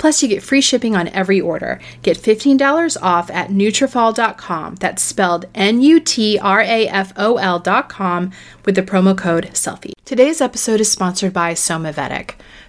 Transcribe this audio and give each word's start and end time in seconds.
Plus, 0.00 0.22
you 0.22 0.28
get 0.30 0.42
free 0.42 0.62
shipping 0.62 0.96
on 0.96 1.08
every 1.08 1.42
order. 1.42 1.78
Get 2.00 2.16
$15 2.16 2.96
off 3.02 3.30
at 3.30 3.50
Nutrafol.com. 3.50 4.76
That's 4.76 5.02
spelled 5.02 5.44
N-U-T-R-A-F-O-L.com 5.54 8.32
with 8.64 8.76
the 8.76 8.82
promo 8.82 9.14
code 9.14 9.50
SELFIE. 9.52 9.92
Today's 10.06 10.40
episode 10.40 10.80
is 10.80 10.90
sponsored 10.90 11.34
by 11.34 11.52
Somavedic. 11.52 12.36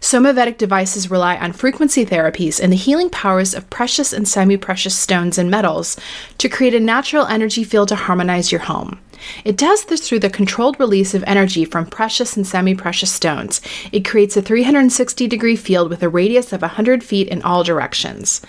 Somavedic 0.00 0.58
devices 0.58 1.10
rely 1.10 1.36
on 1.36 1.52
frequency 1.52 2.06
therapies 2.06 2.60
and 2.60 2.72
the 2.72 2.76
healing 2.76 3.10
powers 3.10 3.54
of 3.54 3.68
precious 3.70 4.12
and 4.12 4.26
semi 4.26 4.56
precious 4.56 4.96
stones 4.96 5.38
and 5.38 5.50
metals 5.50 5.98
to 6.38 6.48
create 6.48 6.74
a 6.74 6.80
natural 6.80 7.26
energy 7.26 7.64
field 7.64 7.88
to 7.88 7.96
harmonize 7.96 8.52
your 8.52 8.62
home. 8.62 9.00
It 9.44 9.56
does 9.56 9.84
this 9.84 10.06
through 10.06 10.20
the 10.20 10.30
controlled 10.30 10.78
release 10.78 11.14
of 11.14 11.24
energy 11.26 11.64
from 11.64 11.86
precious 11.86 12.36
and 12.36 12.46
semi 12.46 12.74
precious 12.74 13.10
stones. 13.10 13.60
It 13.92 14.04
creates 14.04 14.36
a 14.36 14.42
360 14.42 15.26
degree 15.26 15.56
field 15.56 15.90
with 15.90 16.02
a 16.02 16.08
radius 16.08 16.52
of 16.52 16.62
100 16.62 17.02
feet 17.02 17.28
in 17.28 17.42
all 17.42 17.64
directions. 17.64 18.40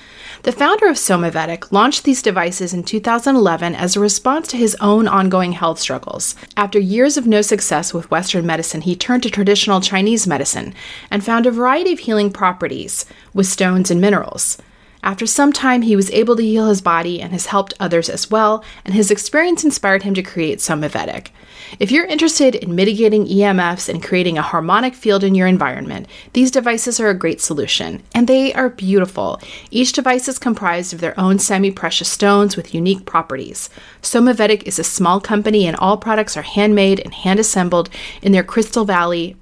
The 0.43 0.53
founder 0.53 0.87
of 0.87 0.95
Somavedic 0.95 1.69
launched 1.69 2.05
these 2.05 2.21
devices 2.21 2.73
in 2.73 2.83
2011 2.83 3.75
as 3.75 3.95
a 3.95 3.99
response 3.99 4.47
to 4.47 4.57
his 4.57 4.77
own 4.79 5.05
ongoing 5.05 5.51
health 5.51 5.79
struggles. 5.79 6.33
After 6.55 6.79
years 6.79 7.17
of 7.17 7.27
no 7.27 7.41
success 7.41 7.93
with 7.93 8.09
Western 8.09 8.45
medicine, 8.45 8.81
he 8.81 8.95
turned 8.95 9.23
to 9.23 9.29
traditional 9.29 9.81
Chinese 9.81 10.25
medicine 10.25 10.73
and 11.11 11.25
found 11.25 11.45
a 11.45 11.51
variety 11.51 11.91
of 11.91 11.99
healing 11.99 12.31
properties 12.31 13.05
with 13.33 13.47
stones 13.47 13.91
and 13.91 13.99
minerals. 13.99 14.57
After 15.03 15.25
some 15.25 15.51
time, 15.51 15.81
he 15.81 15.97
was 15.97 16.11
able 16.11 16.37
to 16.37 16.43
heal 16.43 16.67
his 16.67 16.81
body 16.81 17.21
and 17.21 17.33
has 17.33 17.47
helped 17.47 17.73
others 17.77 18.09
as 18.09 18.31
well, 18.31 18.63
and 18.85 18.93
his 18.93 19.11
experience 19.11 19.65
inspired 19.65 20.03
him 20.03 20.13
to 20.13 20.23
create 20.23 20.59
Somavedic. 20.59 21.31
If 21.77 21.91
you're 21.91 22.05
interested 22.05 22.55
in 22.55 22.73
mitigating 22.73 23.27
EMFs 23.27 23.89
and 23.89 24.01
creating 24.03 24.39
a 24.39 24.41
harmonic 24.41 24.95
field 24.95 25.23
in 25.23 25.35
your 25.35 25.45
environment, 25.45 26.07
these 26.33 26.49
devices 26.49 26.99
are 26.99 27.09
a 27.09 27.13
great 27.13 27.41
solution, 27.41 28.01
and 28.15 28.27
they 28.27 28.51
are 28.53 28.69
beautiful. 28.69 29.39
Each 29.69 29.91
device 29.91 30.27
is 30.27 30.39
comprised 30.39 30.93
of 30.93 30.99
their 30.99 31.17
own 31.19 31.37
semi 31.37 31.69
precious 31.69 32.09
stones 32.09 32.57
with 32.57 32.73
unique 32.73 33.05
properties. 33.05 33.69
Somavedic 34.01 34.63
is 34.63 34.79
a 34.79 34.83
small 34.83 35.21
company, 35.21 35.67
and 35.67 35.77
all 35.77 35.97
products 35.97 36.35
are 36.35 36.41
handmade 36.41 37.01
and 37.01 37.13
hand 37.13 37.39
assembled 37.39 37.89
in 38.23 38.31
their 38.31 38.43
Crystal 38.43 38.85
Valley, 38.85 39.35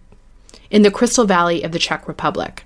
in 0.69 0.81
the 0.81 0.91
Crystal 0.91 1.25
Valley 1.25 1.63
of 1.63 1.71
the 1.71 1.79
Czech 1.79 2.09
Republic. 2.09 2.65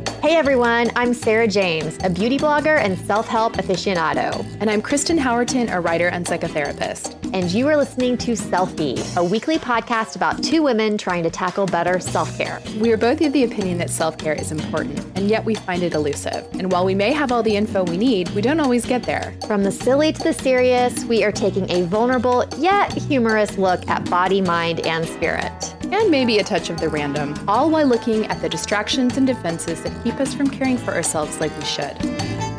Hey 0.31 0.37
everyone, 0.37 0.91
I'm 0.95 1.13
Sarah 1.13 1.45
James, 1.45 1.97
a 2.05 2.09
beauty 2.09 2.37
blogger 2.37 2.77
and 2.77 2.97
self 2.99 3.27
help 3.27 3.57
aficionado. 3.57 4.45
And 4.61 4.69
I'm 4.69 4.81
Kristen 4.81 5.17
Howerton, 5.17 5.69
a 5.69 5.81
writer 5.81 6.07
and 6.07 6.25
psychotherapist. 6.25 7.17
And 7.33 7.51
you 7.51 7.67
are 7.67 7.75
listening 7.75 8.17
to 8.19 8.31
Selfie, 8.31 9.17
a 9.17 9.23
weekly 9.25 9.57
podcast 9.57 10.15
about 10.15 10.41
two 10.41 10.63
women 10.63 10.97
trying 10.97 11.23
to 11.23 11.29
tackle 11.29 11.65
better 11.65 11.99
self 11.99 12.37
care. 12.37 12.61
We 12.79 12.93
are 12.93 12.97
both 12.97 13.19
of 13.19 13.33
the 13.33 13.43
opinion 13.43 13.77
that 13.79 13.89
self 13.89 14.17
care 14.17 14.33
is 14.33 14.53
important, 14.53 14.99
and 15.17 15.27
yet 15.27 15.43
we 15.43 15.53
find 15.53 15.83
it 15.83 15.95
elusive. 15.95 16.47
And 16.53 16.71
while 16.71 16.85
we 16.85 16.95
may 16.95 17.11
have 17.11 17.33
all 17.33 17.43
the 17.43 17.57
info 17.57 17.83
we 17.83 17.97
need, 17.97 18.29
we 18.29 18.41
don't 18.41 18.61
always 18.61 18.85
get 18.85 19.03
there. 19.03 19.35
From 19.47 19.65
the 19.65 19.71
silly 19.71 20.13
to 20.13 20.23
the 20.23 20.33
serious, 20.33 21.03
we 21.03 21.25
are 21.25 21.33
taking 21.33 21.69
a 21.69 21.81
vulnerable 21.87 22.45
yet 22.57 22.93
humorous 22.93 23.57
look 23.57 23.85
at 23.89 24.09
body, 24.09 24.39
mind, 24.39 24.79
and 24.87 25.05
spirit. 25.05 25.75
And 25.91 26.09
maybe 26.09 26.39
a 26.39 26.43
touch 26.43 26.69
of 26.69 26.79
the 26.79 26.89
random, 26.89 27.35
all 27.47 27.69
while 27.69 27.85
looking 27.85 28.25
at 28.27 28.41
the 28.41 28.49
distractions 28.49 29.17
and 29.17 29.27
defenses 29.27 29.83
that 29.83 30.03
keep 30.03 30.15
us 30.15 30.33
from 30.33 30.49
caring 30.49 30.77
for 30.77 30.93
ourselves 30.93 31.39
like 31.39 31.55
we 31.57 31.65
should. 31.65 32.50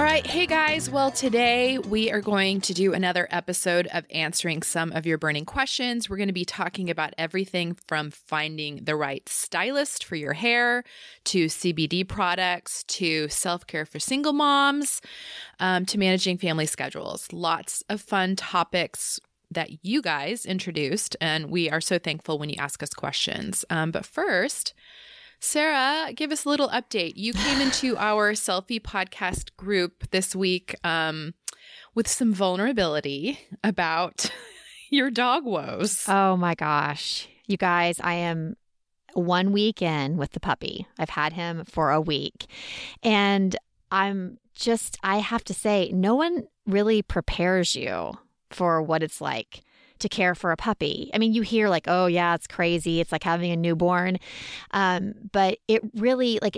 All 0.00 0.06
right, 0.06 0.26
hey 0.26 0.46
guys. 0.46 0.88
Well, 0.88 1.10
today 1.10 1.76
we 1.76 2.10
are 2.10 2.22
going 2.22 2.62
to 2.62 2.72
do 2.72 2.94
another 2.94 3.28
episode 3.30 3.86
of 3.92 4.06
answering 4.10 4.62
some 4.62 4.92
of 4.92 5.04
your 5.04 5.18
burning 5.18 5.44
questions. 5.44 6.08
We're 6.08 6.16
going 6.16 6.30
to 6.30 6.32
be 6.32 6.46
talking 6.46 6.88
about 6.88 7.12
everything 7.18 7.76
from 7.86 8.10
finding 8.10 8.76
the 8.82 8.96
right 8.96 9.28
stylist 9.28 10.06
for 10.06 10.16
your 10.16 10.32
hair 10.32 10.84
to 11.24 11.48
CBD 11.48 12.08
products 12.08 12.82
to 12.84 13.28
self 13.28 13.66
care 13.66 13.84
for 13.84 13.98
single 13.98 14.32
moms 14.32 15.02
um, 15.58 15.84
to 15.84 15.98
managing 15.98 16.38
family 16.38 16.64
schedules. 16.64 17.30
Lots 17.30 17.84
of 17.90 18.00
fun 18.00 18.36
topics 18.36 19.20
that 19.50 19.84
you 19.84 20.00
guys 20.00 20.46
introduced, 20.46 21.14
and 21.20 21.50
we 21.50 21.68
are 21.68 21.82
so 21.82 21.98
thankful 21.98 22.38
when 22.38 22.48
you 22.48 22.56
ask 22.58 22.82
us 22.82 22.94
questions. 22.94 23.66
Um, 23.68 23.90
but 23.90 24.06
first, 24.06 24.72
Sarah, 25.40 26.12
give 26.14 26.32
us 26.32 26.44
a 26.44 26.48
little 26.50 26.68
update. 26.68 27.14
You 27.16 27.32
came 27.32 27.62
into 27.62 27.96
our 27.96 28.32
selfie 28.32 28.80
podcast 28.80 29.56
group 29.56 30.10
this 30.10 30.36
week 30.36 30.74
um, 30.84 31.32
with 31.94 32.06
some 32.06 32.34
vulnerability 32.34 33.40
about 33.64 34.30
your 34.90 35.10
dog 35.10 35.46
woes. 35.46 36.04
Oh 36.06 36.36
my 36.36 36.54
gosh. 36.54 37.26
You 37.46 37.56
guys, 37.56 37.98
I 38.00 38.14
am 38.14 38.56
one 39.14 39.50
week 39.50 39.80
in 39.80 40.18
with 40.18 40.32
the 40.32 40.40
puppy. 40.40 40.86
I've 40.98 41.10
had 41.10 41.32
him 41.32 41.64
for 41.64 41.90
a 41.90 42.02
week. 42.02 42.46
And 43.02 43.56
I'm 43.90 44.38
just, 44.54 44.98
I 45.02 45.18
have 45.18 45.42
to 45.44 45.54
say, 45.54 45.90
no 45.92 46.14
one 46.14 46.48
really 46.66 47.00
prepares 47.00 47.74
you 47.74 48.12
for 48.50 48.82
what 48.82 49.02
it's 49.02 49.22
like 49.22 49.62
to 50.00 50.08
care 50.08 50.34
for 50.34 50.52
a 50.52 50.56
puppy. 50.56 51.10
I 51.14 51.18
mean, 51.18 51.32
you 51.32 51.42
hear 51.42 51.68
like, 51.68 51.84
oh, 51.86 52.06
yeah, 52.06 52.34
it's 52.34 52.46
crazy. 52.46 53.00
It's 53.00 53.12
like 53.12 53.22
having 53.24 53.50
a 53.52 53.56
newborn. 53.56 54.18
Um, 54.72 55.14
but 55.32 55.58
it 55.68 55.82
really, 55.94 56.38
like, 56.42 56.56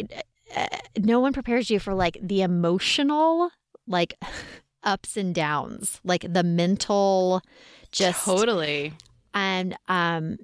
uh, 0.57 0.67
no 0.99 1.21
one 1.21 1.33
prepares 1.33 1.71
you 1.71 1.79
for 1.79 1.95
like 1.95 2.19
the 2.23 2.43
emotional, 2.43 3.51
like, 3.87 4.15
ups 4.83 5.17
and 5.17 5.35
downs, 5.35 6.01
like 6.05 6.25
the 6.33 6.43
mental, 6.43 7.41
just 7.93 8.25
totally. 8.25 8.93
And, 9.35 9.77
um, 9.89 10.39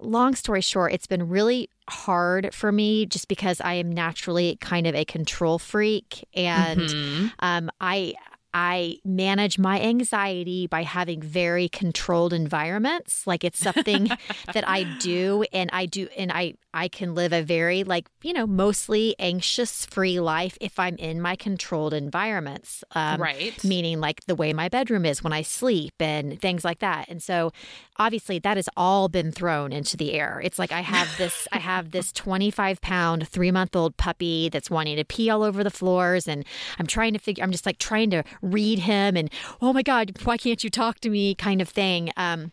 long 0.00 0.34
story 0.34 0.60
short, 0.60 0.92
it's 0.92 1.06
been 1.06 1.28
really 1.28 1.68
hard 1.88 2.54
for 2.54 2.70
me 2.72 3.04
just 3.06 3.28
because 3.28 3.60
I 3.60 3.74
am 3.74 3.90
naturally 3.90 4.56
kind 4.60 4.86
of 4.86 4.94
a 4.94 5.04
control 5.04 5.58
freak 5.58 6.26
and 6.34 6.80
Mm-hmm. 6.80 7.26
um, 7.40 7.70
I 7.80 8.14
I 8.60 8.96
manage 9.04 9.56
my 9.56 9.80
anxiety 9.80 10.66
by 10.66 10.82
having 10.82 11.22
very 11.22 11.68
controlled 11.68 12.32
environments. 12.32 13.24
Like 13.24 13.44
it's 13.44 13.60
something 13.60 14.08
that 14.52 14.68
I 14.68 14.82
do 14.98 15.44
and 15.52 15.70
I 15.72 15.86
do 15.86 16.08
and 16.16 16.32
I 16.32 16.54
I 16.74 16.88
can 16.88 17.14
live 17.14 17.32
a 17.32 17.42
very 17.42 17.84
like, 17.84 18.08
you 18.22 18.32
know, 18.32 18.46
mostly 18.46 19.14
anxious 19.18 19.86
free 19.86 20.20
life 20.20 20.58
if 20.60 20.78
I'm 20.78 20.96
in 20.96 21.20
my 21.20 21.36
controlled 21.36 21.94
environments. 21.94 22.82
Um, 22.94 23.20
Right. 23.20 23.62
Meaning 23.64 24.00
like 24.00 24.24
the 24.26 24.34
way 24.34 24.52
my 24.52 24.68
bedroom 24.68 25.04
is 25.04 25.22
when 25.22 25.32
I 25.32 25.42
sleep 25.42 25.94
and 26.00 26.40
things 26.40 26.64
like 26.64 26.80
that. 26.80 27.08
And 27.08 27.22
so 27.22 27.52
obviously 27.96 28.38
that 28.40 28.56
has 28.56 28.68
all 28.76 29.08
been 29.08 29.32
thrown 29.32 29.72
into 29.72 29.96
the 29.96 30.12
air. 30.12 30.40
It's 30.44 30.58
like 30.58 30.72
I 30.72 30.80
have 30.80 31.08
this 31.16 31.46
I 31.52 31.58
have 31.58 31.90
this 31.96 32.12
25 32.12 32.80
pound, 32.80 33.28
three 33.28 33.52
month 33.52 33.76
old 33.76 33.96
puppy 33.96 34.48
that's 34.48 34.70
wanting 34.70 34.96
to 34.96 35.04
pee 35.04 35.30
all 35.30 35.44
over 35.44 35.62
the 35.62 35.70
floors 35.70 36.26
and 36.26 36.44
I'm 36.78 36.86
trying 36.86 37.12
to 37.12 37.18
figure 37.18 37.44
I'm 37.44 37.52
just 37.52 37.66
like 37.66 37.78
trying 37.78 38.10
to 38.10 38.24
read 38.52 38.80
him 38.80 39.16
and 39.16 39.30
oh 39.60 39.72
my 39.72 39.82
God, 39.82 40.16
why 40.24 40.36
can't 40.36 40.62
you 40.62 40.70
talk 40.70 41.00
to 41.00 41.10
me 41.10 41.34
kind 41.34 41.60
of 41.60 41.68
thing. 41.68 42.10
Um 42.16 42.52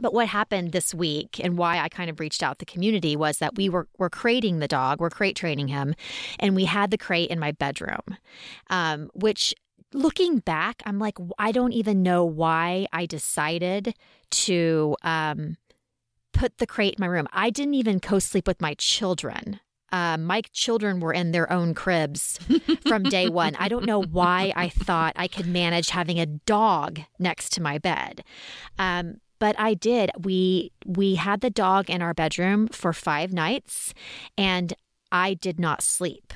but 0.00 0.12
what 0.12 0.26
happened 0.26 0.72
this 0.72 0.92
week 0.92 1.40
and 1.42 1.56
why 1.56 1.78
I 1.78 1.88
kind 1.88 2.10
of 2.10 2.18
reached 2.18 2.42
out 2.42 2.58
the 2.58 2.64
community 2.64 3.14
was 3.14 3.38
that 3.38 3.54
we 3.54 3.68
were 3.68 3.86
were 3.98 4.10
crating 4.10 4.58
the 4.58 4.68
dog, 4.68 5.00
we're 5.00 5.10
crate 5.10 5.36
training 5.36 5.68
him, 5.68 5.94
and 6.40 6.56
we 6.56 6.64
had 6.64 6.90
the 6.90 6.98
crate 6.98 7.30
in 7.30 7.38
my 7.38 7.52
bedroom, 7.52 8.18
um, 8.70 9.10
which 9.14 9.54
looking 9.92 10.38
back, 10.38 10.82
I'm 10.84 10.98
like, 10.98 11.16
I 11.38 11.52
don't 11.52 11.72
even 11.72 12.02
know 12.02 12.24
why 12.24 12.86
I 12.92 13.06
decided 13.06 13.94
to 14.30 14.96
um, 15.02 15.56
put 16.32 16.58
the 16.58 16.66
crate 16.66 16.96
in 16.98 17.02
my 17.02 17.06
room. 17.06 17.28
I 17.32 17.50
didn't 17.50 17.74
even 17.74 18.00
co 18.00 18.18
sleep 18.18 18.46
with 18.46 18.60
my 18.60 18.74
children. 18.74 19.60
Um, 19.94 20.24
my 20.24 20.42
children 20.52 20.98
were 20.98 21.12
in 21.12 21.30
their 21.30 21.50
own 21.52 21.72
cribs 21.72 22.38
from 22.88 23.04
day 23.04 23.28
one. 23.42 23.54
I 23.56 23.68
don't 23.68 23.86
know 23.86 24.02
why 24.02 24.52
I 24.56 24.68
thought 24.68 25.12
I 25.14 25.28
could 25.28 25.46
manage 25.46 25.90
having 25.90 26.18
a 26.18 26.26
dog 26.26 27.00
next 27.20 27.52
to 27.52 27.62
my 27.62 27.78
bed. 27.78 28.24
Um, 28.78 29.20
but 29.38 29.54
I 29.58 29.74
did. 29.74 30.10
We 30.18 30.72
we 30.84 31.14
had 31.14 31.42
the 31.42 31.50
dog 31.50 31.88
in 31.90 32.02
our 32.02 32.12
bedroom 32.14 32.66
for 32.68 32.92
5 32.92 33.32
nights 33.32 33.94
and 34.36 34.72
I 35.12 35.34
did 35.34 35.60
not 35.60 35.80
sleep 35.82 36.32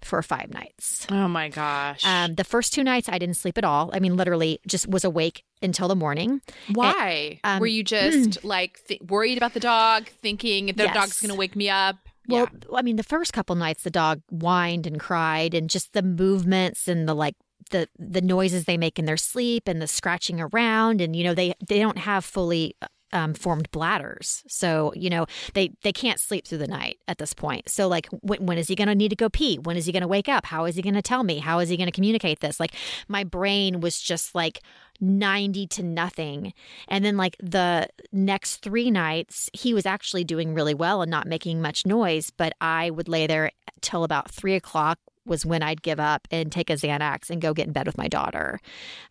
for 0.00 0.22
5 0.22 0.50
nights. 0.50 1.06
Oh 1.10 1.28
my 1.28 1.48
gosh. 1.48 2.04
Um, 2.04 2.34
the 2.36 2.44
first 2.44 2.72
two 2.72 2.82
nights 2.84 3.08
I 3.10 3.18
didn't 3.18 3.36
sleep 3.36 3.58
at 3.58 3.64
all. 3.64 3.90
I 3.92 3.98
mean, 4.00 4.16
literally 4.16 4.58
just 4.66 4.88
was 4.88 5.04
awake 5.04 5.44
until 5.60 5.86
the 5.88 5.96
morning. 5.96 6.40
Why? 6.72 7.40
um, 7.44 7.60
Were 7.60 7.66
you 7.66 7.84
just 7.84 8.42
like 8.54 8.80
th- 8.86 9.00
worried 9.08 9.36
about 9.38 9.52
the 9.54 9.60
dog, 9.60 10.08
thinking 10.08 10.66
the 10.66 10.84
Yes. 10.84 10.94
dog's 10.94 11.20
going 11.20 11.28
to 11.30 11.36
wake 11.38 11.54
me 11.56 11.68
up? 11.68 11.96
Well, 12.28 12.48
I 12.74 12.82
mean, 12.82 12.96
the 12.96 13.02
first 13.02 13.32
couple 13.32 13.56
nights 13.56 13.82
the 13.82 13.90
dog 13.90 14.22
whined 14.30 14.86
and 14.86 14.98
cried, 14.98 15.54
and 15.54 15.68
just 15.68 15.92
the 15.92 16.02
movements 16.02 16.88
and 16.88 17.08
the 17.08 17.14
like 17.14 17.34
the 17.70 17.88
the 17.98 18.20
noises 18.20 18.64
they 18.64 18.76
make 18.76 18.98
in 18.98 19.04
their 19.04 19.16
sleep 19.16 19.64
and 19.66 19.82
the 19.82 19.86
scratching 19.86 20.40
around, 20.40 21.00
and 21.00 21.16
you 21.16 21.24
know 21.24 21.34
they 21.34 21.54
they 21.66 21.78
don't 21.78 21.98
have 21.98 22.24
fully 22.24 22.76
uh, 22.82 22.86
um, 23.12 23.34
formed 23.34 23.70
bladders, 23.70 24.42
so 24.48 24.92
you 24.94 25.10
know 25.10 25.26
they 25.54 25.72
they 25.82 25.92
can't 25.92 26.20
sleep 26.20 26.46
through 26.46 26.58
the 26.58 26.66
night 26.66 26.98
at 27.08 27.18
this 27.18 27.34
point. 27.34 27.68
So 27.68 27.88
like, 27.88 28.08
when, 28.20 28.46
when 28.46 28.58
is 28.58 28.68
he 28.68 28.74
going 28.74 28.88
to 28.88 28.94
need 28.94 29.10
to 29.10 29.16
go 29.16 29.28
pee? 29.28 29.58
When 29.58 29.76
is 29.76 29.86
he 29.86 29.92
going 29.92 30.02
to 30.02 30.08
wake 30.08 30.28
up? 30.28 30.46
How 30.46 30.64
is 30.64 30.76
he 30.76 30.82
going 30.82 30.94
to 30.94 31.02
tell 31.02 31.24
me? 31.24 31.38
How 31.38 31.58
is 31.58 31.68
he 31.68 31.76
going 31.76 31.86
to 31.86 31.92
communicate 31.92 32.40
this? 32.40 32.58
Like, 32.58 32.74
my 33.08 33.24
brain 33.24 33.80
was 33.80 34.00
just 34.00 34.34
like 34.34 34.60
90 35.00 35.66
to 35.68 35.82
nothing. 35.82 36.54
And 36.88 37.04
then, 37.04 37.16
like, 37.16 37.36
the 37.42 37.88
next 38.12 38.58
three 38.58 38.90
nights, 38.90 39.50
he 39.52 39.74
was 39.74 39.86
actually 39.86 40.24
doing 40.24 40.54
really 40.54 40.74
well 40.74 41.02
and 41.02 41.10
not 41.10 41.26
making 41.26 41.60
much 41.60 41.86
noise. 41.86 42.30
But 42.30 42.54
I 42.60 42.90
would 42.90 43.08
lay 43.08 43.26
there 43.26 43.50
till 43.80 44.04
about 44.04 44.30
three 44.30 44.54
o'clock, 44.54 44.98
was 45.24 45.46
when 45.46 45.62
I'd 45.62 45.82
give 45.82 46.00
up 46.00 46.26
and 46.30 46.50
take 46.50 46.70
a 46.70 46.74
Xanax 46.74 47.30
and 47.30 47.40
go 47.40 47.54
get 47.54 47.66
in 47.66 47.72
bed 47.72 47.86
with 47.86 47.98
my 47.98 48.08
daughter. 48.08 48.60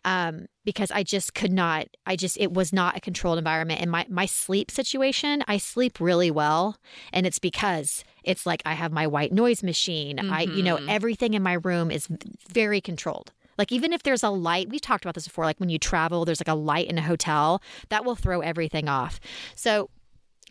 Um, 0.04 0.46
because 0.64 0.90
I 0.90 1.02
just 1.02 1.34
could 1.34 1.52
not, 1.52 1.86
I 2.06 2.16
just, 2.16 2.38
it 2.38 2.52
was 2.52 2.72
not 2.72 2.96
a 2.96 3.00
controlled 3.00 3.38
environment. 3.38 3.80
And 3.80 3.90
my, 3.90 4.06
my 4.08 4.26
sleep 4.26 4.70
situation, 4.70 5.42
I 5.48 5.56
sleep 5.56 6.00
really 6.00 6.30
well. 6.30 6.76
And 7.12 7.26
it's 7.26 7.38
because 7.38 8.04
it's 8.24 8.46
like 8.46 8.62
I 8.64 8.74
have 8.74 8.92
my 8.92 9.06
white 9.06 9.32
noise 9.32 9.62
machine. 9.62 10.30
I, 10.30 10.42
you 10.42 10.62
know, 10.62 10.78
everything 10.88 11.34
in 11.34 11.42
my 11.42 11.54
room 11.54 11.90
is 11.90 12.08
very 12.48 12.80
controlled. 12.80 13.32
Like 13.58 13.72
even 13.72 13.92
if 13.92 14.02
there's 14.02 14.22
a 14.22 14.30
light, 14.30 14.68
we've 14.70 14.80
talked 14.80 15.04
about 15.04 15.14
this 15.14 15.26
before. 15.26 15.44
Like 15.44 15.60
when 15.60 15.68
you 15.68 15.78
travel, 15.78 16.24
there's 16.24 16.40
like 16.40 16.48
a 16.48 16.54
light 16.54 16.88
in 16.88 16.98
a 16.98 17.02
hotel 17.02 17.62
that 17.88 18.04
will 18.04 18.16
throw 18.16 18.40
everything 18.40 18.88
off. 18.88 19.20
So 19.54 19.90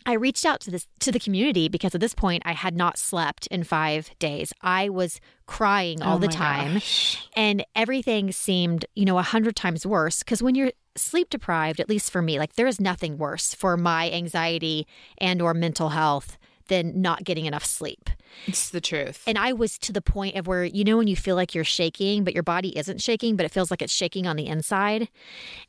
I 0.06 0.14
reached 0.14 0.44
out 0.44 0.60
to 0.60 0.70
this 0.70 0.86
to 1.00 1.12
the 1.12 1.18
community 1.18 1.68
because 1.68 1.94
at 1.94 2.00
this 2.00 2.14
point 2.14 2.42
I 2.46 2.52
had 2.52 2.76
not 2.76 2.98
slept 2.98 3.46
in 3.48 3.64
five 3.64 4.10
days. 4.18 4.52
I 4.62 4.88
was 4.88 5.20
crying 5.46 6.02
all 6.02 6.16
Oh 6.16 6.18
the 6.20 6.28
time, 6.28 6.74
gosh. 6.74 7.26
and 7.34 7.64
everything 7.74 8.32
seemed, 8.32 8.84
you 8.94 9.04
know, 9.04 9.18
a 9.18 9.22
hundred 9.22 9.56
times 9.56 9.84
worse. 9.86 10.20
Because 10.20 10.42
when 10.42 10.54
you're 10.54 10.72
sleep 10.96 11.30
deprived, 11.30 11.80
at 11.80 11.88
least 11.88 12.10
for 12.10 12.22
me, 12.22 12.38
like 12.38 12.54
there 12.54 12.66
is 12.66 12.80
nothing 12.80 13.18
worse 13.18 13.54
for 13.54 13.76
my 13.76 14.10
anxiety 14.10 14.86
and 15.18 15.40
or 15.42 15.54
mental 15.54 15.90
health 15.90 16.36
than 16.68 17.02
not 17.02 17.24
getting 17.24 17.44
enough 17.46 17.64
sleep. 17.64 18.08
It's 18.46 18.70
the 18.70 18.80
truth. 18.80 19.24
And 19.26 19.36
I 19.36 19.52
was 19.52 19.78
to 19.80 19.92
the 19.92 20.00
point 20.00 20.36
of 20.36 20.46
where, 20.46 20.64
you 20.64 20.84
know, 20.84 20.96
when 20.96 21.08
you 21.08 21.16
feel 21.16 21.36
like 21.36 21.54
you're 21.54 21.64
shaking, 21.64 22.24
but 22.24 22.34
your 22.34 22.44
body 22.44 22.76
isn't 22.78 23.00
shaking, 23.02 23.36
but 23.36 23.44
it 23.44 23.50
feels 23.50 23.70
like 23.70 23.82
it's 23.82 23.92
shaking 23.92 24.26
on 24.26 24.36
the 24.36 24.46
inside. 24.46 25.08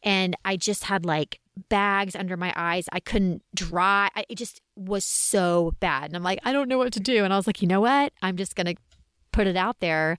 And 0.03 0.37
I 0.45 0.55
just 0.55 0.85
had 0.85 1.03
like 1.05 1.39
bags 1.69 2.15
under 2.15 2.37
my 2.37 2.53
eyes. 2.55 2.87
I 2.91 2.99
couldn't 2.99 3.43
dry. 3.53 4.09
I, 4.15 4.25
it 4.29 4.35
just 4.35 4.61
was 4.75 5.05
so 5.05 5.73
bad. 5.79 6.05
And 6.05 6.15
I'm 6.15 6.23
like, 6.23 6.39
I 6.43 6.51
don't 6.51 6.67
know 6.67 6.77
what 6.77 6.93
to 6.93 6.99
do. 6.99 7.23
And 7.23 7.33
I 7.33 7.37
was 7.37 7.47
like, 7.47 7.61
you 7.61 7.67
know 7.67 7.81
what? 7.81 8.13
I'm 8.21 8.37
just 8.37 8.55
going 8.55 8.67
to 8.67 8.75
put 9.31 9.47
it 9.47 9.55
out 9.55 9.79
there 9.79 10.17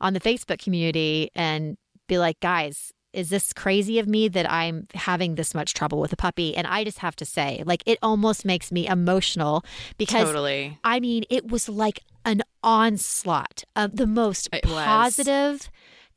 on 0.00 0.14
the 0.14 0.20
Facebook 0.20 0.62
community 0.62 1.30
and 1.34 1.76
be 2.06 2.18
like, 2.18 2.40
guys, 2.40 2.92
is 3.12 3.28
this 3.30 3.52
crazy 3.52 3.98
of 3.98 4.06
me 4.06 4.28
that 4.28 4.50
I'm 4.50 4.86
having 4.94 5.34
this 5.34 5.54
much 5.54 5.74
trouble 5.74 6.00
with 6.00 6.12
a 6.12 6.16
puppy? 6.16 6.56
And 6.56 6.66
I 6.66 6.84
just 6.84 6.98
have 6.98 7.16
to 7.16 7.24
say, 7.24 7.62
like, 7.66 7.82
it 7.86 7.98
almost 8.02 8.44
makes 8.44 8.70
me 8.70 8.86
emotional 8.86 9.64
because 9.98 10.26
totally. 10.26 10.78
I 10.84 11.00
mean, 11.00 11.24
it 11.28 11.48
was 11.48 11.68
like 11.68 12.00
an 12.24 12.42
onslaught 12.62 13.64
of 13.74 13.96
the 13.96 14.06
most 14.06 14.48
It 14.52 14.66
was. 14.66 15.70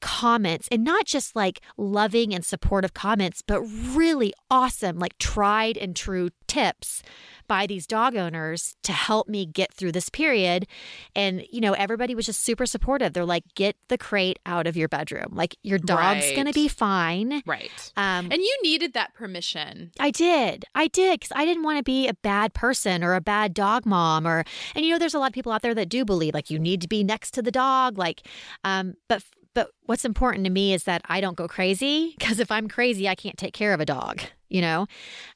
Comments 0.03 0.67
and 0.69 0.83
not 0.83 1.05
just 1.05 1.33
like 1.33 1.61
loving 1.77 2.33
and 2.35 2.43
supportive 2.45 2.93
comments, 2.93 3.41
but 3.41 3.61
really 3.61 4.33
awesome, 4.51 4.99
like 4.99 5.17
tried 5.17 5.77
and 5.77 5.95
true 5.95 6.29
tips 6.45 7.01
by 7.47 7.65
these 7.65 7.87
dog 7.87 8.15
owners 8.15 8.75
to 8.83 8.91
help 8.91 9.29
me 9.29 9.45
get 9.45 9.73
through 9.73 9.93
this 9.93 10.09
period. 10.09 10.67
And, 11.15 11.43
you 11.49 11.61
know, 11.61 11.71
everybody 11.73 12.13
was 12.15 12.25
just 12.25 12.43
super 12.43 12.65
supportive. 12.65 13.13
They're 13.13 13.25
like, 13.25 13.43
get 13.55 13.75
the 13.87 13.97
crate 13.97 14.39
out 14.45 14.67
of 14.67 14.75
your 14.75 14.89
bedroom. 14.89 15.27
Like, 15.31 15.55
your 15.63 15.77
dog's 15.79 16.25
Right. 16.25 16.35
going 16.35 16.47
to 16.47 16.53
be 16.53 16.67
fine. 16.67 17.41
Right. 17.45 17.91
Um, 17.95 18.25
And 18.31 18.41
you 18.41 18.57
needed 18.61 18.93
that 18.93 19.13
permission. 19.13 19.91
I 19.99 20.11
did. 20.11 20.65
I 20.75 20.87
did 20.87 21.19
because 21.21 21.31
I 21.35 21.45
didn't 21.45 21.63
want 21.63 21.77
to 21.77 21.83
be 21.83 22.07
a 22.09 22.13
bad 22.13 22.53
person 22.53 23.03
or 23.03 23.13
a 23.15 23.21
bad 23.21 23.53
dog 23.53 23.85
mom 23.85 24.27
or 24.27 24.43
and 24.75 24.83
you 24.85 24.91
know 24.91 24.99
there's 24.99 25.13
a 25.13 25.19
lot 25.19 25.27
of 25.27 25.33
people 25.33 25.51
out 25.53 25.61
there 25.61 25.73
that 25.75 25.87
do 25.89 26.03
believe 26.03 26.33
like 26.33 26.49
you 26.49 26.59
need 26.59 26.81
to 26.81 26.87
be 26.87 27.03
next 27.03 27.31
to 27.35 27.41
the 27.41 27.51
dog 27.51 27.97
like 27.97 28.27
um 28.63 28.95
but 29.07 29.23
but 29.53 29.69
what's 29.85 30.05
important 30.05 30.45
to 30.45 30.51
me 30.51 30.73
is 30.73 30.83
that 30.83 31.01
I 31.05 31.21
don't 31.21 31.37
go 31.37 31.47
crazy 31.47 32.15
because 32.17 32.39
if 32.39 32.51
I'm 32.51 32.67
crazy 32.67 33.07
I 33.07 33.15
can't 33.15 33.37
take 33.37 33.53
care 33.53 33.73
of 33.73 33.79
a 33.79 33.85
dog, 33.85 34.21
you 34.49 34.61
know. 34.61 34.81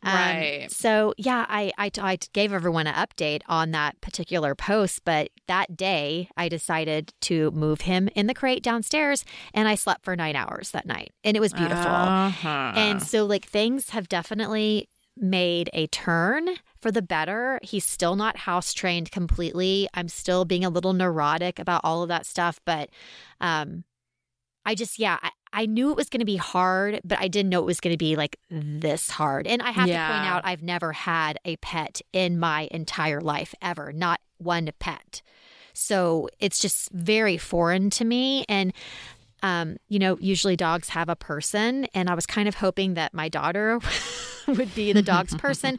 Um, 0.04 0.14
Right. 0.16 0.68
So 0.70 1.14
yeah, 1.18 1.46
I, 1.50 1.72
I 1.78 1.92
I 2.00 2.18
gave 2.34 2.54
everyone 2.54 2.88
an 2.88 2.96
update 2.96 3.42
on 3.48 3.72
that 3.72 4.00
particular 4.02 4.56
post, 4.56 5.02
but 5.06 5.30
that 5.48 5.78
day 5.78 6.30
I 6.38 6.50
decided 6.50 7.14
to 7.22 7.52
move 7.52 7.82
him 7.82 8.10
in 8.16 8.28
the 8.28 8.34
crate 8.34 8.64
downstairs 8.64 9.24
and 9.54 9.68
I 9.68 9.76
slept 9.76 10.04
for 10.04 10.16
9 10.16 10.36
hours 10.36 10.72
that 10.72 10.86
night 10.86 11.12
and 11.24 11.38
it 11.38 11.40
was 11.40 11.54
beautiful. 11.54 11.86
Uh-huh. 11.86 12.74
And 12.76 13.02
so, 13.02 13.26
like, 13.26 13.46
things 13.46 13.90
have 13.90 14.08
definitely 14.10 14.90
made 15.20 15.70
a 15.74 15.88
turn 15.88 16.48
for 16.80 16.92
the 16.92 17.02
better. 17.02 17.60
He's 17.64 17.84
still 17.86 18.16
not 18.16 18.38
house 18.38 18.72
trained 18.74 19.12
completely. 19.12 19.88
I'm 19.94 20.10
still 20.10 20.46
being 20.46 20.64
a 20.64 20.70
little 20.70 20.94
neurotic 20.94 21.58
about 21.58 21.82
all 21.84 22.04
of 22.04 22.10
that 22.10 22.26
stuff. 22.26 22.60
But 22.66 22.90
um, 23.42 23.84
I 24.68 24.76
just, 24.76 25.00
yeah, 25.00 25.18
I, 25.24 25.32
I 25.54 25.66
knew 25.66 25.90
it 25.92 25.96
was 25.96 26.10
going 26.10 26.20
to 26.20 26.26
be 26.26 26.36
hard, 26.36 27.00
but 27.04 27.18
I 27.20 27.30
didn't 27.30 27.50
know 27.50 27.60
it 27.60 27.66
was 27.66 27.80
going 27.80 27.94
to 27.94 27.98
be 27.98 28.16
like 28.18 28.38
this 28.52 29.10
hard. 29.10 29.48
And 29.48 29.62
I 29.62 29.72
have 29.72 29.88
to 30.08 30.14
point 30.14 30.26
out, 30.30 30.42
I've 30.44 30.62
never 30.62 30.92
had 30.92 31.40
a 31.46 31.56
pet 31.56 32.02
in 32.12 32.38
my 32.38 32.68
entire 32.70 33.22
life 33.22 33.56
ever, 33.62 33.94
not 33.94 34.20
one 34.38 34.70
pet. 34.78 35.22
So 35.74 36.28
it's 36.40 36.60
just 36.60 36.92
very 36.92 37.38
foreign 37.38 37.90
to 37.92 38.06
me. 38.06 38.46
And 38.50 38.74
um, 39.44 39.78
you 39.88 40.00
know, 40.00 40.18
usually 40.20 40.56
dogs 40.56 40.90
have 40.90 41.10
a 41.10 41.16
person, 41.16 41.86
and 41.94 42.10
I 42.10 42.16
was 42.16 42.26
kind 42.26 42.48
of 42.48 42.56
hoping 42.56 42.96
that 42.96 43.14
my 43.14 43.30
daughter 43.30 43.80
would 44.58 44.74
be 44.76 44.94
the 44.94 45.02
dog's 45.02 45.36
person, 45.36 45.78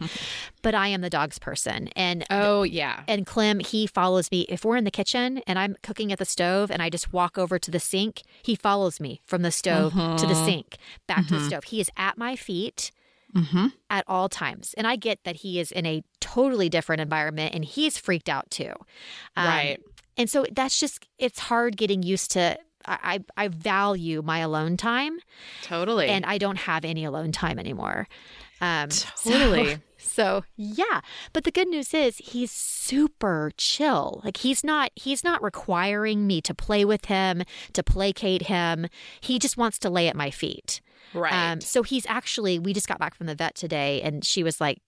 but 0.62 0.74
I 0.74 0.88
am 0.88 1.00
the 1.00 1.10
dog's 1.10 1.38
person. 1.38 1.88
And 1.96 2.24
oh 2.30 2.62
yeah. 2.62 3.02
and 3.08 3.26
Clem, 3.26 3.60
he 3.60 3.86
follows 3.86 4.30
me. 4.30 4.42
If 4.48 4.64
we're 4.64 4.76
in 4.76 4.84
the 4.84 4.90
kitchen 4.90 5.38
and 5.46 5.58
I'm 5.58 5.76
cooking 5.82 6.12
at 6.12 6.18
the 6.18 6.24
stove 6.24 6.70
and 6.70 6.82
I 6.82 6.90
just 6.90 7.12
walk 7.12 7.38
over 7.38 7.58
to 7.58 7.70
the 7.70 7.80
sink, 7.80 8.22
he 8.42 8.54
follows 8.54 9.00
me 9.00 9.20
from 9.24 9.42
the 9.42 9.50
stove 9.50 9.92
to 9.92 10.26
the 10.26 10.34
sink, 10.34 10.76
back 11.06 11.26
to 11.28 11.34
the 11.34 11.46
stove. 11.46 11.64
He 11.64 11.80
is 11.80 11.90
at 11.96 12.18
my 12.18 12.36
feet. 12.36 12.90
Mm-hmm. 13.36 13.66
at 13.90 14.04
all 14.08 14.30
times. 14.30 14.72
And 14.78 14.86
I 14.86 14.96
get 14.96 15.24
that 15.24 15.36
he 15.36 15.60
is 15.60 15.70
in 15.70 15.84
a 15.84 16.02
totally 16.18 16.70
different 16.70 17.02
environment 17.02 17.54
and 17.54 17.62
he's 17.62 17.98
freaked 17.98 18.30
out 18.30 18.50
too. 18.50 18.72
Um, 19.36 19.46
Right. 19.46 19.80
And 20.16 20.30
so 20.30 20.46
that's 20.50 20.80
just, 20.80 21.06
it's 21.18 21.38
hard 21.38 21.76
getting 21.76 22.02
used 22.02 22.30
to. 22.32 22.58
I 22.86 23.20
I 23.36 23.48
value 23.48 24.22
my 24.22 24.38
alone 24.38 24.78
time 24.78 25.18
Totally. 25.62 26.08
and 26.08 26.24
I 26.24 26.38
don't 26.38 26.56
have 26.56 26.86
any 26.86 27.04
alone 27.04 27.32
time 27.32 27.58
anymore. 27.58 28.08
Um, 28.60 28.90
so- 28.90 29.30
Totally. 29.30 29.78
So, 30.00 30.42
yeah, 30.56 31.00
but 31.32 31.44
the 31.44 31.52
good 31.52 31.68
news 31.68 31.94
is 31.94 32.16
he's 32.18 32.50
super 32.50 33.52
chill. 33.56 34.20
Like 34.24 34.38
he's 34.38 34.64
not 34.64 34.90
he's 34.96 35.22
not 35.22 35.42
requiring 35.42 36.26
me 36.26 36.40
to 36.40 36.54
play 36.54 36.84
with 36.84 37.04
him, 37.04 37.44
to 37.74 37.82
placate 37.84 38.42
him. 38.42 38.86
He 39.20 39.38
just 39.38 39.56
wants 39.56 39.78
to 39.80 39.90
lay 39.90 40.08
at 40.08 40.16
my 40.16 40.30
feet. 40.32 40.80
right. 41.14 41.32
Um, 41.52 41.60
so 41.60 41.84
he's 41.84 42.04
actually 42.06 42.58
we 42.58 42.72
just 42.72 42.88
got 42.88 42.98
back 42.98 43.14
from 43.14 43.26
the 43.26 43.34
vet 43.36 43.54
today 43.54 44.02
and 44.02 44.24
she 44.24 44.42
was 44.42 44.60
like 44.60 44.78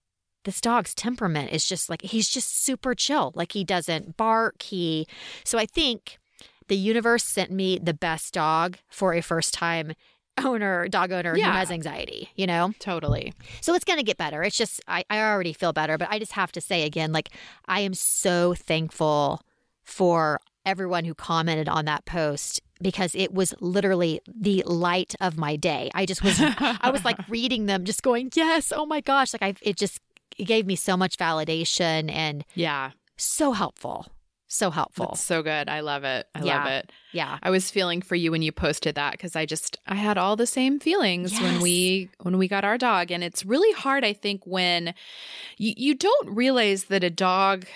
this 0.45 0.61
dog's 0.61 0.95
temperament 0.95 1.53
is 1.53 1.65
just 1.65 1.89
like 1.89 2.03
he's 2.03 2.29
just 2.29 2.65
super 2.65 2.95
chill. 2.97 3.31
Like 3.37 3.53
he 3.53 3.63
doesn't 3.63 4.17
bark. 4.17 4.63
He 4.63 5.07
so 5.45 5.59
I 5.59 5.67
think 5.67 6.19
the 6.67 6.77
universe 6.77 7.25
sent 7.25 7.51
me 7.53 7.79
the 7.79 7.95
best 7.95 8.33
dog 8.35 8.79
for 8.89 9.13
a 9.15 9.21
first 9.21 9.55
time 9.55 9.93
owner, 10.39 10.89
dog 10.89 11.13
owner 11.13 11.37
Yeah. 11.37 11.47
who 11.53 11.59
has 11.59 11.71
anxiety, 11.71 12.31
you 12.37 12.47
know? 12.47 12.73
totally. 12.79 13.33
So 13.61 13.75
it's 13.75 13.85
going 13.85 13.99
to 13.99 14.05
get 14.05 14.17
better. 14.17 14.43
It's 14.43 14.57
just, 14.57 14.81
I, 14.89 15.05
I 15.11 15.21
already 15.21 15.53
feel 15.53 15.73
better, 15.73 15.99
but 15.99 16.09
I 16.11 16.19
just 16.19 16.33
have 16.33 16.53
to 16.53 16.61
say 16.61 16.85
again, 16.85 17.13
like, 17.13 17.31
I 17.67 17.81
am 17.81 17.95
so 17.95 18.55
thankful 18.55 19.43
for 19.83 20.41
everyone 20.65 21.05
who 21.05 21.15
commented 21.15 21.69
on 21.69 21.85
that 21.87 22.05
post 22.05 22.61
because 22.83 23.15
it 23.15 23.33
was 23.35 23.55
literally 23.61 24.21
the 24.27 24.63
light 24.67 25.15
of 25.21 25.37
my 25.37 25.57
day. 25.57 25.91
I 25.95 26.07
just 26.07 26.23
was, 26.23 26.41
I 26.41 26.91
was 26.91 27.05
like 27.05 27.19
reading 27.29 27.67
them, 27.67 27.85
just 27.85 28.03
going, 28.03 28.31
yes, 28.35 28.73
oh 28.75 28.87
my 28.87 29.01
gosh. 29.01 29.35
Like, 29.35 29.43
I, 29.43 29.55
it 29.63 29.77
just 29.77 30.01
it 30.39 30.45
gave 30.45 30.65
me 30.65 30.77
so 30.77 30.97
much 30.97 31.19
validation 31.19 32.11
and 32.11 32.45
Yeah. 32.55 32.93
so 33.17 33.53
helpful. 33.53 34.07
So 34.53 34.73
helpful. 34.73 35.07
That's 35.13 35.21
so 35.21 35.45
good. 35.45 35.69
I 35.69 35.79
love 35.79 36.03
it. 36.03 36.27
I 36.35 36.43
Yeah. 36.43 36.59
love 36.65 36.67
it. 36.73 36.91
yeah. 37.13 37.39
I 37.41 37.51
was 37.51 37.71
feeling 37.71 38.03
for 38.03 38.17
you 38.17 38.33
when 38.33 38.43
you 38.43 38.51
posted 38.51 38.97
that 38.97 39.13
because 39.13 39.37
I 39.37 39.47
just 39.47 39.79
I 39.87 39.95
had 39.95 40.19
all 40.19 40.35
the 40.35 40.47
same 40.47 40.81
feelings 40.81 41.41
when 41.41 41.61
we 41.61 42.11
when 42.23 42.37
we 42.37 42.49
got 42.49 42.65
our 42.65 42.77
dog, 42.77 43.13
and 43.13 43.23
it's 43.23 43.45
really 43.47 43.73
hard. 43.73 44.05
I 44.05 44.13
think 44.13 44.43
when 44.45 44.93
you 45.57 45.73
you 45.77 45.95
don't 45.95 46.29
realize 46.31 46.85
that 46.87 47.05
a 47.05 47.11
dog 47.11 47.67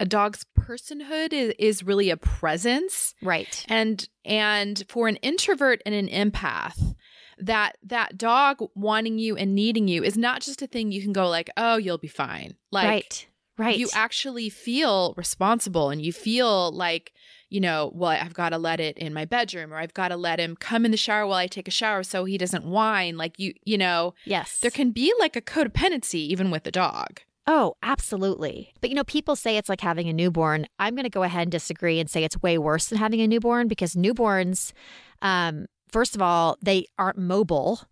a 0.00 0.04
dog's 0.04 0.44
personhood 0.58 1.32
is, 1.32 1.54
is 1.58 1.82
really 1.84 2.10
a 2.10 2.16
presence 2.16 3.14
Right. 3.22 3.64
and 3.68 4.06
and 4.24 4.82
for 4.88 5.06
an 5.08 5.16
introvert 5.16 5.80
and 5.86 5.94
an 5.94 6.08
empath 6.08 6.96
that 7.38 7.76
that 7.84 8.18
dog 8.18 8.58
wanting 8.74 9.18
you 9.18 9.36
and 9.36 9.54
needing 9.54 9.86
you 9.88 10.02
is 10.02 10.16
not 10.18 10.40
just 10.42 10.60
a 10.60 10.66
thing 10.66 10.90
you 10.90 11.00
can 11.02 11.12
go 11.12 11.28
like 11.28 11.48
oh 11.56 11.76
you'll 11.76 11.98
be 11.98 12.08
fine 12.08 12.56
like 12.72 12.88
right. 12.88 13.26
Right. 13.58 13.78
you 13.78 13.88
actually 13.94 14.50
feel 14.50 15.14
responsible 15.16 15.90
and 15.90 16.02
you 16.02 16.12
feel 16.12 16.70
like 16.72 17.12
you 17.48 17.60
know 17.60 17.90
well 17.94 18.10
i've 18.10 18.34
got 18.34 18.50
to 18.50 18.58
let 18.58 18.80
it 18.80 18.98
in 18.98 19.14
my 19.14 19.24
bedroom 19.24 19.72
or 19.72 19.76
i've 19.78 19.94
got 19.94 20.08
to 20.08 20.16
let 20.16 20.38
him 20.38 20.56
come 20.56 20.84
in 20.84 20.90
the 20.90 20.96
shower 20.96 21.26
while 21.26 21.38
i 21.38 21.46
take 21.46 21.68
a 21.68 21.70
shower 21.70 22.02
so 22.02 22.24
he 22.24 22.36
doesn't 22.36 22.64
whine 22.64 23.16
like 23.16 23.38
you 23.38 23.54
you 23.64 23.78
know 23.78 24.14
yes. 24.24 24.58
there 24.60 24.70
can 24.70 24.90
be 24.90 25.12
like 25.18 25.36
a 25.36 25.40
codependency 25.40 26.14
even 26.14 26.50
with 26.50 26.66
a 26.66 26.70
dog 26.70 27.20
Oh, 27.48 27.76
absolutely. 27.82 28.74
But 28.80 28.90
you 28.90 28.96
know, 28.96 29.04
people 29.04 29.36
say 29.36 29.56
it's 29.56 29.68
like 29.68 29.80
having 29.80 30.08
a 30.08 30.12
newborn. 30.12 30.66
I'm 30.80 30.94
going 30.94 31.04
to 31.04 31.10
go 31.10 31.22
ahead 31.22 31.42
and 31.42 31.52
disagree 31.52 32.00
and 32.00 32.10
say 32.10 32.24
it's 32.24 32.42
way 32.42 32.58
worse 32.58 32.86
than 32.86 32.98
having 32.98 33.20
a 33.20 33.28
newborn 33.28 33.68
because 33.68 33.94
newborns, 33.94 34.72
um, 35.22 35.66
first 35.88 36.16
of 36.16 36.22
all, 36.22 36.58
they 36.60 36.86
aren't 36.98 37.18
mobile. 37.18 37.82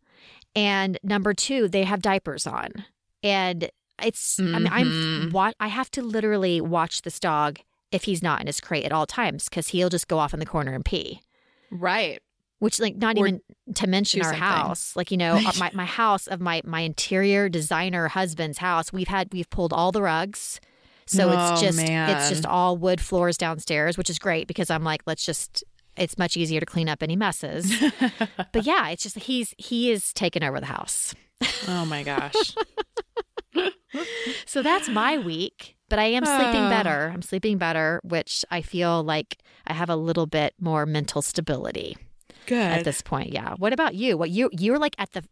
And 0.57 0.99
number 1.05 1.35
two, 1.35 1.69
they 1.69 1.85
have 1.85 2.03
diapers 2.03 2.47
on. 2.47 2.85
And 3.23 3.71
it's, 4.03 4.39
I 4.41 4.43
mean, 4.43 4.69
I'm, 4.71 4.87
Mhm. 4.87 5.33
wa- 5.33 5.53
I 5.61 5.69
have 5.69 5.91
to 5.93 6.03
literally 6.03 6.61
watch 6.61 7.03
this 7.03 7.19
dog 7.21 7.61
if 7.93 8.05
he's 8.05 8.23
not 8.23 8.41
in 8.41 8.47
his 8.47 8.61
crate 8.61 8.85
at 8.85 8.93
all 8.93 9.07
times 9.07 9.49
because 9.49 9.69
he'll 9.69 9.89
just 9.89 10.09
go 10.09 10.19
off 10.19 10.35
in 10.35 10.41
the 10.41 10.47
corner 10.47 10.75
and 10.75 10.85
pee. 10.85 11.21
Right. 11.71 12.21
Which 12.59 12.81
like 12.81 12.97
not 12.97 13.17
Or 13.19 13.27
even 13.27 13.41
to 13.75 13.87
mention 13.87 14.21
our 14.23 14.27
something. 14.33 14.41
house 14.41 14.97
like 14.97 15.11
you 15.11 15.17
know 15.17 15.35
uh, 15.37 15.53
my, 15.59 15.71
my 15.75 15.85
house 16.03 16.27
of 16.27 16.41
my 16.41 16.63
my 16.65 16.81
interior 16.81 17.49
designer 17.49 18.09
husband's 18.09 18.59
house 18.59 18.93
we've 18.93 19.09
had 19.09 19.29
we've 19.33 19.51
pulled 19.51 19.73
all 19.73 19.93
the 19.93 20.01
rugs. 20.01 20.61
So 21.07 21.31
Oh, 21.31 21.53
it's 21.53 21.61
just 21.61 21.79
it's 21.81 22.29
just 22.31 22.47
all 22.47 22.77
wood 22.79 23.01
floors 23.03 23.37
downstairs 23.37 23.99
which 23.99 24.09
is 24.09 24.19
great 24.19 24.47
because 24.49 24.71
i'm 24.71 24.83
like 24.85 25.03
let's 25.07 25.27
just 25.27 25.63
it's 25.97 26.17
much 26.17 26.37
easier 26.39 26.59
to 26.61 26.67
clean 26.67 26.89
up 26.89 27.03
any 27.03 27.17
messes. 27.17 27.71
But 28.53 28.65
yeah 28.65 28.89
it's 28.89 29.03
just 29.03 29.19
he's 29.19 29.55
he 29.59 29.91
is 29.91 30.13
taking 30.15 30.43
over 30.43 30.59
the 30.59 30.67
house. 30.67 31.15
Oh 31.69 31.85
my 31.85 32.03
gosh 32.03 32.55
so 34.47 34.63
that's 34.63 34.89
my 34.89 35.19
week 35.19 35.77
but 35.89 35.99
i 35.99 36.05
am 36.05 36.25
sleeping 36.25 36.63
Ah. 36.63 36.71
better 36.71 37.11
i'm 37.15 37.23
sleeping 37.23 37.59
better 37.59 38.01
which 38.05 38.45
i 38.51 38.61
feel 38.63 39.03
like 39.03 39.39
i 39.67 39.73
have 39.73 39.91
a 39.91 39.97
little 39.97 40.27
bit 40.27 40.55
more 40.61 40.87
mental 40.87 41.23
stability 41.23 41.97
good 42.47 42.59
at 42.59 42.85
this 42.85 43.01
point. 43.01 43.33
Yeah. 43.33 43.55
What 43.57 43.73
about 43.73 43.95
you? 43.95 44.19
What 44.19 44.31
you 44.31 44.51
you're 44.53 44.79
like 44.79 44.95
at 44.99 45.13
the 45.13 45.25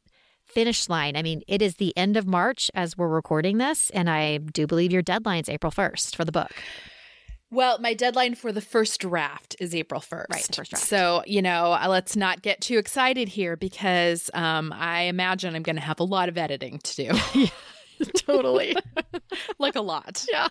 finish 0.47 0.89
line. 0.89 1.17
I 1.17 1.23
mean, 1.23 1.43
it 1.47 1.63
is 1.63 1.77
the 1.77 1.97
end 1.97 2.17
of 2.17 2.27
March 2.27 2.71
as 2.75 2.97
we're 2.97 3.09
recording 3.09 3.59
this, 3.59 3.91
and 3.91 4.09
I 4.09 4.39
do 4.39 4.67
believe 4.67 4.93
your 4.93 5.03
deadline's 5.03 5.49
April 5.49 5.71
first 5.71 6.17
for 6.17 6.25
the 6.25 6.33
book. 6.33 6.53
Well, 7.51 7.79
my 7.81 7.93
deadline 7.93 8.35
for 8.35 8.51
the 8.51 8.63
first 8.63 8.99
draft 9.01 9.57
is 9.61 9.75
April 9.75 10.01
1st. 10.01 10.25
Right, 10.31 10.55
first 10.55 10.71
draft. 10.71 10.87
So, 10.87 11.23
you 11.27 11.43
know, 11.43 11.73
uh, 11.73 11.87
let's 11.87 12.17
not 12.17 12.41
get 12.41 12.63
too 12.63 12.79
excited 12.79 13.29
here 13.29 13.57
because 13.59 14.31
um, 14.33 14.73
I 14.75 15.03
imagine 15.03 15.55
I'm 15.55 15.63
going 15.63 15.77
to 15.77 15.83
have 15.83 16.01
a 16.01 16.05
lot 16.05 16.31
of 16.31 16.39
editing 16.39 16.79
to 16.79 16.97
do. 16.97 17.11
Totally. 18.17 18.77
like 19.59 19.77
a 19.77 19.81
lot. 19.81 20.25
Yeah. 20.31 20.49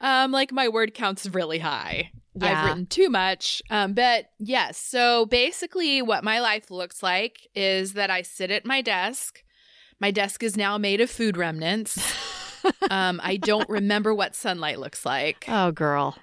Um, 0.00 0.32
like 0.32 0.52
my 0.52 0.68
word 0.68 0.94
count's 0.94 1.28
really 1.28 1.58
high. 1.58 2.12
Yeah. 2.34 2.60
I've 2.60 2.68
written 2.68 2.86
too 2.86 3.08
much. 3.08 3.62
Um, 3.70 3.94
but 3.94 4.30
yes, 4.38 4.78
so 4.78 5.26
basically 5.26 6.02
what 6.02 6.22
my 6.22 6.40
life 6.40 6.70
looks 6.70 7.02
like 7.02 7.48
is 7.54 7.94
that 7.94 8.10
I 8.10 8.22
sit 8.22 8.50
at 8.50 8.64
my 8.64 8.80
desk. 8.80 9.42
My 9.98 10.12
desk 10.12 10.42
is 10.44 10.56
now 10.56 10.78
made 10.78 11.00
of 11.00 11.10
food 11.10 11.36
remnants. 11.36 11.98
um, 12.90 13.20
I 13.24 13.36
don't 13.36 13.68
remember 13.68 14.14
what 14.14 14.36
sunlight 14.36 14.78
looks 14.78 15.04
like. 15.04 15.46
oh, 15.48 15.72
girl. 15.72 16.16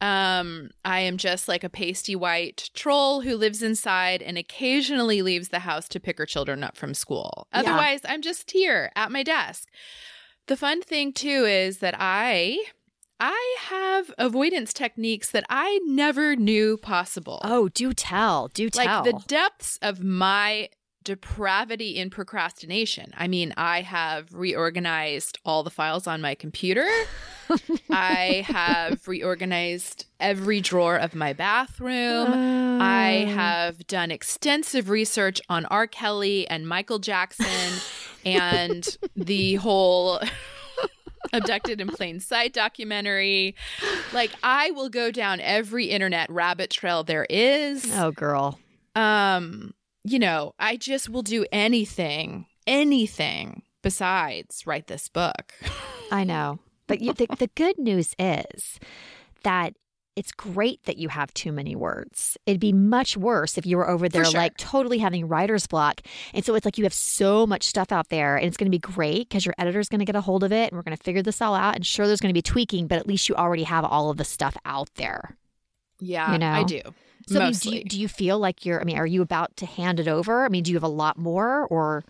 Um, 0.00 0.70
I 0.84 1.00
am 1.00 1.18
just 1.18 1.46
like 1.46 1.62
a 1.62 1.68
pasty 1.68 2.16
white 2.16 2.70
troll 2.74 3.20
who 3.20 3.36
lives 3.36 3.62
inside 3.62 4.22
and 4.22 4.38
occasionally 4.38 5.20
leaves 5.20 5.48
the 5.48 5.60
house 5.60 5.88
to 5.90 6.00
pick 6.00 6.16
her 6.18 6.26
children 6.26 6.64
up 6.64 6.76
from 6.76 6.94
school. 6.94 7.46
Yeah. 7.52 7.60
Otherwise, 7.60 8.00
I'm 8.04 8.22
just 8.22 8.50
here 8.50 8.90
at 8.96 9.12
my 9.12 9.22
desk. 9.22 9.68
The 10.46 10.56
fun 10.56 10.82
thing 10.82 11.12
too 11.12 11.44
is 11.44 11.78
that 11.78 11.94
I 11.98 12.58
I 13.20 13.56
have 13.68 14.10
avoidance 14.16 14.72
techniques 14.72 15.30
that 15.32 15.44
I 15.50 15.78
never 15.84 16.34
knew 16.34 16.78
possible. 16.78 17.40
Oh, 17.44 17.68
do 17.68 17.92
tell. 17.92 18.48
Do 18.48 18.70
tell. 18.70 19.04
like 19.04 19.04
the 19.04 19.22
depths 19.26 19.78
of 19.82 20.02
my 20.02 20.70
depravity 21.04 21.96
in 21.96 22.10
procrastination. 22.10 23.12
I 23.16 23.28
mean, 23.28 23.54
I 23.56 23.80
have 23.82 24.32
reorganized 24.32 25.38
all 25.44 25.62
the 25.62 25.70
files 25.70 26.06
on 26.06 26.20
my 26.20 26.34
computer. 26.34 26.88
I 27.90 28.44
have 28.46 29.06
reorganized 29.08 30.06
every 30.20 30.60
drawer 30.60 30.96
of 30.96 31.14
my 31.14 31.32
bathroom. 31.32 32.80
I 32.80 33.24
have 33.34 33.86
done 33.86 34.10
extensive 34.10 34.88
research 34.88 35.40
on 35.48 35.66
R. 35.66 35.86
Kelly 35.86 36.46
and 36.48 36.68
Michael 36.68 36.98
Jackson 36.98 37.80
and 38.24 38.96
the 39.16 39.54
whole 39.56 40.20
abducted 41.32 41.80
in 41.80 41.88
plain 41.88 42.20
sight 42.20 42.52
documentary. 42.52 43.56
Like 44.12 44.30
I 44.42 44.70
will 44.72 44.88
go 44.88 45.10
down 45.10 45.40
every 45.40 45.86
internet 45.86 46.30
rabbit 46.30 46.70
trail 46.70 47.04
there 47.04 47.26
is. 47.28 47.90
Oh, 47.94 48.12
girl. 48.12 48.58
Um, 48.94 49.72
you 50.04 50.18
know, 50.18 50.52
I 50.58 50.76
just 50.76 51.08
will 51.08 51.22
do 51.22 51.46
anything, 51.52 52.46
anything 52.66 53.62
besides 53.82 54.66
write 54.66 54.86
this 54.86 55.08
book. 55.08 55.54
I 56.10 56.24
know. 56.24 56.58
But 56.86 57.00
you, 57.00 57.12
the, 57.12 57.26
the 57.38 57.50
good 57.54 57.78
news 57.78 58.14
is 58.18 58.80
that 59.44 59.74
it's 60.16 60.32
great 60.32 60.82
that 60.84 60.98
you 60.98 61.08
have 61.08 61.32
too 61.34 61.52
many 61.52 61.76
words. 61.76 62.36
It'd 62.44 62.60
be 62.60 62.72
much 62.72 63.16
worse 63.16 63.56
if 63.56 63.64
you 63.64 63.76
were 63.76 63.88
over 63.88 64.08
there 64.08 64.24
sure. 64.24 64.40
like 64.40 64.56
totally 64.56 64.98
having 64.98 65.28
writer's 65.28 65.66
block. 65.66 66.00
And 66.34 66.44
so 66.44 66.54
it's 66.56 66.64
like 66.64 66.78
you 66.78 66.84
have 66.84 66.92
so 66.92 67.46
much 67.46 67.62
stuff 67.62 67.92
out 67.92 68.08
there 68.08 68.36
and 68.36 68.46
it's 68.46 68.56
going 68.56 68.66
to 68.66 68.76
be 68.76 68.78
great 68.80 69.28
because 69.28 69.46
your 69.46 69.54
editor's 69.56 69.88
going 69.88 70.00
to 70.00 70.04
get 70.04 70.16
a 70.16 70.20
hold 70.20 70.42
of 70.42 70.52
it 70.52 70.70
and 70.70 70.72
we're 70.72 70.82
going 70.82 70.96
to 70.96 71.02
figure 71.02 71.22
this 71.22 71.40
all 71.40 71.54
out. 71.54 71.76
And 71.76 71.86
sure, 71.86 72.06
there's 72.06 72.20
going 72.20 72.30
to 72.30 72.34
be 72.34 72.42
tweaking, 72.42 72.88
but 72.88 72.98
at 72.98 73.06
least 73.06 73.28
you 73.28 73.36
already 73.36 73.62
have 73.62 73.84
all 73.84 74.10
of 74.10 74.16
the 74.16 74.24
stuff 74.24 74.56
out 74.64 74.90
there. 74.96 75.36
Yeah, 76.00 76.32
You 76.32 76.38
know? 76.38 76.52
I 76.52 76.64
do. 76.64 76.80
So 77.26 77.40
I 77.40 77.44
mean, 77.44 77.54
do 77.54 77.74
you, 77.74 77.84
do 77.84 78.00
you 78.00 78.08
feel 78.08 78.38
like 78.38 78.66
you're, 78.66 78.80
I 78.80 78.84
mean, 78.84 78.96
are 78.98 79.06
you 79.06 79.22
about 79.22 79.56
to 79.58 79.66
hand 79.66 80.00
it 80.00 80.08
over? 80.08 80.44
I 80.44 80.48
mean, 80.48 80.62
do 80.64 80.70
you 80.70 80.76
have 80.76 80.82
a 80.82 80.88
lot 80.88 81.18
more 81.18 81.66
or? 81.66 82.04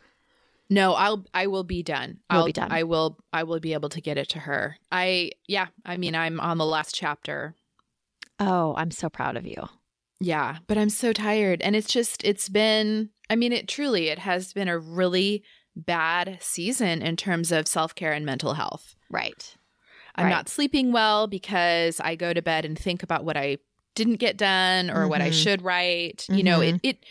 no, 0.72 0.94
I'll 0.94 1.24
I 1.34 1.48
will 1.48 1.64
be 1.64 1.82
done. 1.82 2.20
I'll 2.30 2.46
be 2.46 2.52
done. 2.52 2.70
I 2.70 2.84
will 2.84 3.18
I 3.32 3.42
will 3.42 3.58
be 3.60 3.72
able 3.72 3.88
to 3.90 4.00
get 4.00 4.16
it 4.18 4.28
to 4.30 4.38
her. 4.38 4.76
I 4.92 5.32
yeah, 5.48 5.66
I 5.84 5.96
mean 5.96 6.14
I'm 6.14 6.38
on 6.40 6.58
the 6.58 6.64
last 6.66 6.94
chapter. 6.94 7.54
Oh, 8.38 8.74
I'm 8.76 8.90
so 8.92 9.08
proud 9.10 9.36
of 9.36 9.46
you. 9.46 9.68
Yeah, 10.20 10.58
but 10.66 10.78
I'm 10.78 10.90
so 10.90 11.12
tired 11.12 11.60
and 11.62 11.74
it's 11.74 11.92
just 11.92 12.22
it's 12.24 12.48
been 12.48 13.10
I 13.28 13.36
mean 13.36 13.52
it 13.52 13.66
truly 13.68 14.08
it 14.08 14.20
has 14.20 14.52
been 14.52 14.68
a 14.68 14.78
really 14.78 15.42
bad 15.74 16.38
season 16.40 17.02
in 17.02 17.16
terms 17.16 17.50
of 17.52 17.66
self 17.66 17.94
care 17.94 18.12
and 18.12 18.24
mental 18.24 18.54
health. 18.54 18.94
Right. 19.10 19.56
I'm 20.14 20.26
Right. 20.26 20.30
not 20.30 20.48
sleeping 20.48 20.92
well 20.92 21.26
because 21.26 22.00
I 22.00 22.14
go 22.16 22.32
to 22.32 22.42
bed 22.42 22.64
and 22.64 22.78
think 22.78 23.02
about 23.02 23.24
what 23.24 23.36
I 23.36 23.58
didn't 23.94 24.16
get 24.16 24.37
done 24.37 24.90
or 24.90 25.09
what 25.09 25.20
I 25.20 25.30
Mhm. 25.30 25.42
should 25.42 25.62
write. 25.62 26.26
You 26.28 26.42
know, 26.42 26.61
it 26.61 26.80
it 26.82 27.04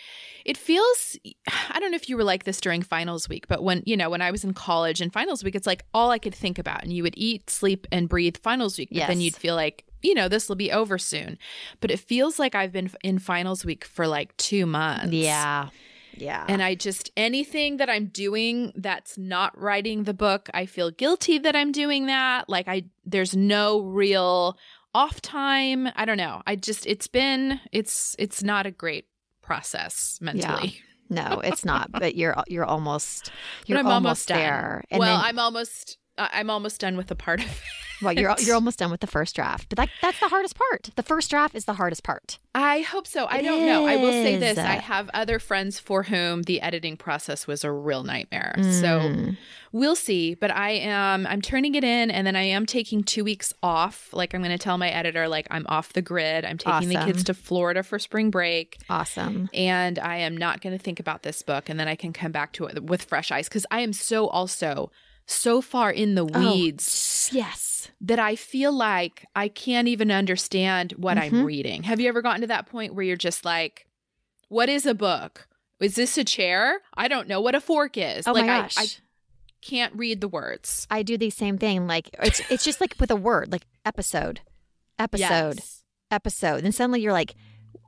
it 0.45 0.57
feels 0.57 1.17
I 1.69 1.79
don't 1.79 1.91
know 1.91 1.95
if 1.95 2.09
you 2.09 2.17
were 2.17 2.23
like 2.23 2.43
this 2.45 2.59
during 2.61 2.81
finals 2.81 3.27
week, 3.29 3.47
but 3.47 3.63
when, 3.63 3.83
you 3.85 3.95
know, 3.97 4.09
when 4.09 4.21
I 4.21 4.31
was 4.31 4.43
in 4.43 4.53
college 4.53 5.01
and 5.01 5.11
finals 5.13 5.43
week, 5.43 5.55
it's 5.55 5.67
like 5.67 5.83
all 5.93 6.11
I 6.11 6.17
could 6.19 6.33
think 6.35 6.57
about 6.57 6.83
and 6.83 6.91
you 6.93 7.03
would 7.03 7.15
eat, 7.17 7.49
sleep 7.49 7.85
and 7.91 8.07
breathe 8.09 8.37
finals 8.37 8.77
week, 8.77 8.89
but 8.91 9.07
then 9.07 9.21
you'd 9.21 9.35
feel 9.35 9.55
like, 9.55 9.83
you 10.01 10.13
know, 10.15 10.27
this 10.29 10.47
will 10.47 10.55
be 10.55 10.71
over 10.71 10.97
soon. 10.97 11.37
But 11.81 11.91
it 11.91 11.99
feels 11.99 12.39
like 12.39 12.55
I've 12.55 12.71
been 12.71 12.89
in 13.03 13.19
finals 13.19 13.65
week 13.65 13.83
for 13.85 14.07
like 14.07 14.35
2 14.37 14.65
months. 14.65 15.13
Yeah. 15.13 15.69
Yeah. 16.17 16.45
And 16.49 16.61
I 16.61 16.75
just, 16.75 17.11
anything 17.15 17.77
that 17.77 17.89
I'm 17.89 18.07
doing 18.07 18.73
that's 18.75 19.17
not 19.17 19.57
writing 19.57 20.03
the 20.03 20.13
book, 20.13 20.49
I 20.53 20.65
feel 20.65 20.91
guilty 20.91 21.37
that 21.37 21.55
I'm 21.55 21.71
doing 21.71 22.07
that. 22.07 22.49
Like, 22.49 22.67
I, 22.67 22.85
there's 23.05 23.35
no 23.37 23.81
real 23.81 24.57
off 24.93 25.21
time. 25.21 25.89
I 25.95 26.05
don't 26.05 26.17
know. 26.17 26.41
I 26.47 26.55
just, 26.55 26.85
it's 26.85 27.07
been, 27.07 27.59
it's, 27.71 28.15
it's 28.19 28.43
not 28.43 28.65
a 28.65 28.71
great 28.71 29.05
process 29.41 30.19
mentally. 30.21 30.81
Yeah. 31.09 31.29
no, 31.29 31.39
it's 31.39 31.65
not. 31.65 31.91
But 31.91 32.15
you're 32.15 32.35
you're 32.47 32.65
almost 32.65 33.31
you're 33.65 33.85
almost, 33.85 34.27
done. 34.27 34.37
there. 34.37 34.83
Well, 34.91 35.01
then, 35.01 35.19
I'm 35.19 35.39
almost, 35.39 35.97
I'm 36.19 36.49
almost 36.49 36.81
done 36.81 36.97
with 36.97 37.07
the 37.07 37.15
part 37.15 37.39
of 37.41 37.45
it. 37.47 37.61
well, 38.01 38.13
you're 38.13 38.35
you're 38.39 38.55
almost 38.55 38.79
done 38.79 38.91
with 38.91 39.01
the 39.01 39.07
first 39.07 39.35
draft. 39.35 39.69
But 39.69 39.77
that 39.77 39.89
that's 40.01 40.19
the 40.19 40.27
hardest 40.27 40.55
part. 40.55 40.89
The 40.95 41.03
first 41.03 41.29
draft 41.29 41.55
is 41.55 41.65
the 41.65 41.73
hardest 41.73 42.03
part. 42.03 42.37
I 42.55 42.81
hope 42.81 43.07
so. 43.07 43.25
I 43.25 43.37
It 43.39 43.43
don't 43.43 43.65
know. 43.65 43.85
I 43.85 43.95
will 43.97 44.11
say 44.11 44.37
this. 44.37 44.57
I 44.57 44.75
have 44.75 45.09
other 45.13 45.39
friends 45.39 45.79
for 45.79 46.03
whom 46.03 46.43
the 46.43 46.61
editing 46.61 46.97
process 46.97 47.47
was 47.47 47.63
a 47.63 47.71
real 47.71 48.03
nightmare. 48.03 48.55
So, 48.57 48.99
Mm. 48.99 49.37
We'll 49.71 49.95
see, 49.95 50.33
but 50.33 50.49
I 50.49 50.71
am 50.71 51.27
I'm 51.27 51.41
turning 51.41 51.75
it 51.75 51.83
in 51.83 52.09
and 52.09 52.25
then 52.25 52.35
I 52.35 52.41
am 52.41 52.65
taking 52.65 53.03
2 53.03 53.23
weeks 53.23 53.53
off. 53.61 54.09
Like 54.13 54.33
I'm 54.33 54.41
going 54.41 54.51
to 54.57 54.57
tell 54.63 54.79
my 54.79 54.89
editor 54.89 55.27
like 55.27 55.47
I'm 55.51 55.67
off 55.69 55.93
the 55.93 56.01
grid. 56.01 56.43
I'm 56.43 56.57
taking 56.57 56.89
the 56.89 56.95
kids 57.05 57.23
to 57.25 57.35
Florida 57.35 57.83
for 57.83 57.99
spring 57.99 58.31
break 58.31 58.79
awesome. 58.89 59.47
and 59.53 59.99
I 59.99 60.17
am 60.17 60.35
not 60.35 60.61
going 60.61 60.75
to 60.75 60.83
think 60.83 60.99
about 60.99 61.21
this 61.21 61.43
book 61.43 61.69
and 61.69 61.79
then 61.79 61.87
I 61.87 61.95
can 61.95 62.13
come 62.13 62.31
back 62.31 62.51
to 62.53 62.65
it 62.65 62.83
with 62.83 63.03
fresh 63.03 63.31
eyes 63.31 63.47
cuz 63.47 63.63
I 63.69 63.81
am 63.81 63.93
so 63.93 64.27
also 64.27 64.91
so 65.29 65.61
far 65.61 65.91
in 65.91 66.15
the 66.15 66.27
Oh. 66.33 66.53
weeds 66.53 67.29
Yes. 67.31 67.89
that 68.01 68.17
I 68.19 68.35
feel 68.35 68.71
like 68.71 69.25
I 69.35 69.47
can't 69.47 69.87
even 69.87 70.09
understand 70.11 70.93
what 70.93 71.17
I'm 71.17 71.31
Mhm. 71.31 71.45
reading. 71.45 71.83
Have 71.83 71.99
you 71.99 72.07
ever 72.09 72.21
gotten 72.21 72.41
to 72.41 72.47
that 72.47 72.65
point 72.65 72.93
where 72.95 73.03
you're 73.05 73.15
just 73.15 73.45
like 73.45 73.85
what 74.47 74.67
is 74.67 74.85
a 74.87 74.95
book? 74.95 75.47
Is 75.79 75.93
this 75.95 76.17
a 76.17 76.23
chair? 76.23 76.81
I 76.95 77.07
don't 77.07 77.27
know 77.27 77.39
what 77.39 77.53
a 77.53 77.61
fork 77.61 77.95
is. 77.97 78.27
Oh 78.27 78.33
like 78.33 78.47
my 78.47 78.61
gosh. 78.61 78.77
I, 78.77 78.81
I 78.83 78.87
can't 79.61 79.93
read 79.95 80.21
the 80.21 80.27
words. 80.27 80.87
I 80.89 81.03
do 81.03 81.17
the 81.17 81.29
same 81.29 81.57
thing. 81.59 81.85
Like 81.85 82.09
it's 82.21 82.41
it's 82.49 82.63
just 82.63 82.81
like 82.81 82.95
with 82.99 83.11
a 83.11 83.15
word, 83.15 83.51
like 83.51 83.67
episode, 83.85 84.41
episode, 84.97 85.55
Yes. 85.57 85.83
episode. 86.09 86.63
Then 86.63 86.71
suddenly 86.71 87.01
you're 87.01 87.13
like. 87.13 87.35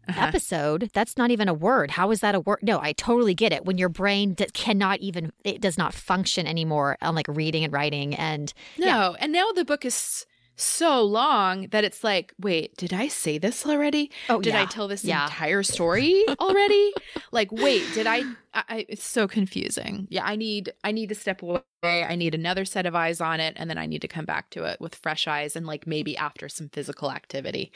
Uh-huh. 0.09 0.25
episode. 0.25 0.89
That's 0.93 1.15
not 1.15 1.31
even 1.31 1.47
a 1.47 1.53
word. 1.53 1.91
How 1.91 2.11
is 2.11 2.19
that 2.21 2.33
a 2.35 2.39
word? 2.41 2.59
No, 2.63 2.79
I 2.81 2.91
totally 2.93 3.33
get 3.35 3.53
it. 3.53 3.65
When 3.65 3.77
your 3.77 3.87
brain 3.87 4.33
d- 4.33 4.47
cannot 4.53 4.99
even, 4.99 5.31
it 5.45 5.61
does 5.61 5.77
not 5.77 5.93
function 5.93 6.47
anymore 6.47 6.97
on 7.01 7.13
like 7.15 7.27
reading 7.29 7.63
and 7.63 7.71
writing. 7.71 8.15
And 8.15 8.51
No, 8.77 8.87
Yeah. 8.87 9.13
and 9.19 9.31
now 9.31 9.51
the 9.53 9.63
book 9.63 9.85
is 9.85 10.25
so 10.63 11.01
long 11.03 11.67
that 11.67 11.83
it's 11.83 12.03
like, 12.03 12.33
wait, 12.39 12.75
did 12.77 12.93
I 12.93 13.07
say 13.07 13.37
this 13.37 13.65
already? 13.65 14.11
oh, 14.29 14.41
Did 14.41 14.53
yeah. 14.53 14.61
I 14.61 14.65
tell 14.65 14.87
this 14.87 15.03
Yeah. 15.03 15.25
entire 15.25 15.63
story 15.63 16.23
already? 16.39 16.93
like, 17.31 17.51
wait, 17.51 17.83
did 17.93 18.07
I, 18.07 18.19
I? 18.53 18.63
I- 18.69 18.85
It's 18.89 19.05
so 19.05 19.27
confusing. 19.27 20.07
Yeah, 20.09 20.25
I 20.25 20.35
need, 20.35 20.73
I 20.83 20.91
need 20.91 21.09
to 21.09 21.15
step 21.15 21.41
away. 21.41 21.61
I 21.83 22.15
need 22.15 22.35
another 22.35 22.63
set 22.63 22.85
of 22.85 22.93
eyes 22.95 23.19
on 23.21 23.39
it, 23.39 23.55
and 23.57 23.67
then 23.67 23.77
I 23.79 23.87
need 23.87 24.01
to 24.03 24.07
come 24.07 24.25
back 24.25 24.51
to 24.51 24.65
it 24.65 24.79
with 24.79 24.93
fresh 24.95 25.27
eyes 25.27 25.55
and 25.55 25.65
like 25.65 25.87
maybe 25.87 26.15
after 26.15 26.47
some 26.47 26.69
physical 26.69 27.11
activity. 27.11 27.71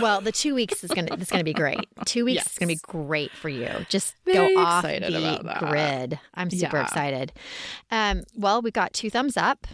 Well, 0.00 0.20
the 0.20 0.30
two 0.30 0.54
weeks 0.54 0.84
is 0.84 0.90
gonna 0.92 1.08
it's 1.14 1.30
gonna 1.30 1.42
be 1.42 1.52
great. 1.52 1.86
Two 2.04 2.24
weeks 2.24 2.46
is 2.52 2.56
gonna 2.58 2.68
be 2.68 2.78
great 2.82 3.32
for 3.32 3.48
you. 3.48 3.68
Just 3.88 4.14
Very 4.24 4.54
go 4.54 4.60
off 4.60 4.84
the 4.84 5.56
grid. 5.58 6.20
I'm 6.34 6.50
super 6.50 6.76
Yeah. 6.76 6.82
excited. 6.84 7.32
Um, 7.90 8.22
well, 8.36 8.62
we've 8.62 8.72
got 8.72 8.92
two 8.92 9.10
thumbs 9.10 9.36
up 9.36 9.66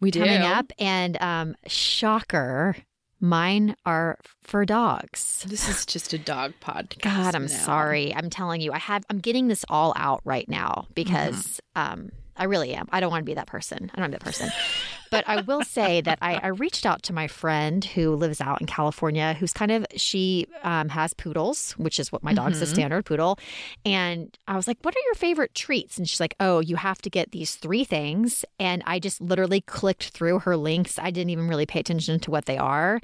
We 0.00 0.10
do 0.10 0.20
coming 0.20 0.42
up, 0.42 0.72
and 0.78 1.16
um, 1.22 1.56
shocker, 1.66 2.76
mine 3.20 3.76
are 3.86 4.18
for 4.42 4.64
dogs. 4.64 5.44
This 5.48 5.68
is 5.68 5.86
just 5.86 6.12
a 6.12 6.18
dog 6.18 6.52
podcast. 6.60 7.00
God, 7.02 7.34
I'm 7.34 7.42
now. 7.46 7.48
sorry. 7.48 8.14
I'm 8.14 8.28
telling 8.30 8.60
you, 8.60 8.72
I 8.72 8.78
have. 8.78 9.04
I'm 9.10 9.18
getting 9.18 9.48
this 9.48 9.64
all 9.68 9.92
out 9.96 10.20
right 10.24 10.48
now 10.48 10.86
because 10.94 11.60
Mm-hmm. 11.76 11.92
um, 11.92 12.10
I 12.38 12.44
really 12.44 12.74
am. 12.74 12.86
I 12.92 13.00
don't 13.00 13.10
want 13.10 13.22
to 13.22 13.24
be 13.26 13.34
that 13.34 13.46
person. 13.46 13.90
I 13.94 14.00
don't 14.00 14.10
want 14.10 14.12
to 14.12 14.18
be 14.18 14.24
that 14.24 14.24
person. 14.24 14.50
but 15.10 15.24
I 15.26 15.38
will 15.38 15.62
say 15.62 16.00
that 16.02 16.18
I, 16.20 16.38
I 16.42 16.48
reached 16.48 16.84
out 16.84 17.02
to 17.04 17.12
my 17.12 17.26
friend 17.28 17.84
who 17.84 18.14
lives 18.14 18.40
out 18.40 18.60
in 18.60 18.66
California, 18.66 19.34
who's 19.34 19.52
kind 19.52 19.70
of 19.72 19.86
she 19.96 20.46
um, 20.62 20.88
has 20.90 21.14
poodles, 21.14 21.72
which 21.72 21.98
is 21.98 22.12
what 22.12 22.22
my 22.22 22.32
dog's 22.34 22.60
a 22.60 22.64
Mhm. 22.64 22.68
standard 22.68 23.04
poodle, 23.06 23.38
and 23.84 24.36
I 24.46 24.56
was 24.56 24.66
like, 24.68 24.78
"What 24.82 24.94
are 24.94 25.04
your 25.06 25.14
favorite 25.14 25.54
treats?" 25.54 25.96
And 25.98 26.08
she's 26.08 26.20
like, 26.20 26.34
"Oh, 26.40 26.60
you 26.60 26.76
have 26.76 27.00
to 27.02 27.10
get 27.10 27.30
these 27.32 27.54
three 27.56 27.84
things." 27.84 28.44
And 28.58 28.82
I 28.86 28.98
just 28.98 29.20
literally 29.20 29.60
clicked 29.62 30.08
through 30.10 30.40
her 30.40 30.56
links. 30.56 30.98
I 30.98 31.10
didn't 31.10 31.30
even 31.30 31.48
really 31.48 31.66
pay 31.66 31.80
attention 31.80 32.20
to 32.20 32.30
what 32.30 32.46
they 32.46 32.58
are, 32.58 33.00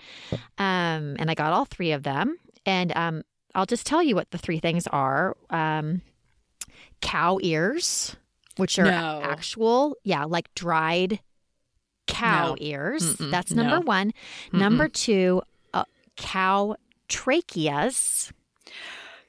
um, 0.58 1.16
and 1.18 1.30
I 1.30 1.34
got 1.34 1.52
all 1.52 1.64
three 1.64 1.92
of 1.92 2.02
them. 2.02 2.36
And 2.66 2.92
um, 2.96 3.22
I'll 3.54 3.66
just 3.66 3.86
tell 3.86 4.02
you 4.02 4.14
what 4.14 4.30
the 4.30 4.38
three 4.38 4.58
things 4.60 4.86
are 4.88 5.36
um, 5.50 6.02
cow 7.00 7.38
ears, 7.42 8.16
which 8.56 8.78
are 8.78 8.84
No. 8.84 9.20
actual, 9.24 9.96
yeah, 10.04 10.24
like 10.24 10.54
dried 10.54 11.20
cow 12.06 12.48
No. 12.50 12.56
ears. 12.60 13.16
Mm-mm. 13.16 13.30
That's 13.30 13.52
number 13.52 13.76
No. 13.76 13.80
one. 13.82 14.12
Number 14.52 14.88
two, 14.88 15.42
uh, 15.72 15.84
cow 16.16 16.76
tracheas. 17.08 18.32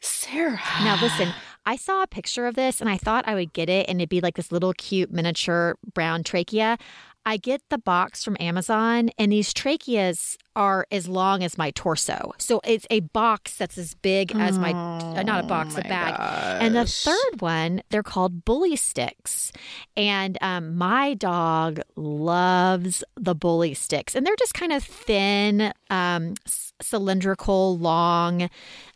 Sarah. 0.02 0.60
Now, 0.84 0.98
listen, 1.02 1.30
I 1.66 1.78
saw 1.78 2.04
a 2.04 2.08
picture 2.08 2.46
of 2.46 2.56
this 2.56 2.82
and 2.82 2.90
I 2.90 2.98
thought 2.98 3.26
I 3.28 3.36
would 3.36 3.54
get 3.54 3.70
it 3.70 3.88
and 3.88 4.02
it'd 4.02 4.10
be 4.10 4.20
like 4.20 4.36
this 4.36 4.52
little 4.52 4.74
cute 4.74 5.12
miniature 5.12 5.76
brown 5.94 6.24
trachea. 6.24 6.78
I 7.26 7.38
get 7.38 7.62
the 7.70 7.78
box 7.78 8.24
from 8.24 8.38
Amazon 8.40 9.10
and 9.18 9.32
these 9.32 9.54
tracheas 9.54 10.38
are 10.56 10.86
as 10.92 11.08
long 11.08 11.44
as 11.44 11.58
my 11.58 11.72
torso. 11.72 12.34
So 12.38 12.62
it's 12.64 12.86
a 12.90 13.00
box 13.00 13.56
that's 13.56 13.78
as 13.78 13.96
big 13.96 14.36
as 14.36 14.60
my, 14.60 14.72
uh, 14.72 15.24
not 15.24 15.44
a 15.44 15.48
box, 15.48 15.76
a 15.76 15.80
Oh 15.80 15.90
bag. 15.90 16.16
And 16.62 16.76
the 16.76 16.86
third 16.86 17.42
one, 17.42 17.82
they're 17.90 18.04
called 18.04 18.46
bully 18.46 18.76
sticks. 18.76 19.52
And 19.98 20.38
um, 20.42 20.76
my 20.76 21.16
dog 21.16 21.82
loves 21.96 23.04
the 23.16 23.34
bully 23.34 23.74
sticks. 23.74 24.16
And 24.16 24.28
they're 24.28 24.36
just 24.38 24.54
kind 24.54 24.72
of 24.72 24.84
thin, 24.84 25.74
um, 25.93 26.34
s- 26.45 26.73
cylindrical, 26.82 27.77
long, 27.77 28.49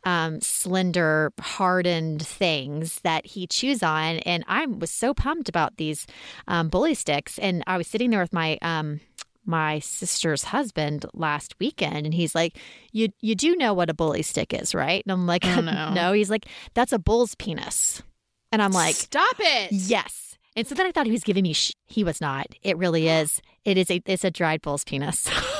um, 0.03 0.41
slender, 0.41 1.31
hardened 1.39 2.25
things 2.25 2.99
that 3.01 3.25
he 3.25 3.45
chews 3.47 3.83
on. 3.83 4.17
And 4.19 4.43
I 4.47 4.65
was 4.65 4.91
so 4.91 5.13
pumped 5.13 5.47
about 5.49 5.77
these 5.77 6.07
um, 6.47 6.69
bully 6.69 6.93
sticks. 6.95 7.38
And 7.39 7.63
I 7.67 7.77
was 7.77 7.88
sitting 7.88 8.10
there 8.10 8.21
with 8.21 8.33
my. 8.33 8.57
Um, 8.62 8.99
my 9.49 9.79
sister's 9.79 10.43
husband 10.43 11.05
last 11.13 11.55
weekend 11.57 12.05
and 12.05 12.13
he's 12.13 12.36
like 12.36 12.57
you 12.91 13.07
you 13.21 13.33
do 13.33 13.55
know 13.55 13.73
what 13.73 13.89
a 13.89 13.93
bully 13.93 14.21
stick 14.21 14.53
is 14.53 14.75
right 14.75 15.01
and 15.05 15.12
i'm 15.13 15.25
like 15.25 15.45
Oh, 15.45 15.62
no. 15.71 15.93
no 15.93 16.12
he's 16.12 16.29
like 16.29 16.47
that's 16.73 16.91
a 16.91 16.99
bull's 16.99 17.33
penis 17.36 18.03
and 18.51 18.62
i'm 18.62 18.73
like 18.73 18.95
stop 18.95 19.38
it. 19.39 19.71
yes 19.71 20.38
and 20.57 20.67
so 20.67 20.75
then 20.75 20.86
i 20.86 20.91
thought 20.91 21.05
he 21.05 21.13
was 21.13 21.23
giving 21.23 21.43
me 21.43 21.53
sh- 21.53 21.71
he 21.86 22.03
was 22.03 22.19
not 22.19 22.47
it 22.62 22.75
really 22.75 23.07
is 23.19 23.41
it 23.63 23.77
is 23.77 23.89
a 23.89 24.01
it's 24.05 24.25
a 24.25 24.31
dried 24.31 24.62
bull's 24.62 24.83
penis 24.83 25.29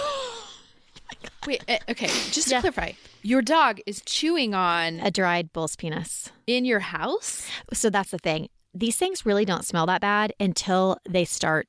Wait, 1.46 1.64
uh, 1.70 1.78
okay, 1.90 2.08
just 2.30 2.48
to 2.50 2.56
Yeah. 2.56 2.62
clarify, 2.62 2.92
your 3.24 3.42
dog 3.42 3.80
is 3.86 4.02
chewing 4.06 4.54
on 4.54 5.00
a 5.00 5.10
dried 5.12 5.54
bull's 5.54 5.76
penis 5.76 6.30
in 6.46 6.66
your 6.66 6.80
house? 6.80 7.48
so 7.74 7.90
that's 7.90 8.12
the 8.12 8.18
thing 8.18 8.50
these 8.74 8.96
things 8.98 9.26
really 9.26 9.46
don't 9.46 9.66
smell 9.66 9.86
that 9.88 10.02
bad 10.02 10.34
until 10.40 10.98
they 11.10 11.26
start 11.26 11.68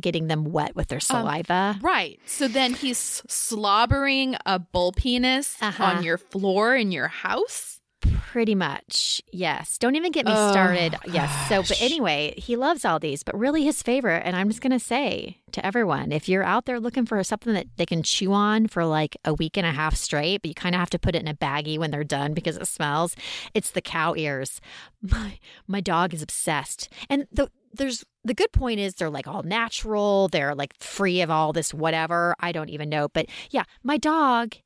getting 0.00 0.28
them 0.28 0.44
wet 0.44 0.74
with 0.76 0.88
their 0.88 1.00
saliva 1.00 1.78
Right. 1.82 2.20
So 2.24 2.46
then 2.48 2.72
he's 2.74 3.22
slobbering 3.28 4.36
a 4.46 4.58
bull 4.58 4.92
penis 4.92 5.56
Uh-huh. 5.60 5.84
on 5.84 6.02
your 6.04 6.16
floor 6.16 6.74
in 6.76 6.92
your 6.92 7.08
house? 7.08 7.77
Pretty 8.00 8.54
much, 8.54 9.20
yes. 9.32 9.76
Don't 9.78 9.96
even 9.96 10.12
get 10.12 10.24
me 10.24 10.32
Oh, 10.34 10.52
started. 10.52 10.94
Yes. 11.06 11.48
So, 11.48 11.62
but 11.62 11.80
anyway, 11.82 12.34
he 12.36 12.54
loves 12.54 12.84
all 12.84 13.00
these, 13.00 13.22
but 13.24 13.36
really 13.36 13.64
his 13.64 13.82
favorite, 13.82 14.22
and 14.24 14.36
I'm 14.36 14.48
just 14.48 14.60
going 14.60 14.72
to 14.72 14.78
say 14.78 15.38
to 15.52 15.64
everyone 15.66 16.12
if 16.12 16.28
you're 16.28 16.44
out 16.44 16.66
there 16.66 16.78
looking 16.78 17.06
for 17.06 17.22
something 17.24 17.54
that 17.54 17.66
they 17.76 17.86
can 17.86 18.02
chew 18.04 18.32
on 18.32 18.68
for 18.68 18.84
like 18.84 19.16
a 19.24 19.34
week 19.34 19.56
and 19.56 19.66
a 19.66 19.72
half 19.72 19.96
straight, 19.96 20.42
but 20.42 20.48
you 20.48 20.54
kind 20.54 20.74
of 20.74 20.78
have 20.78 20.90
to 20.90 20.98
put 20.98 21.16
it 21.16 21.22
in 21.22 21.28
a 21.28 21.34
baggie 21.34 21.78
when 21.78 21.90
they're 21.90 22.04
done 22.04 22.34
because 22.34 22.56
it 22.56 22.68
smells, 22.68 23.16
it's 23.52 23.70
the 23.72 23.80
cow 23.82 24.14
ears. 24.16 24.60
My, 25.02 25.38
my 25.68 25.80
dog 25.80 26.12
is 26.12 26.22
obsessed. 26.22 26.88
And 27.08 27.26
the, 27.32 27.48
there's 27.72 28.04
the 28.24 28.34
good 28.34 28.50
point 28.52 28.80
is 28.80 28.94
they're 28.94 29.08
like 29.10 29.28
all 29.28 29.44
natural, 29.44 30.26
they're 30.28 30.56
like 30.56 30.74
free 30.80 31.20
of 31.20 31.30
all 31.30 31.52
this 31.52 31.72
whatever. 31.72 32.34
I 32.40 32.50
don't 32.50 32.68
even 32.68 32.88
know. 32.88 33.08
But 33.08 33.26
yeah, 33.50 33.62
my 33.84 33.96
dog 33.96 34.56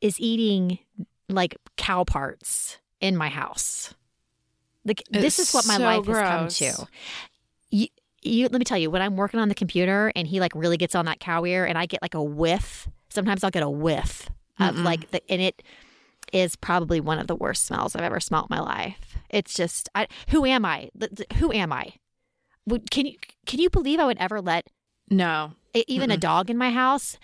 is 0.00 0.18
eating 0.20 0.80
like 1.28 1.56
cow 1.76 2.04
parts 2.04 2.78
in 3.00 3.16
my 3.16 3.28
house. 3.28 3.94
Like 4.84 5.02
this 5.10 5.38
is 5.38 5.52
what 5.52 5.66
my 5.66 5.76
so 5.76 5.82
life 5.82 6.04
gross. 6.04 6.58
has 6.58 6.78
come 6.78 6.84
to. 6.84 6.88
you, 7.70 7.86
you 8.22 8.48
let 8.48 8.58
me 8.58 8.64
tell 8.64 8.78
you 8.78 8.90
when 8.90 9.02
I'm 9.02 9.16
working 9.16 9.38
on 9.40 9.48
the 9.48 9.54
computer 9.54 10.10
and 10.16 10.26
he 10.26 10.40
like 10.40 10.52
really 10.54 10.76
gets 10.76 10.94
on 10.94 11.04
that 11.04 11.20
cow 11.20 11.44
ear 11.44 11.64
and 11.64 11.76
I 11.76 11.86
get 11.86 12.00
like 12.02 12.14
a 12.14 12.22
whiff. 12.22 12.88
Sometimes 13.10 13.44
I'll 13.44 13.50
get 13.50 13.62
a 13.62 13.70
whiff 13.70 14.28
of 14.58 14.74
Mm-mm. 14.76 14.84
like 14.84 15.10
the 15.10 15.22
and 15.30 15.40
it 15.42 15.62
is 16.32 16.56
probably 16.56 17.00
one 17.00 17.18
of 17.18 17.26
the 17.26 17.34
worst 17.36 17.66
smells 17.66 17.94
I've 17.96 18.02
ever 18.02 18.20
smelt 18.20 18.50
in 18.50 18.56
my 18.56 18.60
life. 18.62 19.16
It's 19.30 19.54
just 19.54 19.88
I, 19.94 20.08
who 20.30 20.44
am 20.44 20.64
I? 20.64 20.90
Who 21.36 21.52
am 21.52 21.72
I? 21.72 21.92
Would, 22.66 22.90
can 22.90 23.06
you 23.06 23.16
can 23.46 23.60
you 23.60 23.70
believe 23.70 23.98
I 24.00 24.04
would 24.06 24.18
ever 24.18 24.40
let 24.40 24.66
No. 25.10 25.52
even 25.74 26.10
a 26.10 26.16
Mm-mm. 26.16 26.20
dog 26.20 26.50
in 26.50 26.56
my 26.58 26.70
house? 26.70 27.18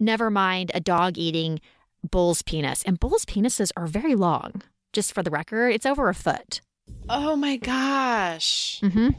Never 0.00 0.30
mind 0.30 0.70
a 0.74 0.80
dog 0.80 1.18
eating 1.18 1.60
bull's 2.10 2.42
penis. 2.42 2.82
And 2.84 2.98
bull's 3.00 3.24
penises 3.24 3.70
are 3.76 3.86
very 3.86 4.14
long. 4.14 4.62
Just 4.92 5.12
for 5.12 5.22
the 5.22 5.30
record, 5.30 5.68
it's 5.70 5.86
over 5.86 6.08
a 6.08 6.14
foot. 6.14 6.60
Oh 7.08 7.36
my 7.36 7.56
gosh. 7.56 8.80
Mm-hmm. 8.82 9.10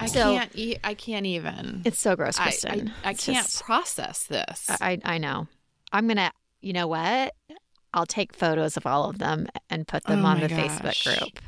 I 0.00 0.06
So- 0.06 0.34
can't 0.36 0.50
eat. 0.54 0.78
I 0.84 0.94
can't 0.94 1.26
even. 1.26 1.82
It's 1.84 1.98
so 1.98 2.16
gross, 2.16 2.38
I, 2.38 2.42
Kristen. 2.44 2.92
I, 3.02 3.08
I 3.08 3.10
It's 3.12 3.24
can't 3.26 3.46
just- 3.46 3.62
process 3.64 4.24
this. 4.24 4.66
I, 4.68 4.98
I 5.04 5.18
know. 5.18 5.48
I'm 5.92 6.06
gonna. 6.08 6.32
You 6.60 6.72
know 6.72 6.86
what? 6.86 7.34
I'll 7.92 8.06
take 8.06 8.34
photos 8.34 8.76
of 8.76 8.86
all 8.86 9.08
of 9.08 9.18
them 9.18 9.46
and 9.70 9.86
put 9.86 10.04
them 10.04 10.24
Oh 10.24 10.28
on 10.28 10.40
the 10.40 10.48
gosh. 10.48 10.58
Facebook 10.58 11.18
group 11.20 11.38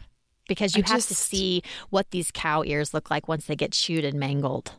because 0.46 0.77
you 0.77 0.85
I 0.87 0.90
have 0.92 1.07
to 1.07 1.14
see 1.14 1.62
what 1.90 2.11
these 2.12 2.31
cow 2.31 2.62
ears 2.64 2.94
look 2.94 3.11
like 3.11 3.27
once 3.27 3.46
they 3.46 3.57
get 3.57 3.72
chewed 3.72 4.05
and 4.05 4.18
mangled. 4.20 4.72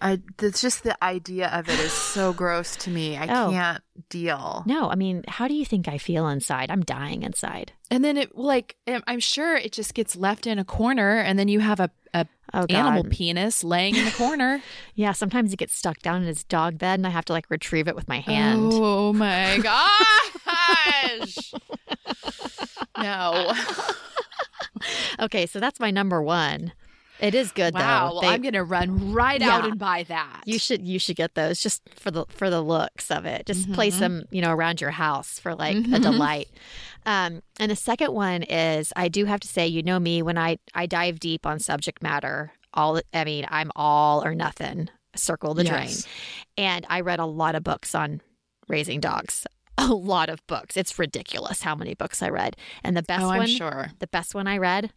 I, 0.00 0.20
it's 0.42 0.60
just 0.60 0.84
the 0.84 1.02
idea 1.04 1.48
of 1.48 1.68
it 1.68 1.78
is 1.80 1.92
so 1.92 2.32
gross 2.42 2.76
to 2.76 2.90
me. 2.90 3.16
I 3.16 3.24
Oh. 3.24 3.50
can't 3.50 3.82
deal. 4.08 4.62
No, 4.66 4.90
I 4.90 4.94
mean, 4.94 5.24
how 5.28 5.48
do 5.48 5.54
you 5.54 5.64
think 5.64 5.88
I 5.88 5.98
feel 5.98 6.28
inside? 6.28 6.70
I'm 6.70 6.82
dying 6.82 7.22
inside. 7.22 7.72
And 7.90 8.04
then 8.04 8.16
it 8.16 8.36
like 8.36 8.76
I'm 8.86 9.02
I'm 9.06 9.20
sure 9.20 9.56
it 9.56 9.72
just 9.72 9.94
gets 9.94 10.14
left 10.16 10.46
in 10.46 10.58
a 10.58 10.64
corner, 10.64 11.18
and 11.18 11.38
then 11.38 11.48
you 11.48 11.60
have 11.60 11.80
a, 11.80 11.90
a 12.14 12.26
Oh 12.54 12.64
animal 12.70 13.04
penis 13.04 13.62
laying 13.62 13.94
in 13.94 14.04
the 14.06 14.10
corner. 14.12 14.62
Yeah, 14.94 15.12
sometimes 15.12 15.52
it 15.52 15.58
gets 15.58 15.76
stuck 15.76 15.98
down 16.00 16.22
in 16.22 16.28
his 16.28 16.42
dog 16.44 16.76
bed, 16.78 16.98
and 16.98 17.06
I 17.06 17.10
have 17.10 17.24
to 17.26 17.32
like 17.32 17.50
retrieve 17.50 17.86
it 17.88 17.94
with 17.96 18.08
my 18.08 18.20
hand. 18.20 18.70
Oh 18.74 19.12
my 19.12 19.58
gosh! 19.62 21.52
no. 22.98 23.52
Okay, 25.20 25.46
so 25.46 25.58
that's 25.60 25.80
my 25.80 25.90
number 25.90 26.22
one. 26.22 26.72
It 27.20 27.34
is 27.34 27.50
good 27.52 27.74
Wow. 27.74 27.80
though. 27.80 28.12
Well, 28.14 28.20
They- 28.22 28.28
I'm 28.28 28.42
gonna 28.42 28.62
run 28.64 29.12
right 29.12 29.40
out 29.42 29.64
and 29.64 29.78
buy 29.78 30.04
that. 30.04 30.42
You 30.46 30.58
should 30.58 30.86
you 30.86 30.98
should 30.98 31.16
get 31.16 31.34
those 31.34 31.60
just 31.60 31.82
for 31.96 32.10
the 32.10 32.24
for 32.28 32.48
the 32.50 32.60
looks 32.62 33.10
of 33.10 33.24
it. 33.26 33.46
Just 33.46 33.72
place 33.72 33.96
Mhm. 33.96 34.00
them, 34.00 34.22
you 34.30 34.40
know, 34.42 34.52
around 34.52 34.80
your 34.80 34.92
house 34.92 35.38
for 35.38 35.54
like 35.54 35.76
a 35.76 35.80
Mhm. 35.80 36.02
delight. 36.02 36.48
Um, 37.06 37.42
and 37.58 37.70
the 37.70 37.76
second 37.76 38.12
one 38.12 38.42
is 38.42 38.92
I 38.96 39.08
do 39.08 39.24
have 39.24 39.40
to 39.40 39.48
say, 39.48 39.66
you 39.66 39.82
know 39.82 39.98
me, 39.98 40.22
when 40.22 40.38
I 40.38 40.58
I 40.74 40.86
dive 40.86 41.18
deep 41.20 41.44
on 41.46 41.58
subject 41.58 42.02
matter, 42.02 42.52
all 42.74 43.00
I 43.12 43.24
mean, 43.24 43.46
I'm 43.48 43.72
all 43.74 44.24
or 44.24 44.34
nothing. 44.34 44.88
Circle 45.16 45.54
the 45.54 45.64
drain. 45.64 45.90
And 46.56 46.86
I 46.88 47.00
read 47.00 47.18
a 47.18 47.24
lot 47.26 47.54
of 47.56 47.64
books 47.64 47.94
on 47.94 48.20
raising 48.68 49.00
dogs. 49.00 49.46
A 49.80 49.86
lot 49.94 50.28
of 50.28 50.44
books. 50.48 50.76
It's 50.76 50.98
ridiculous 50.98 51.62
how 51.62 51.76
many 51.76 51.94
books 51.94 52.20
I 52.20 52.28
read. 52.30 52.56
And 52.82 52.96
the 52.96 53.02
best 53.02 53.22
oh, 53.22 53.28
I'm 53.30 53.38
one, 53.38 53.46
sure. 53.46 53.92
the 54.00 54.08
best 54.08 54.34
one 54.34 54.48
I 54.48 54.58
read, 54.58 54.92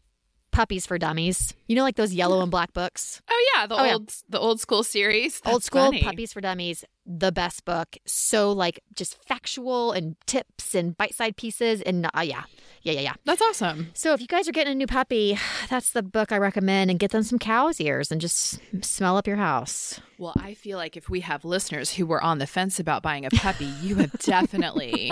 Puppies 0.51 0.85
for 0.85 0.97
Dummies. 0.97 1.53
You 1.67 1.75
know, 1.75 1.83
like 1.83 1.95
those 1.95 2.13
yellow 2.13 2.41
and 2.41 2.51
black 2.51 2.73
books. 2.73 3.21
Oh 3.29 3.45
yeah, 3.55 3.67
the 3.67 3.75
Oh, 3.75 3.83
yeah. 3.85 3.93
old 3.93 4.13
the 4.29 4.39
old 4.39 4.59
school 4.59 4.83
series. 4.83 5.41
Old 5.45 5.63
school 5.63 5.85
funny. 5.85 6.01
puppies 6.03 6.33
for 6.33 6.41
dummies 6.41 6.83
the 7.03 7.31
best 7.31 7.65
book 7.65 7.97
so 8.05 8.51
like 8.51 8.79
just 8.95 9.17
factual 9.25 9.91
and 9.91 10.15
tips 10.27 10.75
and 10.75 10.95
bite-sized 10.95 11.35
pieces 11.35 11.81
and 11.81 12.05
uh, 12.05 12.19
yeah 12.21 12.43
yeah 12.83 12.93
yeah 12.93 13.01
yeah 13.01 13.13
That's 13.25 13.41
awesome. 13.41 13.89
so 13.95 14.13
if 14.13 14.21
you 14.21 14.27
guys 14.27 14.47
are 14.47 14.51
getting 14.51 14.73
a 14.73 14.75
new 14.75 14.85
puppy 14.85 15.35
that's 15.67 15.93
the 15.93 16.03
book 16.03 16.31
i 16.31 16.37
recommend 16.37 16.91
and 16.91 16.99
get 16.99 17.09
them 17.09 17.23
some 17.23 17.39
cow's 17.39 17.81
ears 17.81 18.11
and 18.11 18.21
just 18.21 18.59
smell 18.81 19.17
up 19.17 19.25
your 19.25 19.37
house 19.37 19.99
Well, 20.19 20.33
I 20.39 20.53
feel 20.53 20.77
like 20.77 20.95
if 20.95 21.09
we 21.09 21.21
have 21.21 21.43
listeners 21.43 21.91
who 21.91 22.05
were 22.05 22.21
on 22.21 22.37
the 22.37 22.45
fence 22.47 22.79
about 22.79 23.01
buying 23.01 23.25
a 23.25 23.31
puppy, 23.31 23.65
you 23.81 23.95
have 23.95 24.11
definitely, 24.19 25.11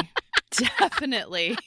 definitely, 0.51 1.57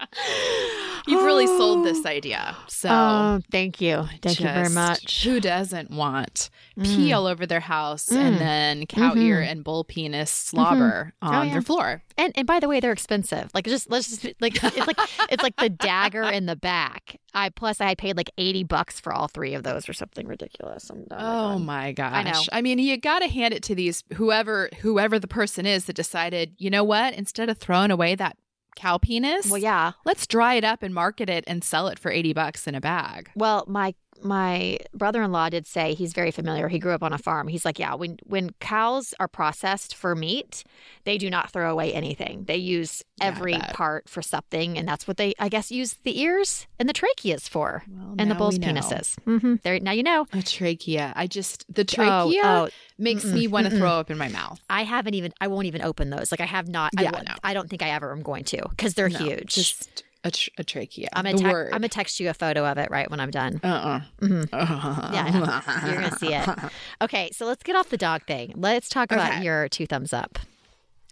you've 1.06 1.24
really 1.24 1.46
sold 1.46 1.84
this 1.84 2.04
idea. 2.06 2.56
So, 2.68 2.88
oh 2.90 3.40
thank 3.50 3.80
you 3.80 4.06
thank 4.22 4.40
you 4.40 4.46
very 4.46 4.68
much 4.70 5.24
Who 5.24 5.40
doesn't 5.40 5.90
want 5.90 6.50
Mm. 6.78 6.84
pee 6.84 7.12
all 7.12 7.26
over 7.26 7.46
their 7.46 7.60
house 7.60 8.08
Mm. 8.08 8.16
and 8.16 8.38
then 8.38 8.86
cow 8.86 9.12
Mhm. 9.12 9.22
ear 9.22 9.40
and 9.40 9.62
bull 9.64 9.84
penis 9.84 10.30
slobber 10.30 11.12
on 11.20 11.34
Oh, 11.34 11.42
yeah. 11.42 11.52
their 11.52 11.62
floor? 11.62 12.02
and 12.16 12.32
and 12.36 12.46
by 12.46 12.58
the 12.60 12.68
way 12.68 12.80
they're 12.80 12.92
expensive 12.92 13.50
like 13.54 13.64
just 13.66 13.90
let's 13.90 14.08
just 14.08 14.24
like 14.40 14.54
it's 14.62 14.86
like 14.86 14.98
it's 15.30 15.42
like 15.42 15.56
the 15.56 15.68
dagger 15.68 16.22
in 16.22 16.46
the 16.46 16.56
back 16.56 17.18
i 17.34 17.48
plus 17.50 17.80
i 17.80 17.88
had 17.88 17.98
paid 17.98 18.16
like 18.16 18.30
80 18.38 18.64
bucks 18.64 18.98
for 19.00 19.12
all 19.12 19.28
three 19.28 19.52
of 19.54 19.62
those 19.62 19.88
or 19.88 19.92
something 19.92 20.26
ridiculous 20.26 20.88
I'm 20.90 21.04
done. 21.04 21.18
Oh 21.20 21.58
my 21.58 21.92
gosh. 21.92 22.12
I 22.14 22.22
know. 22.30 22.40
I 22.52 22.62
mean, 22.62 22.78
you 22.78 22.96
got 22.96 23.18
to 23.20 23.28
hand 23.28 23.52
it 23.54 23.62
to 23.64 23.74
these 23.74 24.02
whoever 24.14 24.68
whoever 24.80 25.18
the 25.18 25.28
person 25.28 25.66
is 25.66 25.84
that 25.86 25.94
decided, 25.96 26.54
you 26.58 26.70
know 26.70 26.82
what, 26.84 27.14
instead 27.14 27.48
of 27.50 27.58
throwing 27.58 27.90
away 27.90 28.14
that 28.14 28.36
cow 28.80 28.96
penis, 28.98 29.50
well 29.50 29.58
yeah 29.58 29.92
let's 30.04 30.26
dry 30.26 30.54
it 30.54 30.64
up 30.64 30.82
and 30.82 30.94
market 30.94 31.28
it 31.28 31.44
and 31.46 31.62
sell 31.62 31.86
it 31.88 31.98
for 31.98 32.10
80 32.10 32.32
bucks 32.32 32.66
in 32.66 32.74
a 32.74 32.80
bag. 32.80 33.30
Well, 33.34 33.64
my 33.68 33.94
my 34.22 34.78
brother-in-law 34.94 35.48
did 35.50 35.66
say 35.66 35.94
he's 35.94 36.12
very 36.12 36.30
familiar. 36.30 36.68
He 36.68 36.78
grew 36.78 36.92
up 36.92 37.02
on 37.02 37.12
a 37.12 37.18
farm. 37.18 37.48
He's 37.48 37.64
like, 37.64 37.78
yeah, 37.78 37.94
when 37.94 38.18
when 38.24 38.50
cows 38.60 39.14
are 39.20 39.28
processed 39.28 39.94
for 39.94 40.14
meat, 40.14 40.64
they 41.04 41.18
do 41.18 41.30
not 41.30 41.50
throw 41.50 41.70
away 41.70 41.92
anything. 41.92 42.44
They 42.44 42.56
use 42.56 43.02
every 43.20 43.52
bet. 43.52 43.72
part 43.74 44.08
for 44.08 44.22
something, 44.22 44.76
and 44.78 44.86
that's 44.88 45.06
what 45.08 45.16
they, 45.16 45.34
I 45.38 45.48
guess, 45.48 45.70
use 45.70 45.94
the 46.04 46.20
ears 46.20 46.66
and 46.78 46.88
the 46.88 46.92
tracheas 46.94 47.48
for, 47.48 47.82
Well, 47.88 48.14
and 48.18 48.30
the 48.30 48.34
bull's 48.34 48.58
penises. 48.58 49.16
Mm-hmm. 49.26 49.56
There, 49.62 49.78
now 49.80 49.92
you 49.92 50.02
know. 50.02 50.26
A 50.32 50.42
trachea. 50.42 51.12
I 51.16 51.26
just 51.26 51.64
the 51.72 51.82
Oh, 51.82 51.84
trachea 51.84 52.40
oh, 52.44 52.68
makes 52.98 53.24
mm-mm, 53.24 53.32
me 53.34 53.46
want 53.48 53.68
to 53.68 53.76
throw 53.76 53.90
up 53.92 54.10
in 54.10 54.18
my 54.18 54.28
mouth. 54.28 54.60
I 54.70 54.84
haven't 54.84 55.14
even. 55.14 55.32
I 55.40 55.48
won't 55.48 55.66
even 55.66 55.82
open 55.82 56.10
those. 56.10 56.30
Like 56.30 56.40
I 56.40 56.46
have 56.46 56.68
not. 56.68 56.92
I, 56.96 57.02
Yeah, 57.02 57.10
won't- 57.12 57.28
no. 57.28 57.34
I 57.42 57.54
don't 57.54 57.68
think 57.68 57.82
I 57.82 57.90
ever 57.90 58.12
am 58.12 58.22
going 58.22 58.44
to 58.44 58.62
because 58.70 58.94
they're 58.94 59.08
No, 59.08 59.18
huge. 59.18 59.54
Just 59.54 60.04
a, 60.24 60.30
tr- 60.30 60.50
a 60.58 60.64
trachea. 60.64 61.08
I'm 61.12 61.24
gonna, 61.24 61.38
tex- 61.38 61.54
I'm 61.66 61.70
gonna 61.72 61.88
text 61.88 62.20
you 62.20 62.28
a 62.30 62.34
photo 62.34 62.64
of 62.66 62.76
it 62.78 62.90
right 62.90 63.10
when 63.10 63.20
I'm 63.20 63.30
done. 63.30 63.60
uh-uh. 63.62 64.00
Mhm. 64.20 64.48
uh 64.52 65.10
Yeah, 65.12 65.86
you're 65.86 65.94
gonna 65.94 66.16
see 66.18 66.34
it. 66.34 66.48
Okay, 67.02 67.30
so 67.32 67.46
let's 67.46 67.62
get 67.62 67.76
off 67.76 67.88
the 67.88 67.96
dog 67.96 68.24
thing. 68.26 68.52
Let's 68.56 68.88
talk 68.88 69.10
about 69.12 69.32
Okay. 69.34 69.44
your 69.44 69.68
two 69.68 69.86
thumbs 69.86 70.12
up. 70.12 70.38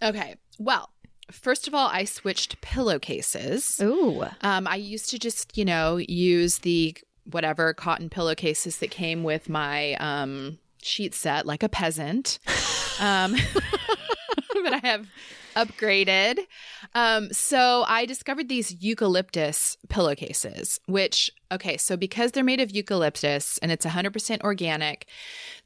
Okay. 0.02 0.34
Well, 0.58 0.90
first 1.30 1.66
of 1.68 1.74
all, 1.74 1.88
I 1.92 2.04
switched 2.04 2.60
pillowcases. 2.60 3.80
Ooh. 3.82 4.24
Um, 4.42 4.66
I 4.66 4.76
used 4.76 5.08
to 5.10 5.18
just, 5.18 5.56
you 5.56 5.64
know, 5.64 5.96
use 5.96 6.58
the 6.58 6.96
whatever 7.24 7.72
cotton 7.74 8.08
pillowcases 8.10 8.78
that 8.78 8.90
came 8.90 9.22
with 9.24 9.48
my 9.48 9.94
um, 9.94 10.58
sheet 10.82 11.14
set 11.14 11.46
like 11.46 11.62
a 11.62 11.68
peasant. 11.68 12.38
Um, 13.00 13.36
but 14.64 14.74
I 14.74 14.86
have 14.86 15.08
upgraded. 15.56 16.38
Um, 16.94 17.32
so 17.32 17.84
I 17.86 18.06
discovered 18.06 18.48
these 18.48 18.82
eucalyptus 18.82 19.76
pillowcases, 19.88 20.80
which, 20.86 21.30
okay, 21.50 21.76
so 21.76 21.96
because 21.96 22.32
they're 22.32 22.44
made 22.44 22.60
of 22.60 22.70
eucalyptus 22.70 23.58
and 23.58 23.72
it's 23.72 23.84
100% 23.84 24.40
organic, 24.42 25.06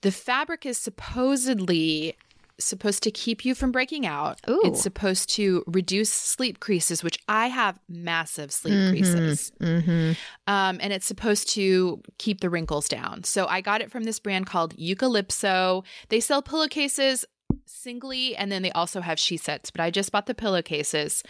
the 0.01 0.13
fabric 0.13 0.65
is 0.67 0.79
supposedly 0.79 2.17
supposed 2.59 3.03
to 3.03 3.11
keep 3.11 3.45
you 3.45 3.55
from 3.55 3.73
breaking 3.73 4.07
out. 4.07 4.41
Ooh. 4.49 4.61
It's 4.65 4.83
supposed 4.83 5.31
to 5.31 5.65
reduce 5.67 6.13
sleep 6.13 6.61
creases, 6.61 7.03
which 7.03 7.19
I 7.29 7.49
have 7.49 7.79
massive 7.89 8.53
sleep 8.53 8.91
creases. 8.91 9.53
Mm-hmm. 9.61 10.13
Um, 10.47 10.79
and 10.81 10.93
it's 10.93 11.07
supposed 11.07 11.49
to 11.51 12.01
keep 12.19 12.41
the 12.41 12.51
wrinkles 12.51 12.89
down. 12.89 13.25
So 13.25 13.47
I 13.47 13.61
got 13.61 13.81
it 13.81 13.91
from 13.91 14.05
this 14.05 14.21
brand 14.21 14.47
called 14.47 14.77
Eucalypso. 14.77 15.85
They 16.09 16.21
sell 16.21 16.43
pillowcases 16.43 17.25
singly, 17.73 18.37
and 18.37 18.51
then 18.53 18.63
they 18.63 18.71
also 18.73 19.01
have 19.01 19.19
she 19.19 19.37
sets. 19.37 19.71
But 19.71 19.81
I 19.81 19.91
just 19.91 20.13
bought 20.13 20.27
the 20.27 20.35
pillowcases, 20.35 21.23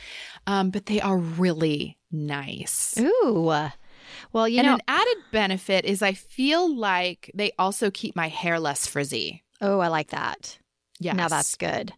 um, 0.46 0.70
but 0.70 0.86
they 0.86 1.00
are 1.00 1.16
really 1.18 1.98
nice. 2.10 2.98
Ooh. 2.98 3.52
Well, 4.32 4.48
you 4.48 4.58
and 4.58 4.66
know. 4.66 4.74
an 4.74 4.80
added 4.88 5.16
benefit 5.30 5.84
is 5.84 6.02
I 6.02 6.12
feel 6.12 6.74
like 6.76 7.30
they 7.34 7.52
also 7.58 7.90
keep 7.90 8.14
my 8.16 8.28
hair 8.28 8.58
less 8.60 8.86
frizzy. 8.86 9.42
oh, 9.60 9.78
I 9.80 9.88
like 9.88 10.08
that. 10.10 10.58
yeah 11.00 11.12
Now 11.14 11.28
that's 11.28 11.54
good. 11.56 11.92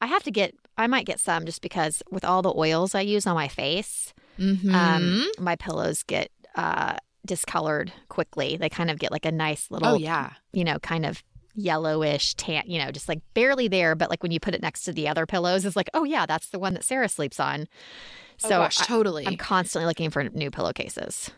I 0.00 0.06
have 0.06 0.22
to 0.24 0.30
get. 0.30 0.54
I 0.78 0.86
might 0.86 1.04
get 1.06 1.20
some 1.20 1.44
just 1.44 1.60
because 1.62 2.02
with 2.10 2.24
all 2.24 2.40
the 2.42 2.54
oils 2.56 2.94
I 2.94 3.02
use 3.02 3.26
on 3.26 3.34
my 3.34 3.48
face, 3.48 4.14
Mhm. 4.38 4.72
um, 4.72 5.26
my 5.38 5.54
pillows 5.56 6.02
get 6.02 6.30
uh, 6.56 6.96
discolored 7.26 7.92
quickly. 8.08 8.56
They 8.56 8.68
kind 8.70 8.90
of 8.90 8.98
get 8.98 9.12
like 9.12 9.26
a 9.26 9.32
nice 9.32 9.70
little, 9.70 9.88
oh 9.88 9.96
yeah. 9.96 10.30
you 10.52 10.64
know, 10.64 10.78
kind 10.78 11.04
of 11.06 11.22
yellowish 11.54 12.34
tan. 12.34 12.64
You 12.66 12.78
know, 12.84 12.90
just 12.90 13.08
like 13.08 13.20
barely 13.34 13.68
there, 13.68 13.94
but 13.94 14.10
like 14.10 14.22
when 14.22 14.32
you 14.32 14.40
put 14.40 14.54
it 14.54 14.62
next 14.62 14.82
to 14.82 14.92
the 14.92 15.08
other 15.08 15.26
pillows, 15.26 15.64
it's 15.64 15.76
like, 15.76 15.90
oh 15.94 16.04
yeah, 16.04 16.26
that's 16.26 16.48
the 16.48 16.58
one 16.58 16.74
that 16.74 16.84
Sarah 16.84 17.08
sleeps 17.08 17.38
on. 17.40 17.66
So 18.38 18.48
So 18.48 18.54
oh, 18.56 18.58
gosh, 18.60 18.76
totally. 18.78 19.26
I'm 19.26 19.36
constantly 19.36 19.86
looking 19.86 20.10
for 20.10 20.24
new 20.24 20.50
pillowcases. 20.50 21.30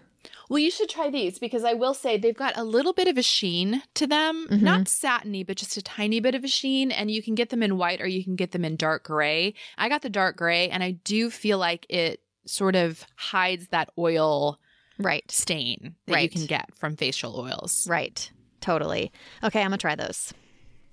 Well, 0.50 0.58
you 0.58 0.70
should 0.70 0.90
try 0.90 1.08
these 1.10 1.38
because 1.38 1.64
I 1.64 1.72
will 1.72 1.94
say 1.94 2.18
they've 2.18 2.36
got 2.36 2.56
a 2.56 2.64
little 2.64 2.92
bit 2.92 3.08
of 3.08 3.16
a 3.16 3.22
sheen 3.22 3.82
to 3.94 4.06
them. 4.06 4.46
Mhm. 4.50 4.60
Not 4.62 4.88
satiny, 4.88 5.42
but 5.42 5.56
just 5.56 5.76
a 5.78 5.82
tiny 5.82 6.20
bit 6.20 6.34
of 6.34 6.44
a 6.44 6.48
sheen. 6.48 6.90
And 6.90 7.10
you 7.10 7.22
can 7.22 7.34
get 7.34 7.48
them 7.48 7.62
in 7.62 7.78
white 7.78 8.00
or 8.02 8.06
you 8.06 8.22
can 8.22 8.36
get 8.36 8.52
them 8.52 8.64
in 8.64 8.76
dark 8.76 9.04
gray. 9.04 9.54
I 9.78 9.88
got 9.88 10.02
the 10.02 10.10
dark 10.10 10.36
gray 10.36 10.68
and 10.68 10.82
I 10.82 10.92
do 10.92 11.30
feel 11.30 11.56
like 11.58 11.86
it 11.88 12.20
sort 12.46 12.76
of 12.76 13.04
hides 13.16 13.68
that 13.68 13.88
oil 13.98 14.58
Right. 14.98 15.28
stain 15.30 15.96
that 16.06 16.22
you 16.22 16.28
can 16.28 16.44
get 16.46 16.74
from 16.76 16.96
facial 16.96 17.40
oils. 17.40 17.86
Right. 17.88 18.30
Totally. 18.64 19.12
Okay, 19.42 19.60
I'm 19.60 19.66
gonna 19.66 19.76
try 19.76 19.94
those. 19.94 20.32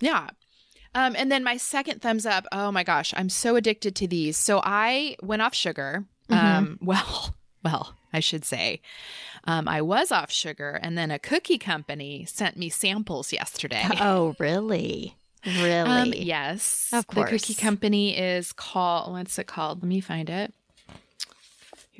Yeah. 0.01 0.27
Um, 0.93 1.15
and 1.17 1.31
then 1.31 1.41
my 1.41 1.55
second 1.55 2.01
thumbs 2.01 2.25
up. 2.25 2.45
Oh 2.51 2.69
my 2.69 2.83
gosh, 2.83 3.13
I'm 3.15 3.29
so 3.29 3.55
addicted 3.55 3.95
to 3.95 4.07
these. 4.07 4.35
So 4.35 4.59
I 4.61 5.15
went 5.23 5.41
off 5.41 5.55
sugar. 5.55 6.03
Um, 6.29 6.77
well, 6.81 7.33
well, 7.63 7.95
I 8.11 8.19
should 8.19 8.43
say, 8.43 8.81
um, 9.45 9.69
I 9.69 9.81
was 9.81 10.11
off 10.11 10.31
sugar, 10.31 10.79
and 10.83 10.97
then 10.97 11.11
a 11.11 11.17
cookie 11.19 11.57
company 11.57 12.25
sent 12.25 12.57
me 12.57 12.67
samples 12.67 13.31
yesterday. 13.31 13.87
Oh, 14.01 14.35
really? 14.37 15.15
Really? 15.45 15.71
Um, 15.71 16.13
yes, 16.13 16.89
Of 16.91 17.07
course. 17.07 17.31
The 17.31 17.37
cookie 17.39 17.53
company 17.53 18.17
is 18.17 18.51
called. 18.51 19.13
What's 19.13 19.39
it 19.39 19.47
called? 19.47 19.81
Let 19.81 19.87
me 19.87 20.01
find 20.01 20.29
it. 20.29 20.53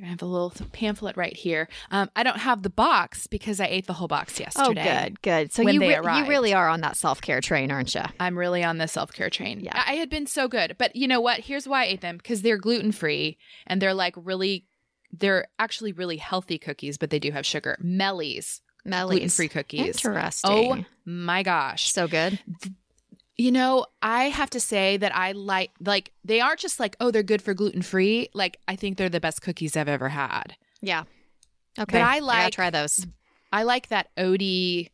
Here, 0.02 0.08
I 0.08 0.10
have 0.10 0.24
a 0.24 0.26
little 0.26 0.52
pamphlet 0.72 1.16
right 1.16 1.36
here. 1.36 1.70
Um, 1.92 2.10
I 2.16 2.24
don't 2.24 2.40
have 2.40 2.64
the 2.64 2.72
box 2.72 3.28
because 3.28 3.60
I 3.60 3.68
ate 3.68 3.86
the 3.86 3.94
whole 3.94 4.08
box 4.08 4.40
yesterday. 4.40 4.66
Oh, 4.66 4.72
yesterday. 4.72 5.10
good, 5.10 5.22
good. 5.22 5.54
So 5.54 5.62
you 5.62 5.80
re- 5.80 5.94
you 5.94 6.26
really 6.28 6.56
are 6.56 6.68
on 6.68 6.82
that 6.82 6.98
self 6.98 7.22
care 7.22 7.40
train, 7.40 7.70
aren't 7.70 7.94
you? 7.94 8.02
I'm 8.20 8.36
really 8.36 8.64
on 8.64 8.80
the 8.80 8.88
self 8.88 9.14
care 9.14 9.30
train. 9.30 9.60
Yeah. 9.60 9.84
I 9.86 9.92
I 9.92 9.96
had 9.96 10.10
been 10.10 10.26
so 10.26 10.48
good. 10.48 10.78
But 10.78 10.96
you 10.96 11.06
know 11.06 11.20
what? 11.20 11.42
Here's 11.42 11.68
why 11.68 11.84
I 11.84 11.88
ate 11.88 12.02
them 12.02 12.16
because 12.16 12.44
they're 12.44 12.58
gluten 12.58 12.94
free 12.94 13.38
and 13.68 13.82
they're 13.82 13.94
like 13.94 14.16
really, 14.18 14.66
they're 15.12 15.48
actually 15.60 15.92
really 15.92 16.16
healthy 16.16 16.58
cookies, 16.58 16.98
but 16.98 17.10
they 17.10 17.20
do 17.20 17.32
have 17.32 17.46
sugar. 17.46 17.78
Mellies, 17.84 18.62
Melly's. 18.88 19.10
gluten 19.10 19.30
free 19.30 19.50
cookies. 19.50 19.98
Interesting. 19.98 20.50
Oh 20.50 20.86
my 21.06 21.44
gosh. 21.44 21.92
so 21.92 22.08
good. 22.08 22.40
You 23.42 23.52
know, 23.52 23.88
I 24.04 24.26
have 24.26 24.52
to 24.52 24.60
say 24.60 24.98
that 24.98 25.16
I 25.16 25.32
like, 25.32 25.72
like, 25.84 26.12
they 26.24 26.42
aren't 26.42 26.60
just 26.60 26.80
like, 26.80 26.96
oh, 27.00 27.10
they're 27.10 27.24
good 27.24 27.42
for 27.42 27.56
gluten 27.56 27.82
free. 27.82 28.30
Like, 28.36 28.60
I 28.68 28.76
think 28.76 28.98
they're 28.98 29.10
the 29.10 29.20
best 29.20 29.42
cookies 29.42 29.76
I've 29.76 29.88
ever 29.88 30.10
had. 30.10 30.56
Yeah. 30.80 31.06
Okay. 31.80 31.98
But 31.98 32.02
I 32.02 32.20
like- 32.20 32.54
try 32.54 32.70
those. 32.70 33.08
I 33.52 33.64
like 33.64 33.88
that 33.88 34.16
Odie 34.16 34.90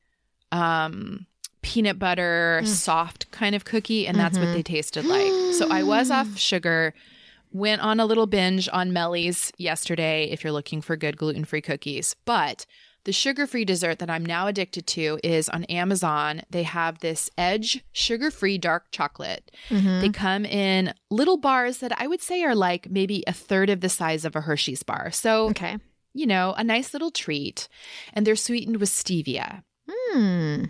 um 0.54 1.26
peanut 1.62 2.00
butter 2.00 2.62
Mm. 2.64 2.68
soft 2.68 3.30
kind 3.32 3.54
of 3.54 3.66
cookie 3.66 4.08
and 4.08 4.18
that's 4.18 4.38
Mhm. 4.38 4.46
what 4.46 4.54
they 4.54 4.64
tasted 4.64 5.04
like. 5.04 5.54
So 5.56 5.68
I 5.70 5.84
was 5.84 6.10
off 6.10 6.38
sugar, 6.38 6.94
went 7.52 7.82
on 7.82 8.00
a 8.00 8.06
little 8.06 8.28
binge 8.28 8.70
on 8.72 8.92
Mellies 8.92 9.52
yesterday 9.58 10.30
if 10.32 10.42
you're 10.44 10.54
looking 10.54 10.82
for 10.82 10.96
good 10.96 11.18
gluten-free 11.18 11.62
cookies. 11.62 12.16
But 12.24 12.66
the 13.08 13.14
sugar-free 13.14 13.66
dessert 13.66 13.98
that 14.00 14.10
I'm 14.10 14.24
now 14.26 14.46
addicted 14.46 14.86
to 14.88 15.18
is 15.24 15.50
on 15.50 15.64
Amazon. 15.64 16.42
They 16.52 16.64
have 16.64 17.00
this 17.00 17.32
Edge 17.38 17.84
sugar-free 17.94 18.60
dark 18.60 18.92
chocolate. 18.92 19.50
Mhm. 19.70 20.02
They 20.02 20.10
come 20.10 20.46
in 20.46 20.94
little 21.10 21.38
bars 21.38 21.80
that 21.80 22.00
I 22.00 22.06
would 22.06 22.22
say 22.22 22.44
are 22.44 22.54
like 22.54 22.92
maybe 22.92 23.24
a 23.26 23.32
third 23.34 23.70
of 23.72 23.82
the 23.82 23.90
size 23.90 24.26
of 24.26 24.36
a 24.36 24.42
Hershey's 24.42 24.84
bar. 24.84 25.10
So 25.12 25.48
Okay. 25.50 25.78
you 26.14 26.26
know, 26.28 26.54
a 26.58 26.64
nice 26.64 26.94
little 26.94 27.10
treat. 27.12 27.68
And 28.14 28.28
they're 28.28 28.36
sweetened 28.36 28.78
with 28.78 28.90
stevia. 28.90 29.64
Hmm. 29.90 30.66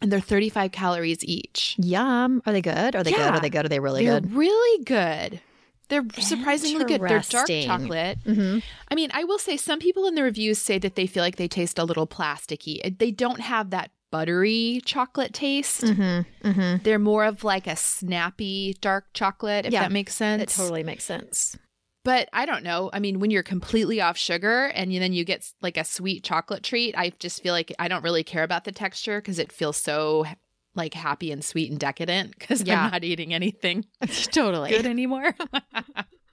And 0.00 0.10
they're 0.12 0.20
35 0.20 0.72
calories 0.72 1.24
each. 1.24 1.74
Yum. 1.78 2.42
Are 2.46 2.52
they 2.52 2.62
good? 2.62 2.96
Are 2.96 3.02
they 3.04 3.12
good? 3.12 3.20
Are 3.20 3.40
they 3.40 3.50
good? 3.50 3.66
Are 3.66 3.68
they 3.68 3.80
really 3.80 4.04
they're 4.06 4.20
good? 4.20 4.32
really 4.34 4.84
good. 4.84 5.40
They're 5.88 6.04
surprisingly 6.18 6.84
good. 6.84 7.00
They're 7.00 7.20
dark 7.20 7.48
chocolate. 7.48 8.18
Mm-hmm. 8.24 8.58
I 8.88 8.94
mean, 8.94 9.10
I 9.12 9.24
will 9.24 9.38
say 9.38 9.56
some 9.56 9.78
people 9.78 10.06
in 10.06 10.14
the 10.14 10.22
reviews 10.22 10.58
say 10.58 10.78
that 10.78 10.94
they 10.94 11.06
feel 11.06 11.22
like 11.22 11.36
they 11.36 11.48
taste 11.48 11.78
a 11.78 11.84
little 11.84 12.06
plasticky. 12.06 12.98
They 12.98 13.10
don't 13.10 13.40
have 13.40 13.70
that 13.70 13.90
buttery 14.10 14.80
chocolate 14.84 15.34
taste. 15.34 15.82
Mm-hmm. 15.82 16.48
Mm-hmm. 16.48 16.82
They're 16.84 16.98
more 16.98 17.24
of 17.24 17.44
like 17.44 17.66
a 17.66 17.76
snappy 17.76 18.76
dark 18.80 19.06
chocolate, 19.12 19.66
if 19.66 19.72
Yeah, 19.72 19.82
that 19.82 19.92
makes 19.92 20.14
sense. 20.14 20.42
It 20.42 20.48
totally 20.50 20.84
makes 20.84 21.04
sense. 21.04 21.58
But 22.04 22.28
I 22.32 22.44
don't 22.44 22.62
know. 22.62 22.90
I 22.92 23.00
mean, 23.00 23.18
when 23.18 23.30
you're 23.30 23.42
completely 23.42 24.00
off 24.00 24.18
sugar 24.18 24.66
and 24.66 24.92
you, 24.92 25.00
then 25.00 25.14
you 25.14 25.24
get 25.24 25.50
like 25.62 25.78
a 25.78 25.84
sweet 25.84 26.22
chocolate 26.22 26.62
treat, 26.62 26.94
I 26.96 27.12
just 27.18 27.42
feel 27.42 27.54
like 27.54 27.74
I 27.78 27.88
don't 27.88 28.04
really 28.04 28.22
care 28.22 28.42
about 28.42 28.64
the 28.64 28.72
texture 28.72 29.20
because 29.20 29.38
it 29.38 29.50
feels 29.50 29.78
so 29.78 30.26
like 30.74 30.94
happy 30.94 31.30
and 31.32 31.44
sweet 31.44 31.70
and 31.70 31.78
decadent 31.78 32.38
because 32.38 32.62
Yeah. 32.62 32.84
I'm 32.84 32.90
not 32.92 33.04
eating 33.04 33.32
anything 33.34 33.84
totally. 34.32 34.70
good 34.70 34.86
anymore. 34.86 35.34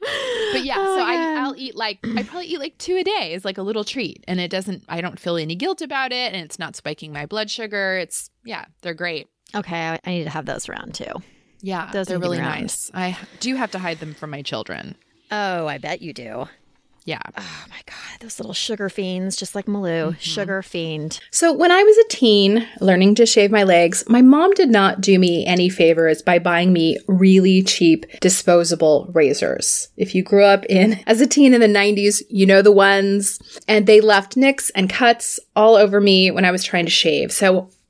but 0.02 0.64
yeah, 0.64 0.76
Oh, 0.78 0.98
so 0.98 1.04
I. 1.04 1.36
I'll 1.40 1.56
eat 1.56 1.76
like 1.76 2.00
I 2.16 2.24
probably 2.24 2.48
eat 2.48 2.60
like 2.60 2.78
two 2.78 2.98
a 2.98 3.04
day 3.04 3.34
as 3.34 3.46
like 3.46 3.58
a 3.58 3.62
little 3.62 3.84
treat, 3.84 4.24
and 4.28 4.40
it 4.40 4.50
doesn't. 4.52 4.84
I 4.90 5.02
don't 5.02 5.20
feel 5.20 5.38
any 5.38 5.56
guilt 5.56 5.82
about 5.82 6.12
it, 6.12 6.34
and 6.34 6.44
it's 6.44 6.58
not 6.60 6.76
spiking 6.76 7.12
my 7.14 7.26
blood 7.26 7.50
sugar. 7.52 7.98
It's 7.98 8.30
yeah, 8.44 8.66
they're 8.82 8.94
great. 8.94 9.28
Okay, 9.54 9.76
I, 9.90 10.00
I 10.06 10.10
need 10.12 10.24
to 10.24 10.30
have 10.30 10.46
those 10.46 10.68
around 10.70 10.96
too. 10.96 11.12
Yeah, 11.64 11.92
Those 11.92 12.08
they're 12.08 12.18
need 12.18 12.24
really 12.24 12.40
around. 12.40 12.62
nice. 12.62 12.90
I 12.94 13.18
do 13.40 13.56
have 13.56 13.70
to 13.72 13.80
hide 13.80 14.00
them 14.00 14.14
from 14.16 14.32
my 14.32 14.42
children. 14.42 14.96
Oh, 15.30 15.68
I 15.68 15.78
bet 15.78 16.02
you 16.02 16.12
do. 16.14 16.48
Yeah. 17.04 17.22
Oh 17.36 17.66
my 17.70 17.82
god, 17.88 18.20
those 18.20 18.40
little 18.40 18.54
sugar 18.54 18.88
fiends, 18.88 19.36
just 19.36 19.56
like 19.56 19.66
Malou, 19.66 20.10
mm-hmm. 20.10 20.20
sugar 20.20 20.62
fiend. 20.62 21.20
So, 21.32 21.52
when 21.52 21.72
I 21.72 21.82
was 21.82 21.98
a 21.98 22.08
teen 22.10 22.68
learning 22.80 23.16
to 23.16 23.26
shave 23.26 23.50
my 23.50 23.64
legs, 23.64 24.04
my 24.08 24.22
mom 24.22 24.54
did 24.54 24.70
not 24.70 25.02
do 25.02 25.18
me 25.18 25.46
any 25.46 25.68
favors 25.68 26.22
by 26.22 26.38
buying 26.38 26.72
me 26.72 27.00
really 27.08 27.64
cheap 27.64 28.06
disposable 28.20 29.10
razors. 29.14 29.90
If 29.98 30.14
you 30.14 30.22
grew 30.22 30.44
up 30.44 30.64
in 30.66 31.00
as 31.08 31.22
a 31.22 31.28
teen 31.28 31.56
in 31.56 31.62
the 31.62 31.68
90s, 31.68 32.22
you 32.30 32.46
know 32.46 32.62
the 32.62 32.72
ones, 32.72 33.40
and 33.68 33.88
they 33.88 34.00
left 34.00 34.38
nicks 34.38 34.70
and 34.72 34.90
cuts 34.90 35.40
all 35.56 35.76
over 35.76 36.00
me 36.00 36.30
when 36.30 36.46
I 36.46 36.52
was 36.52 36.64
trying 36.64 36.86
to 36.86 36.92
shave. 36.92 37.32
So, 37.32 37.72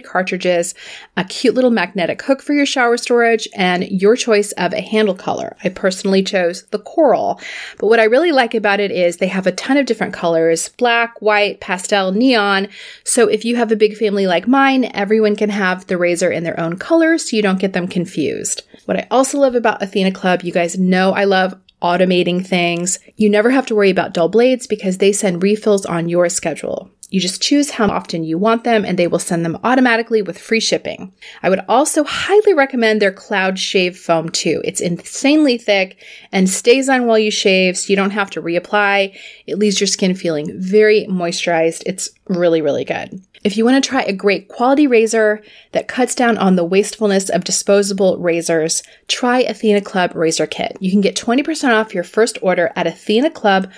cartridges, 0.00 0.74
a 1.16 1.24
cute 1.24 1.54
little 1.54 1.70
magnetic 1.70 2.22
hook 2.22 2.42
for 2.42 2.52
your 2.52 2.66
shower 2.66 2.96
storage, 2.96 3.48
and 3.54 3.84
your 3.84 4.16
choice 4.16 4.52
of 4.52 4.72
a 4.72 4.80
handle 4.80 5.14
color. 5.14 5.56
I 5.64 5.68
personally 5.68 6.22
chose 6.22 6.64
the 6.66 6.78
coral. 6.78 7.40
But 7.78 7.88
what 7.88 8.00
I 8.00 8.04
really 8.04 8.32
like 8.32 8.54
about 8.54 8.80
it 8.80 8.90
is 8.90 9.16
they 9.16 9.28
have 9.28 9.46
a 9.46 9.52
ton 9.52 9.76
of 9.76 9.86
different 9.86 10.14
colors 10.14 10.68
black, 10.70 11.20
white, 11.20 11.60
pastel, 11.60 12.12
neon. 12.12 12.68
So 13.04 13.28
if 13.28 13.44
you 13.44 13.56
have 13.56 13.72
a 13.72 13.76
big 13.76 13.96
family 13.96 14.26
like 14.26 14.48
mine, 14.48 14.90
everyone 14.94 15.36
can 15.36 15.50
have 15.50 15.86
the 15.86 15.98
razor 15.98 16.30
in 16.30 16.44
their 16.44 16.58
own 16.58 16.76
color 16.76 17.18
so 17.18 17.36
you 17.36 17.42
don't 17.42 17.60
get 17.60 17.72
them 17.72 17.88
confused. 17.88 18.62
What 18.84 18.96
I 18.96 19.06
also 19.10 19.38
love 19.38 19.54
about 19.54 19.82
Athena 19.82 20.12
Club, 20.12 20.42
you 20.42 20.52
guys 20.52 20.78
know 20.78 21.12
I 21.12 21.24
love 21.24 21.54
automating 21.82 22.44
things. 22.44 22.98
You 23.16 23.30
never 23.30 23.50
have 23.50 23.66
to 23.66 23.74
worry 23.74 23.90
about 23.90 24.14
dull 24.14 24.28
blades 24.28 24.66
because 24.66 24.98
they 24.98 25.12
send 25.12 25.42
refills 25.42 25.86
on 25.86 26.08
your 26.08 26.28
schedule. 26.28 26.90
You 27.10 27.20
just 27.20 27.40
choose 27.40 27.70
how 27.70 27.88
often 27.88 28.22
you 28.22 28.36
want 28.36 28.64
them 28.64 28.84
and 28.84 28.98
they 28.98 29.06
will 29.06 29.18
send 29.18 29.44
them 29.44 29.58
automatically 29.64 30.20
with 30.20 30.38
free 30.38 30.60
shipping. 30.60 31.12
I 31.42 31.48
would 31.48 31.64
also 31.68 32.04
highly 32.04 32.52
recommend 32.52 33.00
their 33.00 33.12
Cloud 33.12 33.58
Shave 33.58 33.96
Foam 33.96 34.28
too. 34.28 34.60
It's 34.64 34.80
insanely 34.80 35.56
thick 35.56 36.04
and 36.32 36.50
stays 36.50 36.88
on 36.88 37.06
while 37.06 37.18
you 37.18 37.30
shave 37.30 37.78
so 37.78 37.90
you 37.90 37.96
don't 37.96 38.10
have 38.10 38.30
to 38.30 38.42
reapply. 38.42 39.16
It 39.46 39.58
leaves 39.58 39.80
your 39.80 39.86
skin 39.86 40.14
feeling 40.14 40.52
very 40.60 41.06
moisturized. 41.06 41.82
It's 41.86 42.10
really, 42.26 42.60
really 42.60 42.84
good. 42.84 43.22
If 43.44 43.56
you 43.56 43.64
want 43.64 43.82
to 43.82 43.88
try 43.88 44.02
a 44.02 44.12
great 44.12 44.48
quality 44.48 44.86
razor 44.86 45.42
that 45.72 45.88
cuts 45.88 46.14
down 46.14 46.36
on 46.36 46.56
the 46.56 46.64
wastefulness 46.64 47.30
of 47.30 47.44
disposable 47.44 48.18
razors, 48.18 48.82
try 49.06 49.38
Athena 49.40 49.80
Club 49.80 50.14
Razor 50.14 50.48
Kit. 50.48 50.76
You 50.80 50.90
can 50.90 51.00
get 51.00 51.16
20% 51.16 51.70
off 51.70 51.94
your 51.94 52.04
first 52.04 52.36
order 52.42 52.72
at 52.74 52.86
athenaclub.com 52.86 53.72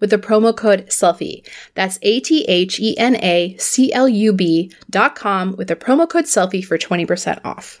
with 0.00 0.10
the 0.10 0.18
promo 0.18 0.56
code 0.56 0.90
SELFIE. 0.92 1.44
That's 1.74 1.98
A 2.02 2.20
T 2.20 2.44
H 2.44 2.78
E 2.80 2.96
N 2.98 3.16
A 3.16 3.56
C 3.58 3.92
L 3.92 4.08
U 4.08 4.32
B 4.32 4.72
dot 4.90 5.14
com 5.14 5.56
with 5.56 5.68
the 5.68 5.76
promo 5.76 6.08
code 6.08 6.26
SELFIE 6.26 6.62
for 6.62 6.78
20% 6.78 7.40
off. 7.44 7.80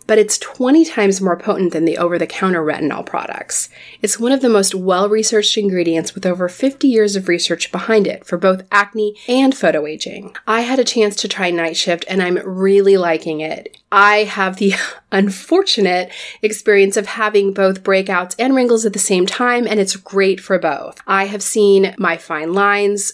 but 0.11 0.19
it's 0.19 0.37
20 0.39 0.83
times 0.83 1.21
more 1.21 1.37
potent 1.37 1.71
than 1.71 1.85
the 1.85 1.97
over 1.97 2.19
the 2.19 2.27
counter 2.27 2.61
retinol 2.61 3.05
products. 3.05 3.69
It's 4.01 4.19
one 4.19 4.33
of 4.33 4.41
the 4.41 4.49
most 4.49 4.75
well 4.75 5.07
researched 5.07 5.57
ingredients 5.57 6.13
with 6.13 6.25
over 6.25 6.49
50 6.49 6.85
years 6.85 7.15
of 7.15 7.29
research 7.29 7.71
behind 7.71 8.07
it 8.07 8.25
for 8.25 8.37
both 8.37 8.67
acne 8.73 9.15
and 9.29 9.53
photoaging. 9.53 10.35
I 10.45 10.61
had 10.61 10.79
a 10.79 10.83
chance 10.83 11.15
to 11.15 11.29
try 11.29 11.49
Night 11.49 11.77
Shift 11.77 12.03
and 12.09 12.21
I'm 12.21 12.39
really 12.43 12.97
liking 12.97 13.39
it. 13.39 13.77
I 13.89 14.23
have 14.25 14.57
the 14.57 14.73
unfortunate 15.13 16.11
experience 16.41 16.97
of 16.97 17.05
having 17.05 17.53
both 17.53 17.81
breakouts 17.81 18.35
and 18.37 18.53
wrinkles 18.53 18.85
at 18.85 18.91
the 18.91 18.99
same 18.99 19.25
time, 19.25 19.65
and 19.65 19.79
it's 19.79 19.95
great 19.95 20.41
for 20.41 20.59
both. 20.59 21.01
I 21.07 21.25
have 21.27 21.41
seen 21.41 21.95
my 21.97 22.17
fine 22.17 22.53
lines 22.53 23.13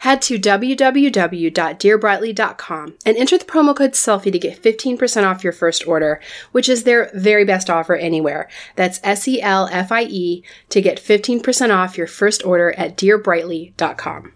Head 0.00 0.20
to 0.22 0.38
www.dearbrightly.com 0.38 2.94
and 3.04 3.16
enter 3.16 3.38
the 3.38 3.44
promo 3.44 3.76
code 3.76 3.94
SELFIE 3.94 4.30
to 4.30 4.38
get 4.38 4.62
15% 4.62 5.24
off 5.24 5.44
your 5.44 5.52
first 5.52 5.86
order, 5.86 6.20
which 6.52 6.68
is 6.68 6.84
their 6.84 7.10
very 7.14 7.44
best 7.44 7.70
offer 7.70 7.94
anywhere. 7.94 8.48
That's 8.76 9.00
S 9.02 9.26
E 9.28 9.42
L 9.42 9.68
F 9.70 9.92
I 9.92 10.04
E 10.04 10.42
to 10.70 10.80
get 10.80 10.98
15% 10.98 11.74
off 11.74 11.98
your 11.98 12.06
first 12.06 12.44
order 12.44 12.72
at 12.72 12.96
dearbrightly.com. 12.96 14.32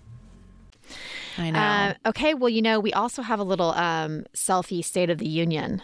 I 1.38 1.50
know. 1.50 1.58
Uh, 1.58 1.94
okay, 2.06 2.34
well, 2.34 2.48
you 2.48 2.62
know, 2.62 2.80
we 2.80 2.92
also 2.92 3.22
have 3.22 3.38
a 3.38 3.44
little 3.44 3.70
um, 3.72 4.24
selfie 4.34 4.84
State 4.84 5.10
of 5.10 5.18
the 5.18 5.28
Union 5.28 5.82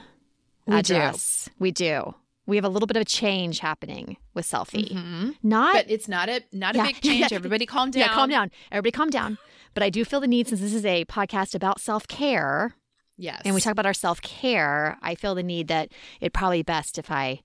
we 0.67 0.77
address. 0.77 1.45
Do. 1.45 1.53
We 1.59 1.71
do. 1.71 2.15
We 2.53 2.59
have 2.59 2.67
a 2.67 2.69
little 2.69 2.87
bit 2.87 2.99
of 2.99 3.01
a 3.01 3.07
change 3.07 3.61
happening 3.61 4.19
with 4.35 4.47
selfie. 4.47 4.93
Mm-hmm. 4.93 5.31
Not, 5.43 5.73
but 5.73 5.91
it's 5.91 6.07
not 6.07 6.29
a 6.29 6.43
not 6.53 6.75
a 6.75 6.79
yeah, 6.79 6.87
big 6.89 7.01
change. 7.03 7.33
Yeah, 7.33 7.37
Everybody, 7.37 7.65
calm 7.65 7.91
down. 7.91 8.01
Yeah, 8.01 8.09
calm 8.09 8.29
down. 8.29 8.51
Everybody, 8.71 8.91
calm 8.93 9.09
down. 9.09 9.39
But 9.73 9.83
I 9.83 9.89
do 9.89 10.05
feel 10.05 10.21
the 10.21 10.27
need, 10.27 10.49
since 10.49 10.61
this 10.61 10.75
is 10.75 10.85
a 10.85 11.07
podcast 11.07 11.55
about 11.55 11.81
self 11.81 12.07
care. 12.09 12.75
Yes. 13.17 13.41
And 13.47 13.55
we 13.55 13.63
talk 13.63 13.73
about 13.73 13.87
our 13.87 13.95
self 13.95 14.21
care. 14.21 14.99
I 15.01 15.15
feel 15.15 15.35
the 15.35 15.43
need 15.43 15.69
that 15.69 15.93
it'd 16.21 16.35
probably 16.35 16.63
best 16.63 16.99
if 16.99 17.11
I 17.11 17.41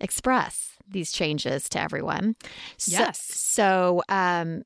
express 0.00 0.78
these 0.88 1.12
changes 1.12 1.68
to 1.68 1.78
everyone. 1.78 2.36
Yes. 2.86 3.20
So, 3.20 4.00
so 4.00 4.02
um, 4.08 4.62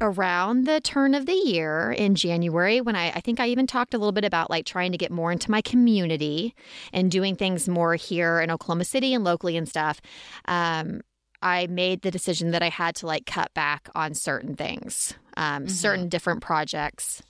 around 0.00 0.66
the 0.66 0.80
turn 0.80 1.14
of 1.14 1.26
the 1.26 1.32
year 1.34 1.92
in 1.92 2.14
January, 2.14 2.80
when 2.80 2.96
I, 2.96 3.10
I 3.10 3.20
think 3.20 3.40
I 3.40 3.48
even 3.48 3.66
talked 3.66 3.94
a 3.94 3.98
little 3.98 4.12
bit 4.12 4.24
about 4.24 4.50
like 4.50 4.64
trying 4.64 4.92
to 4.92 4.98
get 4.98 5.10
more 5.10 5.32
into 5.32 5.50
my 5.50 5.60
community 5.60 6.54
and 6.92 7.10
doing 7.10 7.36
things 7.36 7.68
more 7.68 7.94
here 7.94 8.40
in 8.40 8.50
Oklahoma 8.50 8.84
City 8.84 9.14
and 9.14 9.24
locally 9.24 9.56
and 9.56 9.68
stuff. 9.68 10.00
Um, 10.46 11.00
I 11.42 11.66
made 11.68 12.02
the 12.02 12.10
decision 12.10 12.50
that 12.50 12.62
I 12.62 12.68
had 12.68 12.94
to 12.96 13.06
like 13.06 13.26
cut 13.26 13.52
back 13.54 13.88
on 13.94 14.14
certain 14.14 14.56
things, 14.56 15.14
um, 15.36 15.64
mm-hmm. 15.64 15.68
certain 15.68 16.08
different 16.08 16.42
projects. 16.42 17.22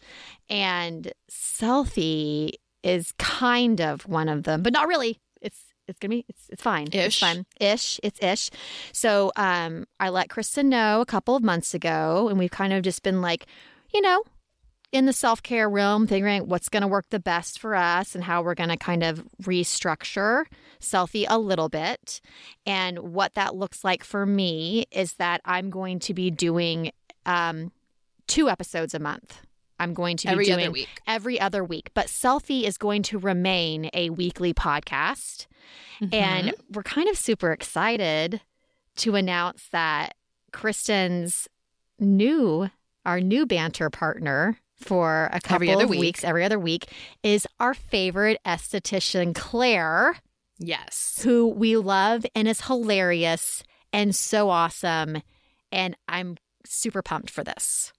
And 0.48 1.12
selfie 1.30 2.52
is 2.82 3.12
kind 3.18 3.80
of 3.80 4.08
one 4.08 4.28
of 4.28 4.42
them, 4.44 4.62
but 4.62 4.72
not 4.72 4.88
really. 4.88 5.20
It's 5.40 5.69
it's 5.90 5.98
gonna 5.98 6.10
be 6.10 6.24
it's 6.28 6.48
it's 6.48 6.62
fine. 6.62 6.86
Ish. 6.86 6.94
It's 6.94 7.18
fine. 7.18 7.44
Ish. 7.60 8.00
It's 8.02 8.22
ish. 8.22 8.50
So 8.92 9.32
um 9.36 9.86
I 9.98 10.08
let 10.08 10.30
Kristen 10.30 10.68
know 10.68 11.00
a 11.00 11.06
couple 11.06 11.36
of 11.36 11.42
months 11.42 11.74
ago 11.74 12.28
and 12.28 12.38
we've 12.38 12.50
kind 12.50 12.72
of 12.72 12.82
just 12.82 13.02
been 13.02 13.20
like, 13.20 13.46
you 13.92 14.00
know, 14.00 14.22
in 14.92 15.06
the 15.06 15.12
self-care 15.12 15.68
realm, 15.68 16.06
figuring 16.06 16.48
what's 16.48 16.68
gonna 16.68 16.88
work 16.88 17.06
the 17.10 17.20
best 17.20 17.58
for 17.58 17.74
us 17.74 18.14
and 18.14 18.24
how 18.24 18.42
we're 18.42 18.54
gonna 18.54 18.76
kind 18.76 19.02
of 19.02 19.24
restructure 19.42 20.44
selfie 20.80 21.26
a 21.28 21.38
little 21.38 21.68
bit. 21.68 22.20
And 22.64 22.98
what 23.00 23.34
that 23.34 23.54
looks 23.54 23.84
like 23.84 24.02
for 24.04 24.24
me 24.24 24.86
is 24.90 25.14
that 25.14 25.42
I'm 25.44 25.70
going 25.70 25.98
to 26.00 26.14
be 26.14 26.30
doing 26.30 26.92
um 27.26 27.72
two 28.26 28.48
episodes 28.48 28.94
a 28.94 28.98
month. 29.00 29.40
I'm 29.80 29.94
going 29.94 30.16
to 30.18 30.26
be 30.28 30.32
every 30.32 30.44
doing 30.44 30.60
other 30.60 30.70
week. 30.70 30.88
every 31.06 31.40
other 31.40 31.64
week. 31.64 31.90
But 31.94 32.06
Selfie 32.06 32.64
is 32.64 32.76
going 32.78 33.02
to 33.04 33.18
remain 33.18 33.90
a 33.94 34.10
weekly 34.10 34.54
podcast. 34.54 35.46
Mm-hmm. 36.00 36.14
And 36.14 36.54
we're 36.70 36.82
kind 36.82 37.08
of 37.08 37.16
super 37.16 37.50
excited 37.50 38.40
to 38.96 39.16
announce 39.16 39.68
that 39.72 40.14
Kristen's 40.52 41.48
new, 41.98 42.70
our 43.04 43.20
new 43.20 43.46
banter 43.46 43.90
partner 43.90 44.58
for 44.76 45.28
a 45.32 45.40
couple 45.40 45.56
every 45.56 45.72
other 45.72 45.84
of 45.84 45.90
week. 45.90 46.00
weeks, 46.00 46.24
every 46.24 46.44
other 46.44 46.58
week, 46.58 46.86
is 47.22 47.46
our 47.58 47.74
favorite 47.74 48.40
esthetician, 48.46 49.34
Claire. 49.34 50.16
Yes. 50.58 51.20
Who 51.24 51.48
we 51.48 51.76
love 51.76 52.26
and 52.34 52.46
is 52.46 52.62
hilarious 52.62 53.62
and 53.92 54.14
so 54.14 54.50
awesome. 54.50 55.22
And 55.72 55.96
I'm 56.08 56.36
super 56.66 57.02
pumped 57.02 57.30
for 57.30 57.42
this. 57.44 57.92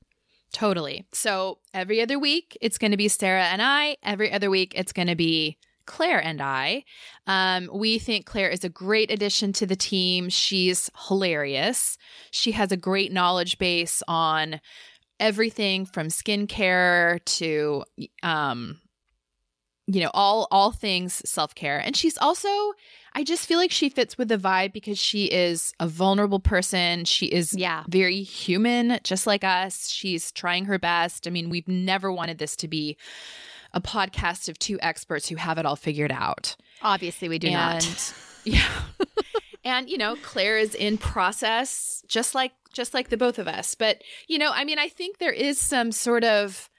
Totally. 0.54 1.06
So 1.14 1.60
every 1.74 2.02
other 2.02 2.20
week, 2.20 2.58
it's 2.62 2.78
going 2.78 2.92
to 2.92 2.98
be 2.98 3.08
Sarah 3.08 3.46
and 3.46 3.62
I. 3.62 3.98
Every 4.04 4.32
other 4.32 4.50
week, 4.50 4.74
it's 4.76 4.92
going 4.92 5.08
to 5.08 5.16
be 5.16 5.58
Claire 5.86 6.24
and 6.24 6.42
I. 6.42 6.84
Um, 7.26 7.70
we 7.74 8.00
think 8.00 8.26
Claire 8.26 8.50
is 8.50 8.64
a 8.64 8.70
great 8.70 9.12
addition 9.12 9.54
to 9.54 9.66
the 9.66 9.76
team. 9.76 10.30
She's 10.30 10.90
hilarious. 11.08 11.98
She 12.32 12.52
has 12.52 12.72
a 12.72 12.78
great 12.78 13.12
knowledge 13.12 13.58
base 13.58 14.04
on 14.08 14.60
everything 15.20 15.86
from 15.86 16.08
skincare 16.08 17.24
to, 17.26 17.84
um, 18.24 18.80
you 19.88 20.02
know, 20.02 20.12
all 20.14 20.48
all 20.52 20.72
things 20.72 21.22
self 21.30 21.56
care. 21.56 21.80
And 21.80 21.96
she's 21.96 22.18
also, 22.18 22.50
I 23.13 23.24
just 23.24 23.45
feel 23.45 23.58
like 23.58 23.71
she 23.71 23.89
fits 23.89 24.17
with 24.17 24.30
the 24.30 24.38
vibe 24.38 24.71
because 24.71 24.97
she 24.97 25.26
is 25.26 25.74
a 25.80 25.88
vulnerable 25.88 26.39
person. 26.39 27.06
She 27.06 27.26
is 27.26 27.54
yeah. 27.54 27.84
very 27.89 28.24
human, 28.24 29.00
just 29.04 29.28
like 29.28 29.43
us. 29.43 29.89
She's 29.89 30.32
trying 30.32 30.65
her 30.65 30.80
best. 30.80 31.28
I 31.28 31.30
mean, 31.30 31.50
we've 31.50 31.67
never 31.67 32.12
wanted 32.12 32.38
this 32.38 32.56
to 32.58 32.67
be 32.67 32.97
a 33.74 33.82
podcast 33.82 34.47
of 34.50 34.58
two 34.60 34.80
experts 34.82 35.28
who 35.28 35.36
have 35.36 35.58
it 35.58 35.65
all 35.65 35.76
figured 35.76 36.12
out. 36.12 36.56
Obviously, 36.82 37.28
we 37.30 37.39
do 37.39 37.47
and, 37.47 37.56
not. 37.86 38.13
Yeah. 38.43 38.67
and 39.63 39.88
you 39.88 40.00
know, 40.00 40.15
Claire 40.24 40.58
is 40.58 40.74
in 40.74 40.97
process 40.97 42.04
just 42.08 42.34
like 42.34 42.54
just 42.74 42.93
like 42.93 43.10
the 43.10 43.17
both 43.17 43.38
of 43.38 43.47
us. 43.47 43.76
But, 43.76 44.02
you 44.28 44.38
know, 44.38 44.52
I 44.54 44.63
mean, 44.63 44.80
I 44.80 44.88
think 44.88 45.17
there 45.17 45.32
is 45.34 45.60
some 45.60 45.91
sort 45.91 46.24
of 46.24 46.69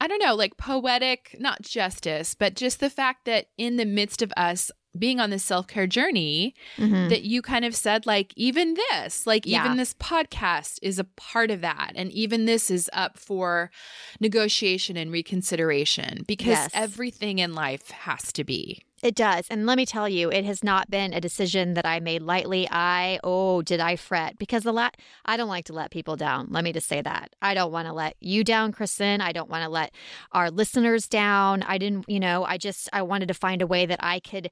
I 0.00 0.06
don't 0.08 0.22
know, 0.22 0.34
like 0.34 0.56
poetic, 0.56 1.36
not 1.38 1.62
justice, 1.62 2.34
but 2.34 2.56
just 2.56 2.80
the 2.80 2.90
fact 2.90 3.26
that 3.26 3.46
in 3.58 3.76
the 3.76 3.84
midst 3.84 4.22
of 4.22 4.32
us 4.36 4.70
being 4.98 5.20
on 5.20 5.30
this 5.30 5.44
self-care 5.44 5.86
journey 5.86 6.54
mm-hmm. 6.76 7.08
that 7.08 7.22
you 7.22 7.42
kind 7.42 7.64
of 7.64 7.76
said 7.76 8.06
like 8.06 8.32
even 8.34 8.74
this 8.74 9.24
like 9.26 9.46
yeah. 9.46 9.64
even 9.64 9.76
this 9.76 9.94
podcast 9.94 10.78
is 10.82 10.98
a 10.98 11.04
part 11.04 11.50
of 11.50 11.60
that 11.60 11.92
and 11.94 12.10
even 12.10 12.44
this 12.44 12.70
is 12.70 12.90
up 12.92 13.16
for 13.16 13.70
negotiation 14.18 14.96
and 14.96 15.12
reconsideration 15.12 16.24
because 16.26 16.48
yes. 16.48 16.70
everything 16.74 17.38
in 17.38 17.54
life 17.54 17.90
has 17.90 18.32
to 18.32 18.42
be 18.42 18.82
it 19.02 19.14
does. 19.14 19.46
And 19.48 19.66
let 19.66 19.76
me 19.76 19.86
tell 19.86 20.08
you, 20.08 20.30
it 20.30 20.44
has 20.44 20.62
not 20.62 20.90
been 20.90 21.12
a 21.12 21.20
decision 21.20 21.74
that 21.74 21.86
I 21.86 22.00
made 22.00 22.22
lightly. 22.22 22.68
I, 22.70 23.18
oh, 23.24 23.62
did 23.62 23.80
I 23.80 23.96
fret? 23.96 24.38
Because 24.38 24.66
a 24.66 24.72
lot, 24.72 24.96
I 25.24 25.36
don't 25.36 25.48
like 25.48 25.64
to 25.66 25.72
let 25.72 25.90
people 25.90 26.16
down. 26.16 26.48
Let 26.50 26.64
me 26.64 26.72
just 26.72 26.88
say 26.88 27.00
that. 27.00 27.34
I 27.40 27.54
don't 27.54 27.72
want 27.72 27.86
to 27.88 27.92
let 27.92 28.16
you 28.20 28.44
down, 28.44 28.72
Kristen. 28.72 29.20
I 29.20 29.32
don't 29.32 29.50
want 29.50 29.64
to 29.64 29.70
let 29.70 29.92
our 30.32 30.50
listeners 30.50 31.08
down. 31.08 31.62
I 31.62 31.78
didn't, 31.78 32.08
you 32.08 32.20
know, 32.20 32.44
I 32.44 32.58
just, 32.58 32.88
I 32.92 33.02
wanted 33.02 33.28
to 33.28 33.34
find 33.34 33.62
a 33.62 33.66
way 33.66 33.86
that 33.86 34.00
I 34.02 34.20
could 34.20 34.50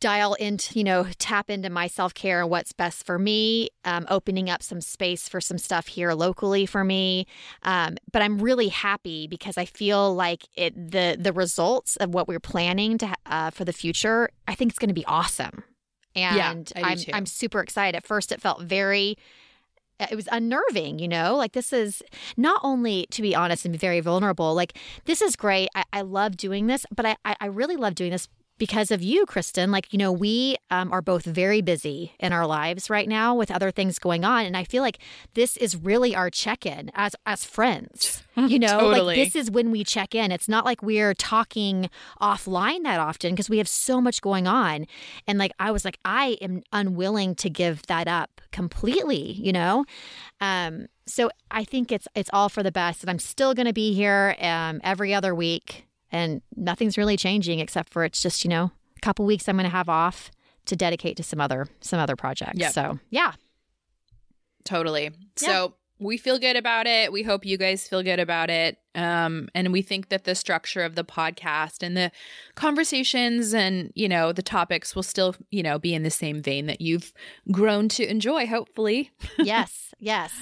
dial 0.00 0.34
into, 0.34 0.78
you 0.78 0.84
know, 0.84 1.06
tap 1.18 1.50
into 1.50 1.70
my 1.70 1.86
self 1.86 2.14
care 2.14 2.40
and 2.40 2.50
what's 2.50 2.72
best 2.72 3.04
for 3.04 3.18
me, 3.18 3.68
um, 3.84 4.06
opening 4.08 4.50
up 4.50 4.62
some 4.62 4.80
space 4.80 5.28
for 5.28 5.40
some 5.40 5.58
stuff 5.58 5.86
here 5.86 6.12
locally 6.12 6.66
for 6.66 6.84
me. 6.84 7.26
Um, 7.62 7.96
but 8.12 8.22
I'm 8.22 8.38
really 8.38 8.68
happy 8.68 9.26
because 9.26 9.58
I 9.58 9.64
feel 9.64 10.14
like 10.14 10.44
it 10.56 10.74
the 10.92 11.16
the 11.18 11.32
results 11.32 11.96
of 11.96 12.14
what 12.14 12.28
we're 12.28 12.40
planning 12.40 12.98
to 12.98 13.14
uh, 13.26 13.50
for 13.50 13.64
the 13.64 13.72
future. 13.72 14.30
I 14.46 14.54
think 14.54 14.70
it's 14.70 14.78
going 14.78 14.88
to 14.88 14.94
be 14.94 15.06
awesome, 15.06 15.64
and 16.14 16.72
yeah, 16.74 16.84
I'm 16.84 16.98
I'm 17.12 17.26
super 17.26 17.60
excited. 17.60 17.96
At 17.96 18.06
first, 18.06 18.32
it 18.32 18.40
felt 18.40 18.62
very 18.62 19.16
it 20.00 20.16
was 20.16 20.28
unnerving, 20.32 20.98
you 20.98 21.08
know? 21.08 21.36
Like, 21.36 21.52
this 21.52 21.72
is 21.72 22.02
not 22.36 22.60
only, 22.64 23.06
to 23.10 23.22
be 23.22 23.34
honest 23.34 23.64
and 23.64 23.72
be 23.72 23.78
very 23.78 24.00
vulnerable, 24.00 24.54
like, 24.54 24.76
this 25.04 25.22
is 25.22 25.36
great. 25.36 25.68
I, 25.74 25.84
I 25.92 26.00
love 26.02 26.36
doing 26.36 26.66
this, 26.66 26.84
but 26.94 27.06
I, 27.06 27.16
I 27.24 27.46
really 27.46 27.76
love 27.76 27.94
doing 27.94 28.10
this 28.10 28.28
because 28.58 28.90
of 28.90 29.02
you, 29.02 29.26
Kristen. 29.26 29.70
Like, 29.70 29.92
you 29.92 29.98
know, 29.98 30.12
we 30.12 30.56
um, 30.70 30.92
are 30.92 31.02
both 31.02 31.24
very 31.24 31.60
busy 31.60 32.14
in 32.18 32.32
our 32.32 32.46
lives 32.46 32.88
right 32.88 33.08
now 33.08 33.34
with 33.34 33.50
other 33.50 33.70
things 33.70 33.98
going 33.98 34.24
on. 34.24 34.44
And 34.46 34.56
I 34.56 34.64
feel 34.64 34.82
like 34.82 34.98
this 35.34 35.56
is 35.56 35.76
really 35.76 36.14
our 36.14 36.30
check 36.30 36.64
in 36.64 36.90
as, 36.94 37.16
as 37.26 37.44
friends. 37.44 38.22
You 38.36 38.58
know, 38.58 38.80
totally. 38.80 39.16
like 39.16 39.32
this 39.32 39.36
is 39.36 39.48
when 39.48 39.70
we 39.70 39.84
check 39.84 40.12
in. 40.12 40.32
It's 40.32 40.48
not 40.48 40.64
like 40.64 40.82
we're 40.82 41.14
talking 41.14 41.88
offline 42.20 42.82
that 42.82 42.98
often 42.98 43.30
because 43.30 43.48
we 43.48 43.58
have 43.58 43.68
so 43.68 44.00
much 44.00 44.20
going 44.20 44.48
on. 44.48 44.86
And 45.28 45.38
like, 45.38 45.52
I 45.60 45.70
was 45.70 45.84
like, 45.84 46.00
I 46.04 46.36
am 46.40 46.62
unwilling 46.72 47.36
to 47.36 47.48
give 47.48 47.82
that 47.86 48.08
up 48.08 48.40
completely, 48.50 49.34
you 49.34 49.52
know? 49.52 49.84
Um, 50.40 50.86
so 51.06 51.30
I 51.52 51.62
think 51.62 51.92
it's 51.92 52.08
it's 52.16 52.30
all 52.32 52.48
for 52.48 52.64
the 52.64 52.72
best. 52.72 53.02
And 53.02 53.10
I'm 53.10 53.20
still 53.20 53.54
going 53.54 53.66
to 53.66 53.72
be 53.72 53.94
here 53.94 54.34
um, 54.40 54.80
every 54.82 55.14
other 55.14 55.32
week 55.32 55.86
and 56.14 56.40
nothing's 56.56 56.96
really 56.96 57.16
changing 57.16 57.58
except 57.60 57.92
for 57.92 58.04
it's 58.04 58.22
just 58.22 58.44
you 58.44 58.48
know 58.50 58.70
a 58.96 59.00
couple 59.00 59.24
weeks 59.26 59.48
i'm 59.48 59.56
going 59.56 59.64
to 59.64 59.70
have 59.70 59.88
off 59.88 60.30
to 60.64 60.74
dedicate 60.76 61.16
to 61.16 61.22
some 61.22 61.40
other 61.40 61.66
some 61.80 61.98
other 61.98 62.16
projects 62.16 62.58
Yep. 62.58 62.72
so 62.72 62.98
yeah 63.10 63.32
Totally. 64.64 65.10
So 65.36 65.74
we 65.98 66.16
feel 66.16 66.38
good 66.38 66.56
about 66.56 66.86
it. 66.86 67.12
We 67.12 67.22
hope 67.22 67.44
you 67.44 67.58
guys 67.58 67.86
feel 67.86 68.02
good 68.02 68.18
about 68.18 68.48
it. 68.48 68.78
Um, 68.94 69.48
and 69.54 69.72
we 69.72 69.82
think 69.82 70.08
that 70.08 70.24
the 70.24 70.34
structure 70.34 70.80
of 70.82 70.94
the 70.94 71.04
podcast 71.04 71.82
and 71.82 71.94
the 71.96 72.10
conversations 72.54 73.52
and, 73.54 73.92
you 73.94 74.08
know, 74.08 74.32
the 74.32 74.42
topics 74.42 74.96
will 74.96 75.02
still, 75.02 75.36
you 75.50 75.62
know, 75.62 75.78
be 75.78 75.94
in 75.94 76.02
the 76.02 76.10
same 76.10 76.40
vein 76.42 76.64
that 76.66 76.80
you've 76.80 77.12
grown 77.50 77.88
to 77.90 78.08
enjoy, 78.10 78.46
hopefully. 78.46 79.10
yes 79.38 79.94
yes 80.00 80.32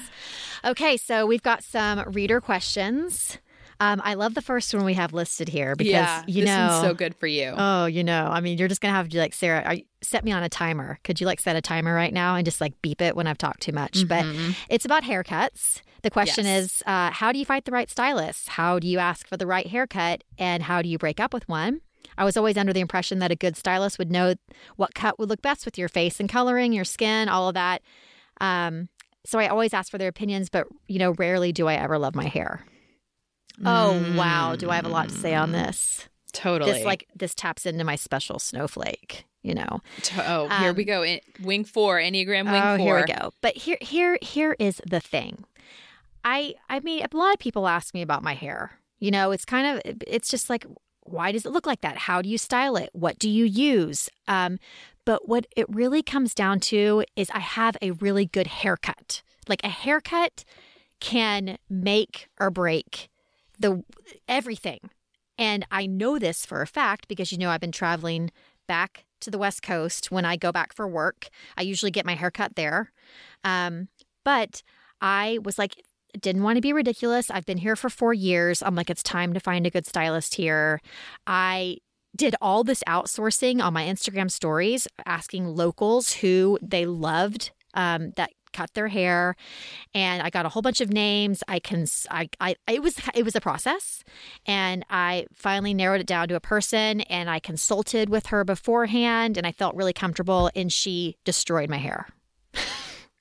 okay 0.64 0.96
so 0.96 1.26
we've 1.26 1.42
got 1.42 1.62
some 1.62 1.98
reader 2.12 2.40
questions 2.40 3.38
um, 3.82 4.00
i 4.04 4.14
love 4.14 4.34
the 4.34 4.42
first 4.42 4.72
one 4.74 4.84
we 4.84 4.94
have 4.94 5.12
listed 5.12 5.48
here 5.48 5.74
because 5.76 5.90
yeah. 5.92 6.22
you 6.26 6.42
this 6.42 6.46
know 6.48 6.68
one's 6.68 6.82
so 6.86 6.94
good 6.94 7.14
for 7.14 7.26
you. 7.26 7.52
oh 7.56 7.86
you 7.86 8.02
know 8.04 8.26
i 8.30 8.40
mean 8.40 8.56
you're 8.58 8.68
just 8.68 8.80
gonna 8.80 8.94
have 8.94 9.08
to 9.08 9.18
like 9.18 9.34
sarah 9.34 9.62
are 9.64 9.74
you, 9.74 9.84
set 10.02 10.24
me 10.24 10.32
on 10.32 10.42
a 10.42 10.48
timer 10.48 10.98
could 11.04 11.20
you 11.20 11.26
like 11.26 11.40
set 11.40 11.54
a 11.56 11.60
timer 11.60 11.94
right 11.94 12.12
now 12.12 12.34
and 12.36 12.44
just 12.44 12.60
like 12.60 12.72
beep 12.82 13.00
it 13.02 13.14
when 13.16 13.26
i've 13.26 13.38
talked 13.38 13.60
too 13.60 13.72
much 13.72 14.08
but 14.08 14.24
Mhm. 14.24 14.54
It's 14.68 14.84
about 14.84 15.02
haircuts. 15.04 15.80
The 16.02 16.10
question 16.10 16.44
Yes. 16.46 16.64
is 16.64 16.82
uh, 16.86 17.10
how 17.10 17.30
do 17.32 17.38
you 17.38 17.44
find 17.44 17.62
the 17.64 17.70
right 17.72 17.90
stylist? 17.90 18.48
How 18.50 18.78
do 18.78 18.86
you 18.88 18.98
ask 18.98 19.26
for 19.26 19.36
the 19.36 19.46
right 19.46 19.66
haircut? 19.66 20.22
And 20.38 20.62
how 20.64 20.82
do 20.82 20.88
you 20.88 20.98
break 20.98 21.20
up 21.20 21.32
with 21.34 21.48
one? 21.48 21.80
I 22.18 22.24
was 22.24 22.36
always 22.36 22.56
under 22.56 22.72
the 22.72 22.80
impression 22.80 23.18
that 23.20 23.30
a 23.30 23.36
good 23.36 23.56
stylist 23.56 23.98
would 23.98 24.10
know 24.10 24.34
what 24.76 24.94
cut 24.94 25.18
would 25.18 25.28
look 25.28 25.42
best 25.42 25.64
with 25.64 25.78
your 25.78 25.88
face 25.88 26.18
and 26.20 26.28
coloring, 26.28 26.72
your 26.72 26.84
skin, 26.84 27.28
all 27.28 27.48
of 27.48 27.54
that. 27.54 27.82
Um, 28.40 28.88
so 29.24 29.38
I 29.38 29.46
always 29.48 29.72
ask 29.74 29.90
for 29.90 29.98
their 29.98 30.08
opinions, 30.08 30.48
but 30.48 30.66
you 30.88 30.98
know, 30.98 31.12
rarely 31.12 31.52
do 31.52 31.68
I 31.68 31.74
ever 31.74 31.98
love 31.98 32.14
my 32.14 32.26
hair. 32.26 32.64
Oh 33.64 34.14
wow, 34.16 34.56
do 34.56 34.70
I 34.70 34.76
have 34.76 34.86
a 34.86 34.90
lot 34.90 35.08
to 35.08 35.14
say 35.14 35.34
on 35.34 35.52
this? 35.52 36.08
totally. 36.32 36.72
This 36.72 36.84
like 36.84 37.06
this 37.14 37.34
taps 37.34 37.66
into 37.66 37.84
my 37.84 37.96
special 37.96 38.38
snowflake, 38.38 39.24
you 39.42 39.54
know. 39.54 39.80
Oh, 40.18 40.48
here 40.48 40.70
um, 40.70 40.76
we 40.76 40.84
go. 40.84 41.04
In- 41.04 41.20
wing 41.42 41.64
four, 41.64 41.98
Enneagram 41.98 42.50
wing 42.50 42.62
oh, 42.62 42.76
four. 42.78 42.98
here 42.98 43.06
we 43.06 43.12
go. 43.12 43.32
But 43.40 43.56
here, 43.56 43.78
here, 43.80 44.18
here 44.20 44.56
is 44.58 44.80
the 44.88 45.00
thing. 45.00 45.44
I, 46.24 46.54
I 46.68 46.80
mean, 46.80 47.04
a 47.04 47.16
lot 47.16 47.32
of 47.32 47.38
people 47.38 47.68
ask 47.68 47.94
me 47.94 48.02
about 48.02 48.22
my 48.22 48.34
hair. 48.34 48.78
You 48.98 49.10
know, 49.10 49.32
it's 49.32 49.44
kind 49.44 49.66
of, 49.66 49.96
it's 50.06 50.28
just 50.28 50.48
like, 50.48 50.66
why 51.02 51.32
does 51.32 51.44
it 51.44 51.52
look 51.52 51.66
like 51.66 51.80
that? 51.80 51.98
How 51.98 52.22
do 52.22 52.28
you 52.28 52.38
style 52.38 52.76
it? 52.76 52.90
What 52.92 53.18
do 53.18 53.28
you 53.28 53.44
use? 53.44 54.08
Um, 54.28 54.58
but 55.04 55.28
what 55.28 55.46
it 55.56 55.66
really 55.68 56.02
comes 56.02 56.32
down 56.32 56.60
to 56.60 57.04
is 57.16 57.28
I 57.30 57.40
have 57.40 57.76
a 57.82 57.90
really 57.90 58.24
good 58.24 58.46
haircut. 58.46 59.22
Like 59.48 59.64
a 59.64 59.68
haircut 59.68 60.44
can 61.00 61.58
make 61.68 62.28
or 62.38 62.50
break 62.50 63.10
the 63.62 63.82
everything. 64.28 64.80
And 65.38 65.66
I 65.70 65.86
know 65.86 66.18
this 66.18 66.44
for 66.44 66.60
a 66.60 66.66
fact 66.66 67.08
because 67.08 67.32
you 67.32 67.38
know 67.38 67.50
I've 67.50 67.60
been 67.60 67.72
traveling 67.72 68.30
back 68.68 69.06
to 69.22 69.30
the 69.30 69.38
West 69.38 69.62
Coast 69.62 70.10
when 70.10 70.24
I 70.24 70.36
go 70.36 70.52
back 70.52 70.74
for 70.74 70.86
work. 70.86 71.28
I 71.56 71.62
usually 71.62 71.90
get 71.90 72.06
my 72.06 72.14
haircut 72.14 72.56
there. 72.56 72.92
Um, 73.44 73.88
but 74.24 74.62
I 75.00 75.38
was 75.42 75.58
like, 75.58 75.82
didn't 76.20 76.42
want 76.42 76.56
to 76.56 76.62
be 76.62 76.72
ridiculous. 76.72 77.30
I've 77.30 77.46
been 77.46 77.58
here 77.58 77.76
for 77.76 77.88
four 77.88 78.12
years. 78.12 78.62
I'm 78.62 78.74
like, 78.74 78.90
it's 78.90 79.02
time 79.02 79.32
to 79.32 79.40
find 79.40 79.66
a 79.66 79.70
good 79.70 79.86
stylist 79.86 80.34
here. 80.34 80.80
I 81.26 81.78
did 82.14 82.34
all 82.42 82.64
this 82.64 82.84
outsourcing 82.86 83.62
on 83.62 83.72
my 83.72 83.84
Instagram 83.84 84.30
stories, 84.30 84.86
asking 85.06 85.46
locals 85.46 86.12
who 86.12 86.58
they 86.60 86.84
loved 86.84 87.52
um, 87.74 88.12
that 88.16 88.30
cut 88.52 88.74
their 88.74 88.88
hair, 88.88 89.34
and 89.94 90.22
I 90.22 90.30
got 90.30 90.46
a 90.46 90.48
whole 90.50 90.62
bunch 90.62 90.80
of 90.80 90.92
names. 90.92 91.42
I 91.48 91.58
can, 91.58 91.86
I, 92.10 92.28
I, 92.40 92.56
it 92.68 92.82
was, 92.82 92.96
it 93.14 93.24
was 93.24 93.34
a 93.34 93.40
process, 93.40 94.04
and 94.46 94.84
I 94.90 95.26
finally 95.32 95.74
narrowed 95.74 96.00
it 96.00 96.06
down 96.06 96.28
to 96.28 96.34
a 96.36 96.40
person, 96.40 97.00
and 97.02 97.28
I 97.30 97.40
consulted 97.40 98.08
with 98.08 98.26
her 98.26 98.44
beforehand, 98.44 99.36
and 99.36 99.46
I 99.46 99.52
felt 99.52 99.74
really 99.74 99.92
comfortable, 99.92 100.50
and 100.54 100.72
she 100.72 101.16
destroyed 101.24 101.68
my 101.70 101.78
hair. 101.78 102.08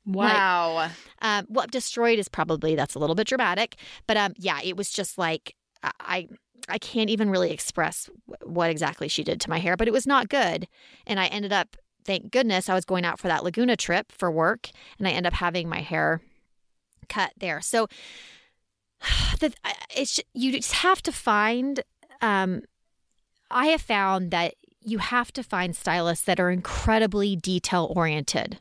Wow. 0.04 0.90
Um, 1.22 1.46
well, 1.48 1.68
destroyed 1.70 2.18
is 2.18 2.28
probably 2.28 2.76
that's 2.76 2.96
a 2.96 3.00
little 3.00 3.16
bit 3.16 3.28
dramatic, 3.28 3.76
but 4.08 4.18
um, 4.18 4.34
yeah, 4.38 4.60
it 4.64 4.76
was 4.76 4.90
just 4.90 5.18
like 5.18 5.56
I- 5.84 5.92
I 6.00 6.28
I 6.70 6.78
can't 6.78 7.10
even 7.10 7.30
really 7.30 7.52
express 7.52 8.10
what 8.44 8.70
exactly 8.70 9.08
she 9.08 9.24
did 9.24 9.42
to 9.42 9.50
my 9.50 9.60
hair, 9.60 9.76
but 9.78 9.88
it 9.88 9.92
was 9.92 10.08
not 10.08 10.30
good, 10.30 10.68
and 11.06 11.20
I 11.20 11.28
ended 11.28 11.54
up. 11.54 11.78
Thank 12.06 12.32
goodness 12.32 12.70
I 12.70 12.74
was 12.74 12.86
going 12.86 13.06
out 13.06 13.20
for 13.20 13.28
that 13.28 13.44
Laguna 13.44 13.76
trip 13.76 14.12
for 14.12 14.32
work, 14.32 14.70
and 14.98 15.08
I 15.08 15.12
end 15.12 15.28
up 15.28 15.34
having 15.34 15.70
my 15.70 15.82
hair 15.82 16.22
cut 17.10 17.32
there. 17.38 17.62
So 17.62 17.88
the, 19.40 19.54
it's 19.96 20.20
you 20.34 20.52
just 20.52 20.74
have 20.74 21.02
to 21.04 21.12
find. 21.12 21.82
Um, 22.22 22.62
I 23.50 23.68
have 23.68 23.82
found 23.82 24.32
that 24.32 24.54
you 24.80 25.00
have 25.00 25.32
to 25.34 25.44
find 25.44 25.76
stylists 25.76 26.26
that 26.26 26.40
are 26.40 26.50
incredibly 26.50 27.36
detail 27.36 27.92
oriented 27.96 28.60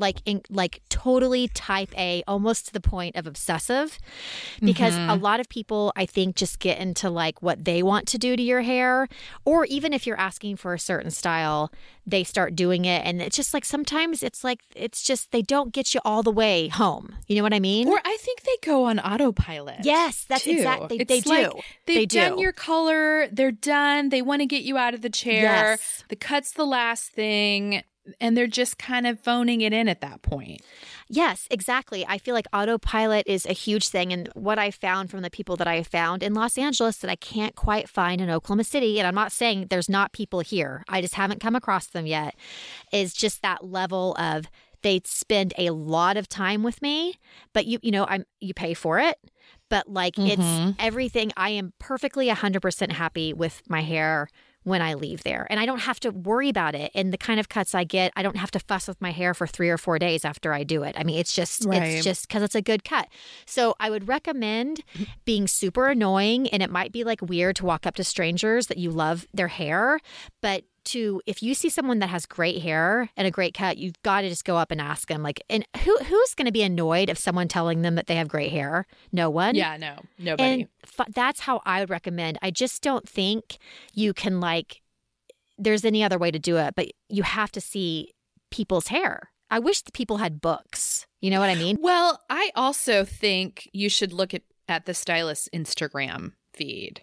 like 0.00 0.22
in, 0.24 0.42
like 0.50 0.80
totally 0.88 1.48
type 1.48 1.96
A, 1.96 2.22
almost 2.26 2.66
to 2.66 2.72
the 2.72 2.80
point 2.80 3.16
of 3.16 3.26
obsessive, 3.26 3.98
because 4.60 4.94
a 4.94 4.98
mm-hmm. 4.98 5.22
lot 5.22 5.40
of 5.40 5.48
people 5.48 5.92
I 5.94 6.06
think 6.06 6.36
just 6.36 6.58
get 6.58 6.78
into 6.78 7.10
like 7.10 7.42
what 7.42 7.64
they 7.64 7.82
want 7.82 8.08
to 8.08 8.18
do 8.18 8.36
to 8.36 8.42
your 8.42 8.62
hair, 8.62 9.08
or 9.44 9.66
even 9.66 9.92
if 9.92 10.06
you're 10.06 10.18
asking 10.18 10.56
for 10.56 10.74
a 10.74 10.78
certain 10.78 11.10
style, 11.10 11.70
they 12.06 12.24
start 12.24 12.56
doing 12.56 12.86
it, 12.86 13.04
and 13.04 13.20
it's 13.20 13.36
just 13.36 13.52
like 13.54 13.64
sometimes 13.64 14.22
it's 14.22 14.42
like 14.42 14.60
it's 14.74 15.02
just 15.02 15.30
they 15.30 15.42
don't 15.42 15.72
get 15.72 15.94
you 15.94 16.00
all 16.04 16.22
the 16.22 16.32
way 16.32 16.68
home. 16.68 17.14
You 17.26 17.36
know 17.36 17.42
what 17.42 17.54
I 17.54 17.60
mean? 17.60 17.88
Or 17.88 18.00
I 18.04 18.16
think 18.20 18.42
they 18.42 18.56
go 18.64 18.84
on 18.84 18.98
autopilot. 18.98 19.84
Yes, 19.84 20.24
that's 20.28 20.44
too. 20.44 20.52
exact- 20.52 20.88
they- 20.88 21.04
they 21.04 21.20
do. 21.20 21.30
like 21.30 21.52
they've 21.86 21.96
They 21.96 22.06
done 22.06 22.36
do. 22.36 22.42
your 22.42 22.52
color. 22.52 23.28
They're 23.28 23.50
done. 23.50 24.08
They 24.08 24.22
want 24.22 24.40
to 24.40 24.46
get 24.46 24.62
you 24.62 24.78
out 24.78 24.94
of 24.94 25.02
the 25.02 25.10
chair. 25.10 25.42
Yes. 25.42 26.04
The 26.08 26.16
cut's 26.16 26.52
the 26.52 26.64
last 26.64 27.12
thing, 27.12 27.82
and 28.20 28.36
they're 28.36 28.46
just 28.46 28.78
kind 28.78 29.06
of 29.06 29.20
phoning 29.20 29.60
it 29.60 29.72
in 29.72 29.88
at 29.88 30.00
that 30.00 30.22
point. 30.22 30.62
Yes, 31.08 31.46
exactly. 31.50 32.06
I 32.06 32.18
feel 32.18 32.34
like 32.34 32.46
autopilot 32.52 33.26
is 33.26 33.44
a 33.46 33.52
huge 33.52 33.88
thing. 33.88 34.12
And 34.12 34.28
what 34.34 34.58
I 34.58 34.70
found 34.70 35.10
from 35.10 35.22
the 35.22 35.30
people 35.30 35.56
that 35.56 35.66
I 35.66 35.82
found 35.82 36.22
in 36.22 36.34
Los 36.34 36.56
Angeles 36.56 36.98
that 36.98 37.10
I 37.10 37.16
can't 37.16 37.56
quite 37.56 37.88
find 37.88 38.20
in 38.20 38.30
Oklahoma 38.30 38.64
City, 38.64 38.98
and 38.98 39.06
I'm 39.06 39.14
not 39.14 39.32
saying 39.32 39.66
there's 39.70 39.88
not 39.88 40.12
people 40.12 40.40
here, 40.40 40.84
I 40.88 41.00
just 41.00 41.14
haven't 41.14 41.40
come 41.40 41.56
across 41.56 41.86
them 41.86 42.06
yet, 42.06 42.34
is 42.92 43.12
just 43.12 43.42
that 43.42 43.64
level 43.64 44.14
of 44.18 44.46
they 44.82 45.00
spend 45.04 45.52
a 45.58 45.70
lot 45.70 46.16
of 46.16 46.28
time 46.28 46.62
with 46.62 46.80
me, 46.80 47.14
but 47.52 47.66
you, 47.66 47.78
you 47.82 47.90
know, 47.90 48.06
I'm, 48.08 48.24
you 48.40 48.54
pay 48.54 48.74
for 48.74 48.98
it. 48.98 49.18
But 49.68 49.88
like 49.88 50.18
it's 50.18 50.42
mm-hmm. 50.42 50.70
everything. 50.80 51.30
I 51.36 51.50
am 51.50 51.72
perfectly 51.78 52.28
100% 52.28 52.92
happy 52.92 53.32
with 53.32 53.62
my 53.68 53.82
hair 53.82 54.28
when 54.64 54.82
I 54.82 54.94
leave 54.94 55.22
there. 55.22 55.46
And 55.48 55.58
I 55.58 55.66
don't 55.66 55.80
have 55.80 55.98
to 56.00 56.10
worry 56.10 56.48
about 56.50 56.74
it. 56.74 56.90
And 56.94 57.12
the 57.12 57.18
kind 57.18 57.40
of 57.40 57.48
cuts 57.48 57.74
I 57.74 57.84
get, 57.84 58.12
I 58.14 58.22
don't 58.22 58.36
have 58.36 58.50
to 58.52 58.58
fuss 58.60 58.86
with 58.86 59.00
my 59.00 59.10
hair 59.10 59.32
for 59.32 59.46
three 59.46 59.70
or 59.70 59.78
four 59.78 59.98
days 59.98 60.24
after 60.24 60.52
I 60.52 60.64
do 60.64 60.82
it. 60.82 60.94
I 60.98 61.04
mean, 61.04 61.18
it's 61.18 61.32
just, 61.34 61.64
Right. 61.64 61.82
it's 61.82 62.04
just 62.04 62.28
because 62.28 62.42
it's 62.42 62.54
a 62.54 62.60
good 62.62 62.84
cut. 62.84 63.08
So 63.46 63.74
I 63.80 63.88
would 63.88 64.06
recommend 64.08 64.82
being 65.24 65.46
super 65.46 65.88
annoying. 65.88 66.48
And 66.48 66.62
it 66.62 66.70
might 66.70 66.92
be 66.92 67.04
like 67.04 67.22
weird 67.22 67.56
to 67.56 67.64
walk 67.64 67.86
up 67.86 67.94
to 67.96 68.04
strangers 68.04 68.66
that 68.66 68.76
you 68.76 68.90
love 68.90 69.26
their 69.32 69.48
hair, 69.48 69.98
but 70.42 70.64
to 70.92 71.20
if 71.26 71.42
you 71.42 71.54
see 71.54 71.68
someone 71.68 71.98
that 72.00 72.08
has 72.08 72.26
great 72.26 72.62
hair 72.62 73.10
and 73.16 73.26
a 73.26 73.30
great 73.30 73.54
cut, 73.54 73.78
you've 73.78 74.00
got 74.02 74.22
to 74.22 74.28
just 74.28 74.44
go 74.44 74.56
up 74.56 74.70
and 74.70 74.80
ask 74.80 75.08
them. 75.08 75.22
Like, 75.22 75.42
and 75.48 75.66
who 75.84 75.96
who's 75.98 76.34
going 76.34 76.46
to 76.46 76.52
be 76.52 76.62
annoyed 76.62 77.08
of 77.08 77.18
someone 77.18 77.48
telling 77.48 77.82
them 77.82 77.94
that 77.94 78.06
they 78.06 78.16
have 78.16 78.28
great 78.28 78.52
hair? 78.52 78.86
No 79.12 79.30
one. 79.30 79.54
Yeah, 79.54 79.76
no, 79.76 79.96
nobody. 80.18 80.42
And 80.42 80.68
f- 80.98 81.08
that's 81.14 81.40
how 81.40 81.60
I 81.64 81.80
would 81.80 81.90
recommend. 81.90 82.38
I 82.42 82.50
just 82.50 82.82
don't 82.82 83.08
think 83.08 83.58
you 83.94 84.12
can 84.12 84.40
like 84.40 84.80
there's 85.58 85.84
any 85.84 86.02
other 86.02 86.18
way 86.18 86.30
to 86.30 86.38
do 86.38 86.56
it, 86.56 86.74
but 86.74 86.88
you 87.08 87.22
have 87.22 87.52
to 87.52 87.60
see 87.60 88.12
people's 88.50 88.88
hair. 88.88 89.30
I 89.50 89.58
wish 89.58 89.82
the 89.82 89.92
people 89.92 90.18
had 90.18 90.40
books. 90.40 91.06
You 91.20 91.30
know 91.30 91.40
what 91.40 91.50
I 91.50 91.54
mean? 91.54 91.76
Well, 91.80 92.20
I 92.30 92.50
also 92.54 93.04
think 93.04 93.68
you 93.72 93.88
should 93.88 94.12
look 94.12 94.32
at, 94.32 94.42
at 94.68 94.86
the 94.86 94.94
stylist's 94.94 95.48
Instagram 95.54 96.32
feed. 96.54 97.02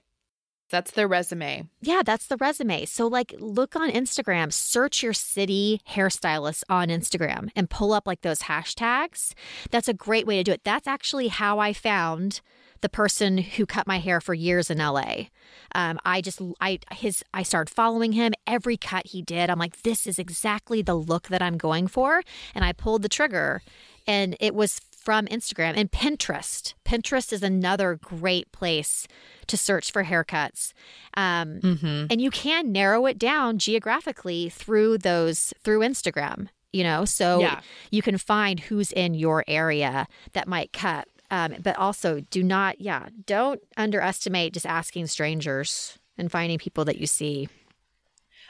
That's 0.69 0.91
their 0.91 1.07
resume. 1.07 1.67
Yeah, 1.81 2.01
that's 2.05 2.27
the 2.27 2.37
resume. 2.37 2.85
So, 2.85 3.07
like, 3.07 3.33
look 3.39 3.75
on 3.75 3.89
Instagram, 3.89 4.51
search 4.51 5.01
your 5.01 5.13
city 5.13 5.81
hairstylist 5.89 6.63
on 6.69 6.89
Instagram 6.89 7.49
and 7.55 7.69
pull 7.69 7.93
up 7.93 8.05
like 8.05 8.21
those 8.21 8.43
hashtags. 8.43 9.33
That's 9.71 9.87
a 9.87 9.93
great 9.93 10.27
way 10.27 10.37
to 10.37 10.43
do 10.43 10.51
it. 10.51 10.63
That's 10.63 10.87
actually 10.87 11.29
how 11.29 11.59
I 11.59 11.73
found 11.73 12.41
the 12.81 12.89
person 12.89 13.37
who 13.39 13.65
cut 13.65 13.87
my 13.87 13.99
hair 13.99 14.21
for 14.21 14.33
years 14.33 14.69
in 14.69 14.77
LA. 14.77 15.27
Um, 15.73 15.99
I 16.05 16.21
just, 16.21 16.41
I, 16.61 16.79
his, 16.91 17.23
I 17.33 17.43
started 17.43 17.73
following 17.73 18.11
him. 18.11 18.33
Every 18.45 18.77
cut 18.77 19.07
he 19.07 19.21
did, 19.21 19.49
I'm 19.49 19.59
like, 19.59 19.81
this 19.81 20.05
is 20.05 20.19
exactly 20.19 20.81
the 20.81 20.95
look 20.95 21.29
that 21.29 21.41
I'm 21.41 21.57
going 21.57 21.87
for. 21.87 22.21
And 22.53 22.63
I 22.63 22.73
pulled 22.73 23.01
the 23.01 23.09
trigger 23.09 23.61
and 24.05 24.35
it 24.39 24.53
was 24.53 24.79
from 25.07 25.25
Instagram 25.27 25.77
and 25.77 25.89
Pinterest. 25.89 26.73
Pinterest 26.83 27.31
is 27.31 27.41
another 27.41 27.95
great 27.95 28.51
place 28.51 29.07
to 29.47 29.55
search 29.55 29.89
for 29.89 30.03
haircuts. 30.03 30.73
Um, 31.13 31.61
mm-hmm. 31.61 32.07
And 32.09 32.19
you 32.19 32.29
can 32.29 32.73
narrow 32.73 33.05
it 33.05 33.17
down 33.17 33.57
geographically 33.57 34.49
through 34.49 34.97
those, 34.97 35.53
through 35.63 35.79
Instagram, 35.79 36.49
you 36.73 36.83
know? 36.83 37.05
So 37.05 37.39
yeah. 37.39 37.61
you 37.89 38.01
can 38.01 38.17
find 38.17 38.59
who's 38.59 38.91
in 38.91 39.13
your 39.13 39.45
area 39.47 40.07
that 40.33 40.45
might 40.45 40.73
cut. 40.73 41.07
Um, 41.31 41.55
but 41.63 41.77
also, 41.77 42.19
do 42.29 42.43
not, 42.43 42.81
yeah, 42.81 43.07
don't 43.25 43.61
underestimate 43.77 44.55
just 44.55 44.65
asking 44.65 45.07
strangers 45.07 45.97
and 46.17 46.29
finding 46.29 46.57
people 46.57 46.83
that 46.83 46.97
you 46.97 47.07
see. 47.07 47.47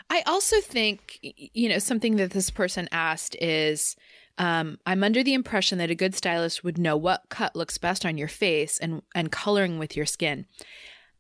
I 0.10 0.24
also 0.26 0.60
think, 0.62 1.20
you 1.22 1.70
know, 1.70 1.78
something 1.78 2.16
that 2.16 2.32
this 2.32 2.50
person 2.50 2.90
asked 2.92 3.36
is 3.40 3.96
um, 4.38 4.78
I'm 4.86 5.04
under 5.04 5.24
the 5.24 5.34
impression 5.34 5.78
that 5.80 5.92
a 5.92 5.96
good 5.96 6.16
stylist 6.16 6.64
would 6.64 6.78
know 6.78 6.96
what 6.96 7.24
cut 7.30 7.56
looks 7.56 7.78
best 7.78 8.06
on 8.06 8.18
your 8.18 8.28
face 8.28 8.78
and, 8.78 9.02
and 9.16 9.32
coloring 9.32 9.80
with 9.80 9.96
your 9.96 10.06
skin. 10.06 10.46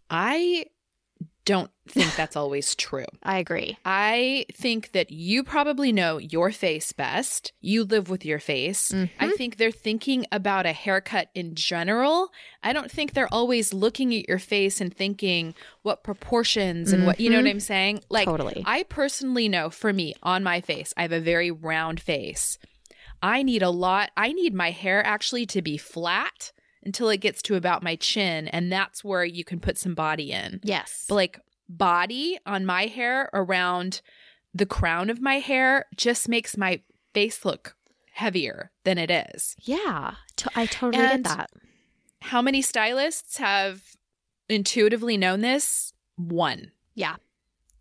I 0.10 0.66
don't 1.48 1.72
think 1.88 2.14
that's 2.16 2.36
always 2.36 2.76
true. 2.76 3.06
I 3.24 3.40
agree. 3.40 3.78
I 3.86 4.46
think 4.54 4.92
that 4.92 5.12
you 5.12 5.44
probably 5.44 5.92
know 5.92 6.18
your 6.18 6.52
face 6.52 6.92
best. 6.92 7.54
You 7.62 7.86
live 7.86 8.10
with 8.10 8.26
your 8.26 8.40
face. 8.40 8.92
Mm-hmm. 8.92 9.24
I 9.24 9.32
think 9.32 9.56
they're 9.56 9.72
thinking 9.72 10.26
about 10.32 10.66
a 10.66 10.74
haircut 10.74 11.30
in 11.34 11.56
general. 11.56 12.30
I 12.62 12.74
don't 12.74 12.92
think 12.92 13.14
they're 13.14 13.34
always 13.34 13.74
looking 13.74 14.14
at 14.14 14.28
your 14.28 14.40
face 14.40 14.82
and 14.82 14.96
thinking 14.96 15.56
what 15.84 16.04
proportions 16.04 16.92
and 16.92 17.00
mm-hmm. 17.00 17.08
what, 17.08 17.20
you 17.20 17.30
know 17.30 17.38
what 17.38 17.46
mm-hmm. 17.46 17.52
I'm 17.52 17.60
saying? 17.62 18.02
Like, 18.10 18.26
totally. 18.26 18.64
I 18.66 18.84
personally 18.84 19.48
know 19.48 19.70
for 19.70 19.94
me 19.94 20.16
on 20.22 20.44
my 20.44 20.60
face, 20.60 20.94
I 20.98 21.04
have 21.04 21.14
a 21.14 21.22
very 21.22 21.50
round 21.50 22.02
face. 22.02 22.60
I 23.22 23.44
need 23.44 23.62
a 23.62 23.70
lot, 23.70 24.12
I 24.16 24.32
need 24.34 24.54
my 24.54 24.72
hair 24.72 25.06
actually 25.06 25.46
to 25.48 25.62
be 25.62 25.78
flat 25.78 26.52
until 26.84 27.10
it 27.10 27.18
gets 27.18 27.42
to 27.44 27.56
about 27.56 27.84
my 27.84 27.96
chin 27.96 28.48
and 28.48 28.72
that's 28.72 29.04
where 29.04 29.26
you 29.26 29.44
can 29.44 29.60
put 29.60 29.78
some 29.78 29.96
body 29.96 30.32
in. 30.32 30.60
Yes. 30.64 31.06
But 31.10 31.16
like 31.16 31.40
body 31.68 32.38
on 32.46 32.66
my 32.66 32.86
hair 32.86 33.30
around 33.34 34.02
the 34.54 34.66
crown 34.66 35.10
of 35.10 35.22
my 35.22 35.40
hair 35.40 35.86
just 35.96 36.30
makes 36.30 36.56
my 36.56 36.82
face 37.14 37.44
look 37.44 37.76
heavier 38.14 38.72
than 38.84 38.98
it 38.98 39.12
is. 39.12 39.56
Yeah. 39.62 40.16
I 40.56 40.66
totally 40.66 41.04
and 41.04 41.24
get 41.24 41.38
that. 41.38 41.50
How 42.22 42.42
many 42.42 42.62
stylists 42.62 43.38
have 43.38 43.82
intuitively 44.50 45.18
known 45.18 45.42
this? 45.42 45.94
One. 46.16 46.72
Yeah 46.96 47.18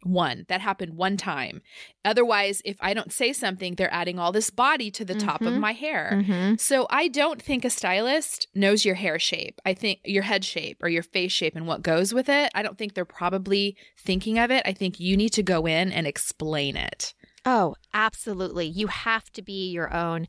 one. 0.02 0.46
That 0.48 0.60
happened 0.60 0.94
one 0.94 1.16
time. 1.16 1.62
Otherwise, 2.04 2.62
if 2.64 2.76
I 2.80 2.94
don't 2.94 3.12
say 3.12 3.32
something, 3.32 3.74
they're 3.74 3.92
adding 3.92 4.18
all 4.18 4.32
this 4.32 4.50
body 4.50 4.90
to 4.92 5.04
the 5.04 5.14
mm-hmm. 5.14 5.26
top 5.26 5.40
of 5.42 5.48
mm-hmm. 5.48 5.60
my 5.60 5.72
hair. 5.72 6.10
Mm-hmm. 6.14 6.54
So 6.56 6.86
I 6.90 7.08
don't 7.08 7.42
think 7.42 7.64
a 7.64 7.70
stylist 7.70 8.46
knows 8.54 8.84
your 8.84 8.94
hair 8.94 9.18
shape. 9.18 9.60
I 9.64 9.74
think 9.74 10.00
your 10.04 10.22
head 10.22 10.44
shape 10.44 10.82
or 10.82 10.88
your 10.88 11.02
face 11.02 11.32
shape 11.32 11.56
and 11.56 11.66
what 11.66 11.82
goes 11.82 12.14
with 12.14 12.28
it. 12.28 12.50
I 12.54 12.62
don't 12.62 12.78
think 12.78 12.94
they're 12.94 13.04
probably 13.04 13.76
thinking 13.98 14.38
of 14.38 14.50
it. 14.50 14.62
I 14.66 14.72
think 14.72 15.00
you 15.00 15.16
need 15.16 15.30
to 15.30 15.42
go 15.42 15.66
in 15.66 15.92
and 15.92 16.06
explain 16.06 16.76
it. 16.76 17.14
Oh, 17.44 17.76
absolutely. 17.94 18.66
You 18.66 18.88
have 18.88 19.30
to 19.32 19.42
be 19.42 19.70
your 19.70 19.94
own 19.94 20.26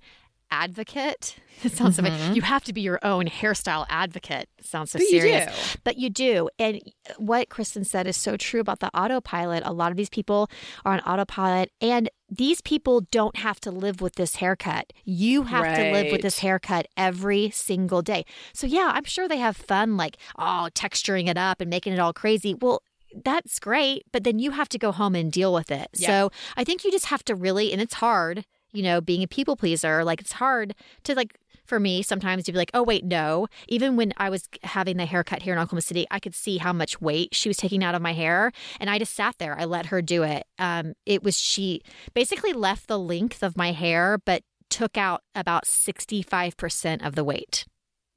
advocate. 0.51 1.35
It 1.63 1.71
sounds 1.71 1.97
mm-hmm. 1.97 2.27
so. 2.27 2.33
You 2.33 2.43
have 2.43 2.63
to 2.65 2.73
be 2.73 2.81
your 2.81 2.99
own 3.01 3.25
hairstyle 3.25 3.87
advocate. 3.89 4.47
It 4.59 4.65
sounds 4.65 4.91
so 4.91 4.99
but 4.99 5.07
serious. 5.07 5.73
You 5.73 5.79
but 5.83 5.97
you 5.97 6.11
do. 6.11 6.49
And 6.59 6.79
what 7.17 7.49
Kristen 7.49 7.83
said 7.83 8.05
is 8.05 8.15
so 8.15 8.37
true 8.37 8.59
about 8.59 8.79
the 8.79 8.95
autopilot. 8.95 9.63
A 9.65 9.73
lot 9.73 9.89
of 9.89 9.97
these 9.97 10.07
people 10.07 10.51
are 10.85 10.93
on 10.93 10.99
autopilot 10.99 11.71
and 11.81 12.11
these 12.29 12.61
people 12.61 13.01
don't 13.09 13.37
have 13.37 13.59
to 13.61 13.71
live 13.71 14.01
with 14.01 14.17
this 14.17 14.35
haircut. 14.35 14.93
You 15.03 15.43
have 15.43 15.63
right. 15.63 15.75
to 15.77 15.91
live 15.93 16.11
with 16.11 16.21
this 16.21 16.39
haircut 16.39 16.87
every 16.95 17.49
single 17.49 18.03
day. 18.03 18.23
So 18.53 18.67
yeah, 18.67 18.91
I'm 18.93 19.05
sure 19.05 19.27
they 19.27 19.37
have 19.37 19.57
fun 19.57 19.97
like, 19.97 20.17
oh, 20.37 20.69
texturing 20.75 21.27
it 21.27 21.39
up 21.39 21.59
and 21.59 21.71
making 21.71 21.93
it 21.93 21.99
all 21.99 22.13
crazy. 22.13 22.53
Well, 22.53 22.83
that's 23.23 23.59
great, 23.59 24.03
but 24.11 24.23
then 24.23 24.39
you 24.39 24.51
have 24.51 24.69
to 24.69 24.77
go 24.77 24.91
home 24.91 25.15
and 25.15 25.31
deal 25.31 25.53
with 25.53 25.71
it. 25.71 25.89
Yeah. 25.93 26.07
So 26.07 26.31
I 26.55 26.63
think 26.63 26.83
you 26.83 26.91
just 26.91 27.05
have 27.05 27.23
to 27.25 27.35
really, 27.35 27.71
and 27.71 27.81
it's 27.81 27.95
hard 27.95 28.45
you 28.71 28.83
know, 28.83 29.01
being 29.01 29.23
a 29.23 29.27
people 29.27 29.55
pleaser, 29.55 30.03
like 30.03 30.21
it's 30.21 30.33
hard 30.33 30.75
to 31.03 31.15
like 31.15 31.37
for 31.65 31.79
me 31.79 32.01
sometimes 32.01 32.45
to 32.45 32.51
be 32.51 32.57
like, 32.57 32.71
oh 32.73 32.83
wait, 32.83 33.03
no. 33.03 33.47
Even 33.67 33.95
when 33.95 34.13
I 34.17 34.29
was 34.29 34.47
having 34.63 34.97
the 34.97 35.05
haircut 35.05 35.41
here 35.41 35.53
in 35.53 35.59
Oklahoma 35.59 35.81
City, 35.81 36.05
I 36.09 36.19
could 36.19 36.35
see 36.35 36.57
how 36.57 36.73
much 36.73 37.01
weight 37.01 37.35
she 37.35 37.49
was 37.49 37.57
taking 37.57 37.83
out 37.83 37.95
of 37.95 38.01
my 38.01 38.13
hair, 38.13 38.51
and 38.79 38.89
I 38.89 38.99
just 38.99 39.13
sat 39.13 39.35
there. 39.37 39.59
I 39.59 39.65
let 39.65 39.87
her 39.87 40.01
do 40.01 40.23
it. 40.23 40.45
Um, 40.59 40.93
it 41.05 41.23
was 41.23 41.37
she 41.39 41.81
basically 42.13 42.53
left 42.53 42.87
the 42.87 42.99
length 42.99 43.43
of 43.43 43.57
my 43.57 43.71
hair, 43.71 44.19
but 44.25 44.43
took 44.69 44.97
out 44.97 45.23
about 45.33 45.65
sixty 45.65 46.21
five 46.21 46.57
percent 46.57 47.01
of 47.01 47.15
the 47.15 47.23
weight. 47.23 47.65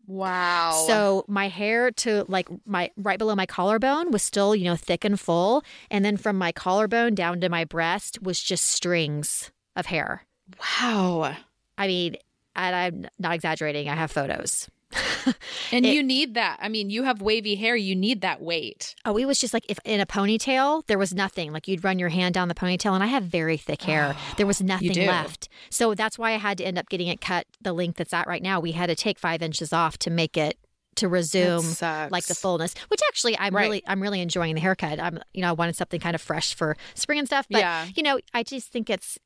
Wow. 0.06 0.84
So 0.88 1.24
my 1.28 1.46
hair 1.46 1.92
to 1.92 2.24
like 2.26 2.48
my 2.66 2.90
right 2.96 3.18
below 3.18 3.36
my 3.36 3.46
collarbone 3.46 4.10
was 4.10 4.24
still, 4.24 4.56
you 4.56 4.64
know, 4.64 4.74
thick 4.74 5.04
and 5.04 5.20
full. 5.20 5.62
And 5.88 6.04
then 6.04 6.16
from 6.16 6.36
my 6.36 6.50
collarbone 6.50 7.14
down 7.14 7.40
to 7.42 7.48
my 7.48 7.64
breast 7.64 8.20
was 8.20 8.40
just 8.40 8.64
strings 8.66 9.52
of 9.76 9.86
hair. 9.86 10.26
Wow. 10.58 11.36
I 11.78 11.86
mean, 11.86 12.16
and 12.56 12.76
I'm 12.76 13.06
not 13.18 13.34
exaggerating. 13.34 13.88
I 13.88 13.94
have 13.94 14.10
photos. 14.10 14.68
and 15.72 15.86
it, 15.86 15.94
you 15.94 16.02
need 16.02 16.34
that. 16.34 16.58
I 16.60 16.68
mean, 16.68 16.90
you 16.90 17.04
have 17.04 17.22
wavy 17.22 17.54
hair. 17.54 17.76
You 17.76 17.94
need 17.94 18.22
that 18.22 18.42
weight. 18.42 18.94
Oh, 19.04 19.16
it 19.16 19.24
was 19.24 19.38
just 19.38 19.54
like 19.54 19.64
if 19.68 19.78
in 19.84 20.00
a 20.00 20.06
ponytail, 20.06 20.86
there 20.86 20.98
was 20.98 21.14
nothing. 21.14 21.52
Like 21.52 21.68
you'd 21.68 21.84
run 21.84 21.98
your 21.98 22.08
hand 22.08 22.34
down 22.34 22.48
the 22.48 22.54
ponytail, 22.54 22.94
and 22.94 23.02
I 23.02 23.06
have 23.06 23.24
very 23.24 23.56
thick 23.56 23.82
hair. 23.82 24.16
Oh, 24.16 24.34
there 24.36 24.46
was 24.46 24.60
nothing 24.60 25.06
left. 25.06 25.48
So 25.70 25.94
that's 25.94 26.18
why 26.18 26.32
I 26.32 26.38
had 26.38 26.58
to 26.58 26.64
end 26.64 26.78
up 26.78 26.88
getting 26.88 27.08
it 27.08 27.20
cut 27.20 27.46
the 27.60 27.72
length 27.72 27.98
that's 27.98 28.12
at 28.12 28.26
right 28.26 28.42
now. 28.42 28.58
We 28.60 28.72
had 28.72 28.86
to 28.86 28.96
take 28.96 29.18
five 29.18 29.42
inches 29.42 29.72
off 29.72 29.96
to 29.98 30.10
make 30.10 30.36
it 30.36 30.58
to 30.96 31.08
resume 31.08 31.64
like 32.10 32.26
the 32.26 32.34
fullness 32.34 32.74
which 32.88 33.00
actually 33.08 33.38
i'm 33.38 33.54
right. 33.54 33.62
really 33.62 33.82
i'm 33.86 34.02
really 34.02 34.20
enjoying 34.20 34.56
the 34.56 34.60
haircut 34.60 34.98
i'm 34.98 35.20
you 35.32 35.40
know 35.40 35.48
i 35.48 35.52
wanted 35.52 35.74
something 35.76 36.00
kind 36.00 36.16
of 36.16 36.20
fresh 36.20 36.52
for 36.52 36.76
spring 36.94 37.18
and 37.18 37.28
stuff 37.28 37.46
but 37.48 37.60
yeah. 37.60 37.86
you 37.94 38.02
know 38.02 38.18
i 38.34 38.42
just 38.42 38.72
think 38.72 38.90
it's 38.90 39.16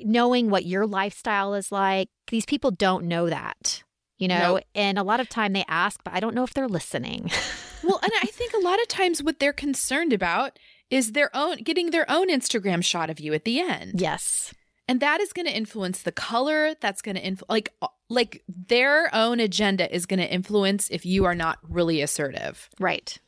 knowing 0.00 0.50
what 0.50 0.66
your 0.66 0.86
lifestyle 0.86 1.54
is 1.54 1.70
like. 1.70 2.08
These 2.28 2.46
people 2.46 2.70
don't 2.70 3.06
know 3.06 3.28
that, 3.28 3.82
you 4.18 4.28
know, 4.28 4.54
nope. 4.54 4.64
and 4.74 4.98
a 4.98 5.02
lot 5.02 5.20
of 5.20 5.28
time 5.28 5.52
they 5.52 5.64
ask, 5.68 6.00
but 6.04 6.14
I 6.14 6.20
don't 6.20 6.34
know 6.34 6.44
if 6.44 6.54
they're 6.54 6.68
listening. 6.68 7.30
well, 7.84 8.00
and 8.02 8.12
I 8.22 8.26
think 8.26 8.52
a 8.54 8.60
lot 8.60 8.80
of 8.80 8.88
times 8.88 9.22
what 9.22 9.40
they're 9.40 9.52
concerned 9.52 10.12
about 10.12 10.58
is 10.90 11.12
their 11.12 11.30
own 11.34 11.58
getting 11.58 11.90
their 11.90 12.10
own 12.10 12.28
Instagram 12.28 12.84
shot 12.84 13.10
of 13.10 13.20
you 13.20 13.32
at 13.34 13.44
the 13.44 13.60
end. 13.60 14.00
Yes. 14.00 14.52
And 14.86 15.00
that 15.00 15.20
is 15.20 15.32
going 15.32 15.46
to 15.46 15.56
influence 15.56 16.02
the 16.02 16.12
color. 16.12 16.74
That's 16.80 17.00
going 17.00 17.16
to 17.16 17.22
influence 17.22 17.50
like 17.50 17.70
uh, 17.80 17.88
like 18.10 18.42
their 18.46 19.14
own 19.14 19.40
agenda 19.40 19.92
is 19.94 20.06
going 20.06 20.20
to 20.20 20.30
influence 20.30 20.90
if 20.90 21.06
you 21.06 21.24
are 21.24 21.34
not 21.34 21.58
really 21.68 22.02
assertive. 22.02 22.68
Right. 22.78 23.18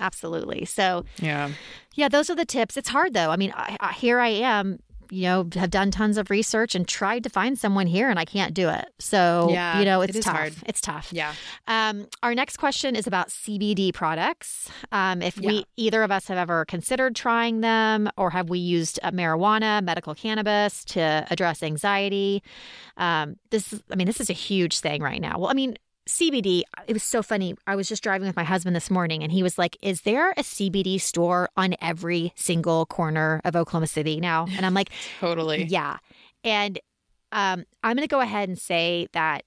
Absolutely. 0.00 0.64
So, 0.64 1.04
yeah. 1.18 1.50
Yeah, 1.94 2.08
those 2.08 2.30
are 2.30 2.34
the 2.34 2.46
tips. 2.46 2.76
It's 2.76 2.88
hard 2.88 3.14
though. 3.14 3.30
I 3.30 3.36
mean, 3.36 3.52
I, 3.54 3.76
I, 3.80 3.92
here 3.92 4.18
I 4.18 4.28
am 4.28 4.80
you 5.10 5.22
know, 5.22 5.48
have 5.54 5.70
done 5.70 5.90
tons 5.90 6.16
of 6.16 6.30
research 6.30 6.74
and 6.74 6.86
tried 6.86 7.24
to 7.24 7.30
find 7.30 7.58
someone 7.58 7.86
here 7.86 8.08
and 8.08 8.18
I 8.18 8.24
can't 8.24 8.54
do 8.54 8.68
it. 8.68 8.86
So, 8.98 9.48
yeah, 9.50 9.78
you 9.78 9.84
know, 9.84 10.00
it's 10.00 10.16
it 10.16 10.22
tough. 10.22 10.36
Hard. 10.36 10.54
It's 10.66 10.80
tough. 10.80 11.10
Yeah. 11.12 11.34
Um, 11.66 12.06
our 12.22 12.34
next 12.34 12.56
question 12.56 12.96
is 12.96 13.06
about 13.06 13.28
CBD 13.28 13.92
products. 13.92 14.70
Um, 14.92 15.22
if 15.22 15.36
yeah. 15.38 15.48
we, 15.48 15.64
either 15.76 16.02
of 16.02 16.10
us 16.10 16.28
have 16.28 16.38
ever 16.38 16.64
considered 16.64 17.16
trying 17.16 17.60
them 17.60 18.10
or 18.16 18.30
have 18.30 18.48
we 18.48 18.58
used 18.58 19.00
uh, 19.02 19.10
marijuana, 19.10 19.82
medical 19.82 20.14
cannabis 20.14 20.84
to 20.86 21.26
address 21.30 21.62
anxiety? 21.62 22.42
Um, 22.96 23.36
this, 23.50 23.72
is, 23.72 23.82
I 23.90 23.96
mean, 23.96 24.06
this 24.06 24.20
is 24.20 24.30
a 24.30 24.34
huge 24.34 24.80
thing 24.80 25.02
right 25.02 25.20
now. 25.20 25.38
Well, 25.38 25.50
I 25.50 25.54
mean, 25.54 25.76
CBD, 26.10 26.62
it 26.86 26.92
was 26.92 27.02
so 27.02 27.22
funny. 27.22 27.54
I 27.66 27.76
was 27.76 27.88
just 27.88 28.02
driving 28.02 28.26
with 28.26 28.36
my 28.36 28.44
husband 28.44 28.74
this 28.76 28.90
morning 28.90 29.22
and 29.22 29.32
he 29.32 29.42
was 29.42 29.58
like, 29.58 29.76
Is 29.82 30.02
there 30.02 30.30
a 30.32 30.42
CBD 30.42 31.00
store 31.00 31.48
on 31.56 31.74
every 31.80 32.32
single 32.36 32.86
corner 32.86 33.40
of 33.44 33.56
Oklahoma 33.56 33.86
City 33.86 34.20
now? 34.20 34.46
And 34.56 34.64
I'm 34.66 34.74
like, 34.74 34.90
Totally. 35.20 35.64
Yeah. 35.64 35.98
And 36.44 36.78
um, 37.32 37.64
I'm 37.84 37.96
going 37.96 38.06
to 38.06 38.10
go 38.12 38.20
ahead 38.20 38.48
and 38.48 38.58
say 38.58 39.06
that 39.12 39.44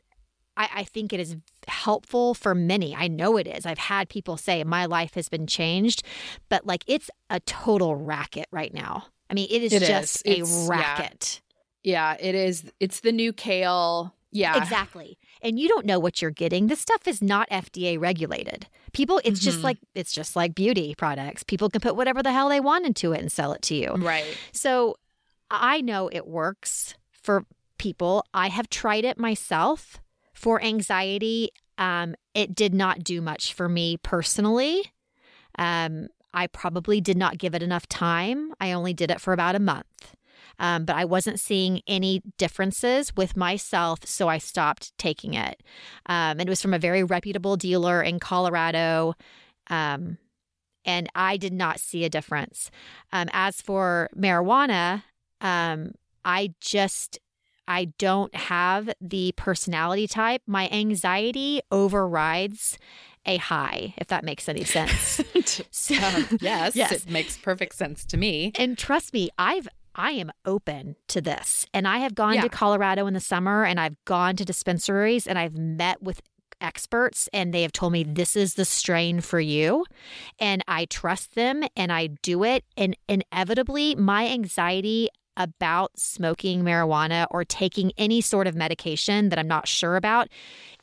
I, 0.56 0.70
I 0.76 0.84
think 0.84 1.12
it 1.14 1.20
is 1.20 1.36
helpful 1.68 2.34
for 2.34 2.54
many. 2.54 2.96
I 2.96 3.08
know 3.08 3.38
it 3.38 3.48
is. 3.48 3.66
I've 3.66 3.78
had 3.78 4.08
people 4.10 4.38
say 4.38 4.64
my 4.64 4.86
life 4.86 5.16
has 5.16 5.28
been 5.30 5.48
changed, 5.48 6.04
but 6.50 6.66
like 6.66 6.84
it's 6.88 7.10
a 7.30 7.40
total 7.42 7.96
racket 7.96 8.46
right 8.52 8.74
now. 8.74 9.08
I 9.30 9.34
mean, 9.34 9.48
it 9.50 9.64
is 9.64 9.74
It 9.74 9.84
just 9.84 10.26
is. 10.26 10.32
a 10.32 10.32
It's- 10.40 10.64
yeah. 10.64 10.70
racket. 10.70 11.42
Yeah, 11.84 12.16
it 12.20 12.36
is. 12.36 12.64
It's 12.80 13.02
the 13.02 13.12
new 13.12 13.34
kale. 13.34 14.14
Yeah. 14.32 14.58
Exactly. 14.62 15.18
And 15.44 15.60
you 15.60 15.68
don't 15.68 15.86
know 15.86 16.00
what 16.00 16.22
you're 16.22 16.32
getting. 16.32 16.68
This 16.68 16.80
stuff 16.80 17.08
is 17.08 17.22
not 17.22 17.48
FDA 17.52 18.00
regulated. 18.00 18.66
People, 18.94 19.20
it's 19.26 19.40
just 19.40 19.60
Mhm. 19.60 19.64
like 19.64 19.78
it's 19.94 20.12
just 20.14 20.36
like 20.36 20.56
beauty 20.56 20.96
products. 20.98 21.44
People 21.44 21.70
can 21.70 21.82
put 21.82 21.96
whatever 21.96 22.24
the 22.24 22.32
hell 22.32 22.48
they 22.50 22.60
want 22.62 22.86
into 22.86 23.12
it 23.12 23.20
and 23.20 23.32
sell 23.32 23.52
it 23.54 23.62
to 23.64 23.76
you. 23.76 23.92
Right. 23.98 24.38
So 24.54 24.96
I 25.52 25.82
know 25.82 26.10
it 26.12 26.26
works 26.26 26.96
for 27.12 27.46
people. 27.78 28.26
I 28.34 28.48
have 28.48 28.70
tried 28.70 29.04
it 29.04 29.20
myself 29.20 30.00
for 30.34 30.62
anxiety. 30.64 31.50
Um, 31.78 32.16
it 32.34 32.56
did 32.56 32.74
not 32.74 33.04
do 33.04 33.22
much 33.22 33.54
for 33.54 33.68
me 33.68 33.98
personally. 33.98 34.94
Um, 35.60 36.08
I 36.34 36.48
probably 36.48 37.02
did 37.02 37.18
not 37.18 37.38
give 37.38 37.54
it 37.54 37.62
enough 37.62 37.88
time. 37.88 38.54
I 38.60 38.72
only 38.72 38.94
did 38.94 39.12
it 39.12 39.20
for 39.22 39.34
about 39.34 39.56
a 39.56 39.60
month. 39.60 40.16
Um, 40.60 40.86
but 40.86 40.96
I 40.96 41.06
wasn't 41.06 41.40
seeing 41.40 41.82
any 41.88 42.22
differences 42.38 43.16
with 43.16 43.36
myself, 43.36 44.06
so 44.06 44.28
I 44.28 44.38
stopped 44.38 44.98
taking 44.98 45.34
it. 45.34 45.62
Um, 46.06 46.40
and 46.40 46.42
it 46.42 46.50
was 46.50 46.62
from 46.62 46.74
a 46.74 46.80
very 46.80 47.04
reputable 47.04 47.58
dealer 47.58 48.02
in 48.02 48.20
Colorado. 48.20 49.16
Um, 49.70 50.18
and 50.86 51.10
I 51.16 51.38
did 51.38 51.54
not 51.54 51.80
see 51.80 52.04
a 52.06 52.10
difference. 52.10 52.70
Um, 53.12 53.30
as 53.34 53.62
for 53.62 54.10
marijuana, 54.18 55.04
um, 55.42 55.94
I 56.26 56.54
just 56.60 57.20
I 57.68 57.86
don't 57.98 58.36
have 58.36 58.90
the 59.00 59.32
personality 59.38 60.06
type. 60.08 60.42
My 60.46 60.68
anxiety 60.70 61.62
overrides 61.72 62.78
a 63.26 63.38
high, 63.38 63.94
if 63.98 64.08
that 64.08 64.26
makes 64.26 64.50
any 64.50 64.66
sense. 64.66 65.22
So, 65.72 65.96
Um, 65.96 66.28
yes, 66.42 66.76
Yes. 66.76 66.92
It 66.92 67.10
makes 67.10 67.38
perfect 67.38 67.76
sense 67.76 68.06
to 68.06 68.18
me. 68.18 68.52
and 68.58 68.78
trust 68.78 69.14
me, 69.14 69.30
I've 69.38 69.68
I 69.96 70.12
am 70.12 70.32
open 70.46 70.96
to 71.10 71.22
this. 71.22 71.66
And 71.74 71.88
I 71.88 72.00
have 72.00 72.16
gone 72.16 72.36
Yeah. 72.36 72.42
to 72.42 72.50
Colorado 72.50 73.08
in 73.08 73.14
the 73.14 73.20
summer 73.20 73.64
and 73.66 73.80
I've 73.80 73.96
gone 74.06 74.36
to 74.38 74.46
dispensaries 74.46 75.28
and 75.28 75.38
I've 75.38 75.56
met 75.56 76.02
with 76.02 76.22
experts 76.62 77.28
and 77.34 77.54
they 77.54 77.62
have 77.62 77.74
told 77.74 77.92
me 77.92 78.04
this 78.04 78.36
is 78.38 78.54
the 78.54 78.64
strain 78.66 79.20
for 79.20 79.40
you 79.40 79.86
and 80.40 80.64
I 80.68 80.86
trust 80.86 81.36
them 81.36 81.64
and 81.76 81.92
I 81.92 82.08
do 82.08 82.44
it 82.46 82.64
and 82.78 82.96
inevitably 83.10 83.96
my 83.96 84.28
anxiety 84.30 85.10
about 85.36 85.92
smoking 86.00 86.64
marijuana 86.64 87.26
or 87.32 87.44
taking 87.44 87.92
any 87.98 88.22
sort 88.22 88.48
of 88.48 88.56
medication 88.56 89.30
that 89.30 89.40
I'm 89.40 89.48
not 89.48 89.68
sure 89.68 89.96
about 89.98 90.30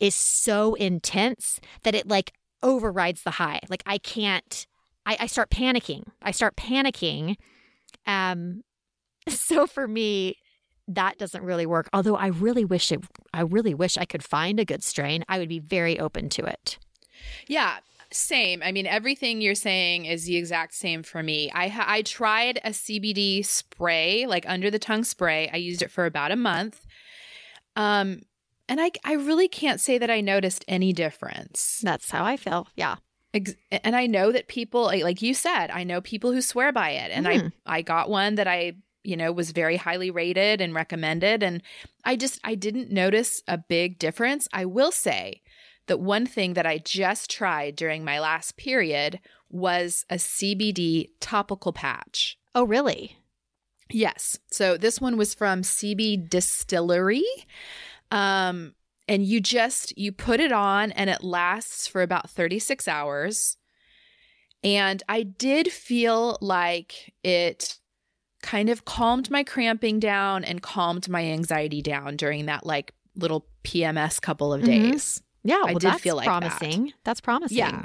is 0.01 0.15
so 0.15 0.75
intense 0.75 1.61
that 1.85 1.95
it 1.95 2.07
like 2.09 2.33
overrides 2.63 3.23
the 3.23 3.31
high. 3.31 3.61
Like 3.71 3.83
I 3.87 3.97
can't 3.99 4.67
I, 5.07 5.17
I 5.21 5.27
start 5.27 5.51
panicking. 5.51 6.03
I 6.21 6.31
start 6.33 6.57
panicking. 6.57 7.37
Um 8.07 8.65
so 9.35 9.67
for 9.67 9.87
me, 9.89 10.37
that 10.89 11.19
doesn't 11.19 11.43
really 11.45 11.67
work. 11.67 11.89
Although 11.93 12.17
I 12.17 12.27
really 12.29 12.65
wish 12.65 12.91
it 12.93 13.01
I 13.33 13.43
really 13.43 13.75
wish 13.75 13.97
I 13.97 14.05
could 14.05 14.25
find 14.25 14.59
a 14.61 14.65
good 14.65 14.83
strain. 14.83 15.25
I 15.29 15.39
would 15.39 15.49
be 15.49 15.59
very 15.61 15.99
open 15.99 16.29
to 16.31 16.45
it. 16.45 16.79
Yeah, 17.47 17.79
same. 18.13 18.63
I 18.63 18.73
mean, 18.73 18.87
everything 18.87 19.41
you're 19.41 19.55
saying 19.55 20.07
is 20.07 20.25
the 20.25 20.37
exact 20.37 20.75
same 20.75 21.03
for 21.05 21.23
me. 21.23 21.51
I 21.55 21.69
ha- 21.69 21.85
I 21.87 22.03
tried 22.03 22.59
a 22.65 22.71
CBD 22.71 23.45
spray, 23.47 24.27
like 24.27 24.45
under 24.49 24.69
the 24.71 24.79
tongue 24.81 25.05
spray. 25.05 25.49
I 25.53 25.57
used 25.59 25.81
it 25.83 25.91
for 25.93 26.07
about 26.07 26.33
a 26.33 26.37
month. 26.37 26.85
Um 27.77 28.23
and 28.69 28.81
I 28.81 28.91
I 29.05 29.15
really 29.15 29.49
can't 29.49 29.81
say 29.81 29.99
that 29.99 30.11
I 30.11 30.21
noticed 30.21 30.65
any 30.69 30.93
difference. 30.93 31.81
That's 31.83 32.11
how 32.11 32.25
I 32.25 32.37
feel. 32.37 32.69
Yeah. 32.77 32.97
Ex- 33.33 33.55
and 33.71 33.95
I 33.95 34.07
know 34.07 34.33
that 34.33 34.49
people 34.49 34.85
like, 34.87 35.23
you 35.23 35.35
said, 35.35 35.71
I 35.71 35.85
know 35.85 36.01
people 36.01 36.33
who 36.33 36.43
swear 36.43 36.73
by 36.73 36.91
it. 36.91 37.11
And 37.13 37.27
Mhm. 37.27 37.53
I 37.67 37.79
I 37.79 37.83
got 37.83 38.11
one 38.11 38.35
that 38.37 38.49
I, 38.49 38.73
you 39.03 39.17
know, 39.17 39.33
was 39.33 39.51
very 39.53 39.77
highly 39.77 40.11
rated 40.11 40.61
and 40.61 40.75
recommended 40.75 41.43
and 41.43 41.63
I 42.05 42.17
just 42.17 42.41
I 42.45 42.55
didn't 42.55 42.91
notice 42.91 43.43
a 43.49 43.59
big 43.59 43.99
difference. 43.99 44.49
I 44.53 44.65
will 44.65 44.93
say 44.93 45.43
that 45.87 46.01
one 46.01 46.27
thing 46.27 46.55
that 46.55 46.67
I 46.67 46.79
just 46.79 47.31
tried 47.31 47.77
during 47.77 48.05
my 48.05 48.21
last 48.21 48.57
period 48.57 49.21
was 49.49 50.05
a 50.09 50.17
CBD 50.17 51.09
topical 51.19 51.73
patch. 51.73 52.39
Oh, 52.55 52.65
really? 52.65 53.17
Yes. 53.91 54.39
So 54.51 54.77
this 54.77 55.01
one 55.01 55.17
was 55.17 55.35
from 55.35 55.63
CBDistillery. 55.63 57.23
Um 58.11 58.75
and 59.09 59.25
you 59.25 59.41
just 59.41 59.97
you 59.99 60.13
put 60.13 60.39
it 60.39 60.53
on 60.53 60.93
and 60.93 61.11
it 61.11 61.25
lasts 61.25 61.89
for 61.89 62.03
about 62.03 62.31
36 62.31 62.87
hours. 62.87 63.57
And 64.63 65.03
I 65.09 65.25
did 65.25 65.73
feel 65.73 66.39
like 66.41 67.13
it 67.25 67.80
kind 68.43 68.69
of 68.71 68.85
calmed 68.85 69.31
my 69.31 69.45
cramping 69.45 70.01
down 70.01 70.45
and 70.45 70.63
calmed 70.63 71.09
my 71.09 71.25
anxiety 71.25 71.83
down 71.83 72.17
during 72.17 72.47
that 72.47 72.65
like 72.65 72.93
little 73.17 73.47
PMS 73.65 74.21
couple 74.21 74.53
of 74.53 74.63
Mhm. 74.63 74.67
days. 74.67 75.23
Yeah. 75.45 75.63
I 75.65 75.73
did 75.75 75.83
that's 75.83 76.03
feel 76.03 76.17
like 76.17 76.27
that. 76.27 76.41
promising. 76.41 76.93
That's 77.05 77.21
promising. 77.21 77.59
Yeah. 77.59 77.85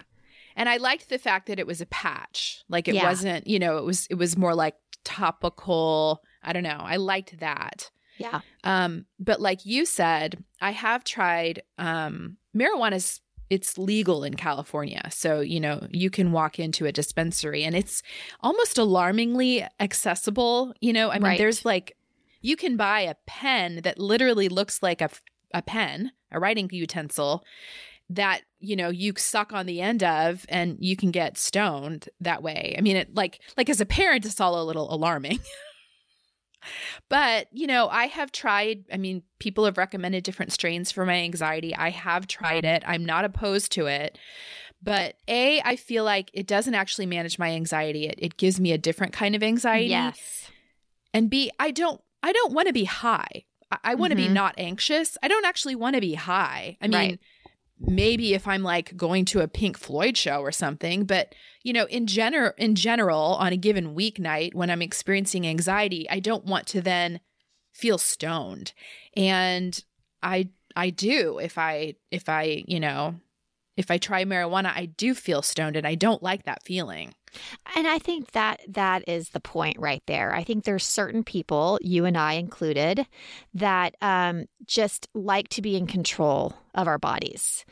And 0.56 0.70
I 0.70 0.78
liked 0.78 1.10
the 1.10 1.18
fact 1.20 1.48
that 1.48 1.60
it 1.60 1.68
was 1.68 1.82
a 1.82 1.86
patch. 1.86 2.64
Like 2.70 2.88
it 2.88 2.96
Yeah. 2.96 3.04
wasn't, 3.04 3.48
you 3.48 3.60
know, 3.60 3.78
it 3.78 3.84
was 3.84 4.08
it 4.08 4.16
was 4.16 4.38
more 4.38 4.56
like 4.56 4.76
topical. 5.04 6.22
I 6.44 6.54
don't 6.54 6.64
know. 6.64 6.80
I 6.82 6.98
liked 6.98 7.40
that. 7.40 7.90
Yeah. 8.18 8.42
Um, 8.64 9.06
but 9.20 9.42
like 9.42 9.66
you 9.66 9.86
said, 9.86 10.42
I 10.62 10.72
have 10.72 11.04
tried 11.04 11.64
um 11.78 12.38
marijuana's 12.56 13.20
it's 13.50 13.78
legal 13.78 14.24
in 14.24 14.34
California. 14.36 15.08
So, 15.12 15.40
you 15.40 15.60
know, 15.60 15.88
you 15.92 16.10
can 16.10 16.32
walk 16.32 16.60
into 16.60 16.86
a 16.86 16.92
dispensary 16.92 17.64
and 17.64 17.76
it's 17.76 18.02
almost 18.42 18.78
alarmingly 18.78 19.66
accessible. 19.80 20.74
You 20.82 20.94
know, 20.94 21.10
I 21.12 21.16
mean, 21.16 21.24
Right. 21.24 21.38
there's 21.38 21.64
like 21.66 21.96
you 22.42 22.56
can 22.56 22.78
buy 22.78 23.02
a 23.02 23.16
pen 23.26 23.82
that 23.84 23.98
literally 24.00 24.50
looks 24.50 24.82
like 24.84 25.02
a, 25.02 25.10
a 25.54 25.62
pen, 25.62 26.12
a 26.32 26.40
writing 26.40 26.70
utensil 26.72 27.44
that, 28.10 28.42
you 28.60 28.76
know, 28.76 28.90
you 28.90 29.14
suck 29.18 29.52
on 29.52 29.66
the 29.66 29.82
end 29.82 30.04
of 30.04 30.46
and 30.50 30.78
you 30.80 30.96
can 30.96 31.10
get 31.12 31.38
stoned 31.38 32.08
that 32.20 32.44
way. 32.44 32.76
I 32.78 32.82
mean, 32.82 32.98
it 32.98 33.16
like 33.16 33.42
like 33.58 33.70
as 33.70 33.82
a 33.82 33.86
parent 33.86 34.26
it's 34.26 34.40
all 34.40 34.62
a 34.62 34.66
little 34.66 34.94
alarming. 34.94 35.40
But, 37.10 37.48
you 37.52 37.68
know, 37.68 37.88
I 37.90 38.06
have 38.08 38.32
tried, 38.32 38.86
I 38.92 38.98
mean, 38.98 39.24
people 39.40 39.66
have 39.66 39.78
recommended 39.78 40.24
different 40.24 40.52
strains 40.52 40.92
for 40.92 41.06
my 41.06 41.16
anxiety. 41.16 41.76
I 41.76 41.90
have 41.90 42.28
tried 42.28 42.66
it. 42.66 42.84
I'm 42.86 43.06
not 43.06 43.26
opposed 43.26 43.72
to 43.74 43.88
it. 43.88 44.18
But 44.82 45.16
A, 45.28 45.62
I 45.62 45.76
feel 45.76 46.04
like 46.04 46.30
it 46.34 46.48
doesn't 46.48 46.76
actually 46.76 47.06
manage 47.08 47.40
my 47.40 47.52
anxiety. 47.52 48.08
It, 48.08 48.16
it 48.20 48.38
gives 48.38 48.60
me 48.60 48.72
a 48.72 48.78
different 48.78 49.14
kind 49.14 49.36
of 49.36 49.42
anxiety. 49.44 49.90
Yes. 49.90 50.52
And 51.14 51.30
B, 51.30 51.52
I 51.60 51.72
don't 51.72 52.02
I 52.22 52.34
don't 52.34 52.54
want 52.54 52.68
to 52.68 52.74
be 52.74 52.86
high. 52.86 53.46
I, 53.72 53.78
I 53.84 53.96
want 53.96 54.12
to 54.12 54.16
be 54.16 54.28
Mhm. 54.28 54.34
not 54.34 54.56
anxious. 54.58 55.18
I 55.24 55.28
don't 55.28 55.46
actually 55.46 55.76
want 55.76 55.96
to 55.96 56.02
be 56.02 56.16
high. 56.16 56.78
I 56.82 56.88
mean, 56.88 56.94
Right. 56.94 57.20
Maybe 57.80 58.34
if 58.34 58.48
I'm 58.48 58.64
like 58.64 58.96
going 58.96 59.26
to 59.26 59.42
a 59.42 59.48
Pink 59.48 59.78
Floyd 59.78 60.18
show 60.18 60.40
or 60.40 60.52
something, 60.52 61.06
but 61.06 61.34
you 61.64 61.74
know, 61.74 61.86
in 61.86 62.08
general 62.08 62.52
in 62.58 62.76
general 62.76 63.36
on 63.36 63.52
a 63.54 63.58
given 63.58 63.96
weeknight 63.96 64.54
when 64.54 64.70
I'm 64.70 64.82
experiencing 64.82 65.48
anxiety, 65.48 66.10
I 66.10 66.20
don't 66.20 66.46
want 66.46 66.68
to 66.68 66.82
then 66.82 67.20
feel 67.74 67.98
stoned. 67.98 68.74
And 69.16 69.84
I 70.24 70.50
I 70.76 70.90
do 70.90 71.40
if 71.40 71.58
I 71.58 71.96
if 72.12 72.30
I, 72.30 72.64
you 72.68 72.80
know, 72.80 73.16
if 73.78 73.92
I 73.92 73.98
try 73.98 74.24
marijuana, 74.24 74.72
I 74.74 74.86
do 74.86 75.14
feel 75.14 75.42
stoned 75.42 75.76
and 75.76 75.88
I 75.88 75.96
don't 75.96 76.24
like 76.24 76.44
that 76.44 76.64
feeling. 76.64 77.14
And 77.76 77.88
I 77.88 78.00
think 78.00 78.32
that 78.32 78.62
that 78.68 79.08
is 79.08 79.30
the 79.30 79.40
point 79.40 79.78
right 79.80 80.04
there. 80.06 80.34
I 80.34 80.44
think 80.44 80.64
there's 80.64 80.86
certain 80.86 81.24
people, 81.24 81.80
you 81.82 82.06
and 82.06 82.18
I 82.18 82.34
included, 82.34 83.06
that 83.54 83.96
um, 84.02 84.46
just 84.66 85.08
like 85.14 85.50
to 85.50 85.62
be 85.62 85.76
in 85.76 85.88
control 85.88 86.54
of 86.74 86.88
our 86.88 86.98
bodies. 86.98 87.66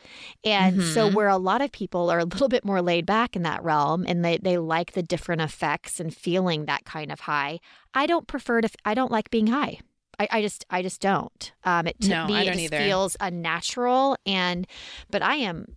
And 0.44 0.82
so, 0.84 1.10
Mhm. 1.10 1.14
where 1.14 1.28
a 1.30 1.38
lot 1.38 1.62
of 1.62 1.72
people 1.72 2.10
are 2.10 2.20
a 2.20 2.26
little 2.26 2.48
bit 2.50 2.66
more 2.66 2.82
laid 2.82 3.06
back 3.06 3.36
in 3.36 3.44
that 3.44 3.64
realm 3.64 4.06
and 4.08 4.24
they, 4.24 4.38
they 4.38 4.58
like 4.58 4.94
the 4.94 5.04
different 5.04 5.42
effects 5.42 6.00
and 6.00 6.16
feeling 6.16 6.66
that 6.66 6.86
kind 6.86 7.12
of 7.12 7.22
high, 7.22 7.60
I 7.94 8.06
don't 8.06 8.28
prefer 8.28 8.62
to, 8.62 8.70
I 8.86 8.94
don't 8.94 9.12
like 9.12 9.30
being 9.30 9.48
high. 9.48 9.80
I, 10.20 10.28
I 10.32 10.42
just, 10.42 10.64
I 10.70 10.82
just 10.84 11.02
don't. 11.02 11.52
Um, 11.64 11.88
it, 11.88 12.00
to 12.02 12.10
No, 12.10 12.26
me, 12.28 12.42
it 12.42 12.46
don't 12.46 12.54
just 12.54 12.66
either. 12.66 12.78
feels 12.78 13.18
unnatural. 13.20 14.16
And, 14.26 14.68
but 15.10 15.22
I 15.24 15.38
am 15.38 15.76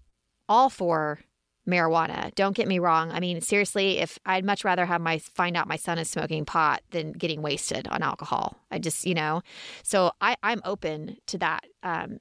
all 0.49 0.69
for 0.71 1.21
marijuana. 1.69 2.35
Don't 2.35 2.55
get 2.57 2.69
me 2.69 2.79
wrong. 2.79 3.11
I 3.11 3.21
mean, 3.21 3.41
seriously, 3.41 3.99
if 3.99 4.19
I'd 4.25 4.45
much 4.45 4.65
rather 4.65 4.87
have 4.87 5.01
my 5.01 5.19
find 5.19 5.57
out 5.57 5.67
my 5.69 5.77
son 5.77 5.99
is 5.99 6.09
smoking 6.09 6.45
pot 6.45 6.83
than 6.91 7.13
getting 7.13 7.43
wasted 7.43 7.89
on 7.89 8.03
alcohol. 8.03 8.57
I 8.71 8.79
just, 8.79 9.05
you 9.07 9.15
know, 9.15 9.43
so 9.83 10.13
I, 10.21 10.37
I'm 10.43 10.61
open 10.65 11.17
to 11.27 11.39
that. 11.39 11.65
Um, 11.83 12.19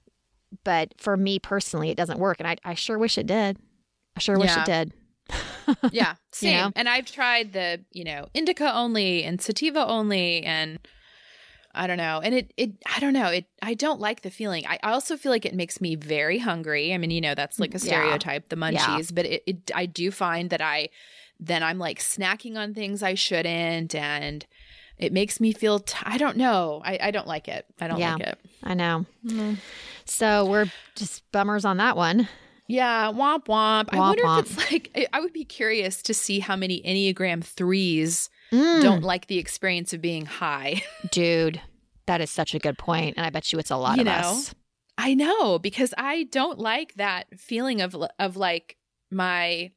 but 0.63 0.93
for 0.97 1.17
me 1.17 1.37
personally, 1.39 1.89
it 1.89 1.97
doesn't 1.97 2.19
work, 2.19 2.37
and 2.39 2.47
I, 2.47 2.55
I 2.63 2.73
sure 2.75 2.97
wish 2.97 3.17
it 3.17 3.27
did. 3.27 3.57
I 4.15 4.19
sure 4.19 4.37
wish 4.39 4.49
Yeah. 4.49 4.61
it 4.63 4.65
did. 4.65 4.93
Yeah, 5.91 6.15
same. 6.31 6.53
know? 6.57 6.71
And 6.75 6.87
I've 6.87 7.11
tried 7.11 7.53
the, 7.53 7.83
you 7.91 8.03
know, 8.03 8.27
indica 8.35 8.71
only 8.73 9.23
and 9.23 9.41
sativa 9.41 9.85
only 9.87 10.43
and 10.43 10.77
I 11.75 11.87
don't 11.87 11.97
know. 11.97 12.21
And 12.23 12.33
it, 12.33 12.53
it, 12.57 12.71
I 12.85 12.99
don't 12.99 13.13
know. 13.13 13.27
It, 13.27 13.45
I 13.61 13.73
don't 13.73 13.99
like 13.99 14.21
the 14.21 14.31
feeling. 14.31 14.65
I 14.67 14.79
also 14.83 15.17
feel 15.17 15.31
like 15.31 15.45
it 15.45 15.53
makes 15.53 15.79
me 15.81 15.95
very 15.95 16.39
hungry. 16.39 16.93
I 16.93 16.97
mean, 16.97 17.11
you 17.11 17.21
know, 17.21 17.35
that's 17.35 17.59
like 17.59 17.71
a 17.75 17.77
Yeah. 17.77 17.83
stereotype, 18.01 18.49
the 18.49 18.55
munchies, 18.55 18.77
Yeah. 19.09 19.13
but 19.13 19.25
it, 19.25 19.43
it, 19.45 19.71
I 19.75 19.85
do 19.85 20.09
find 20.11 20.49
that 20.49 20.61
I, 20.61 20.89
then 21.39 21.61
I'm 21.63 21.77
like 21.79 21.99
snacking 21.99 22.57
on 22.57 22.73
things 22.73 23.03
I 23.03 23.13
shouldn't. 23.13 23.93
And 23.93 24.45
it 24.97 25.11
makes 25.11 25.39
me 25.39 25.51
feel, 25.51 25.79
t- 25.79 25.97
I 26.03 26.17
don't 26.17 26.37
know. 26.37 26.81
I, 26.85 26.97
I 27.01 27.11
don't 27.11 27.27
like 27.27 27.47
it. 27.49 27.65
I 27.81 27.87
don't 27.87 27.99
Yeah. 27.99 28.13
like 28.13 28.23
it. 28.23 28.39
I 28.63 28.73
know. 28.73 29.05
Mm-hmm. 29.25 29.55
So 30.05 30.45
we're 30.45 30.71
just 30.95 31.29
bummers 31.31 31.65
on 31.65 31.77
that 31.77 31.97
one. 31.97 32.29
Yeah. 32.67 33.11
Womp 33.11 33.45
womp. 33.47 33.89
I 33.91 33.99
wonder 33.99 34.23
womp. 34.23 34.39
if 34.39 34.57
it's 34.59 34.71
like, 34.71 34.91
I- 34.95 35.07
I 35.13 35.19
would 35.19 35.33
be 35.33 35.43
curious 35.45 36.01
to 36.03 36.13
see 36.13 36.39
how 36.39 36.55
many 36.55 36.81
Enneagram 36.83 37.43
threes 37.43 38.29
Mm. 38.51 38.81
don't 38.81 39.03
like 39.03 39.27
the 39.27 39.37
experience 39.39 39.93
of 39.93 40.01
being 40.01 40.25
high. 40.25 40.83
Dude, 41.11 41.61
that 42.05 42.21
is 42.21 42.29
such 42.29 42.53
a 42.53 42.59
good 42.59 42.77
point, 42.77 43.15
and 43.17 43.25
I 43.25 43.29
bet 43.29 43.51
you 43.51 43.59
it's 43.59 43.71
a 43.71 43.77
lot 43.77 43.97
You 43.97 44.01
of 44.01 44.05
know? 44.05 44.11
us. 44.13 44.53
I 44.97 45.13
know 45.13 45.59
because 45.59 45.93
I 45.97 46.23
don't 46.23 46.59
like 46.59 46.93
that 46.95 47.39
feeling 47.39 47.81
of 47.81 47.95
of 48.17 48.37
like 48.37 48.77
my 49.11 49.71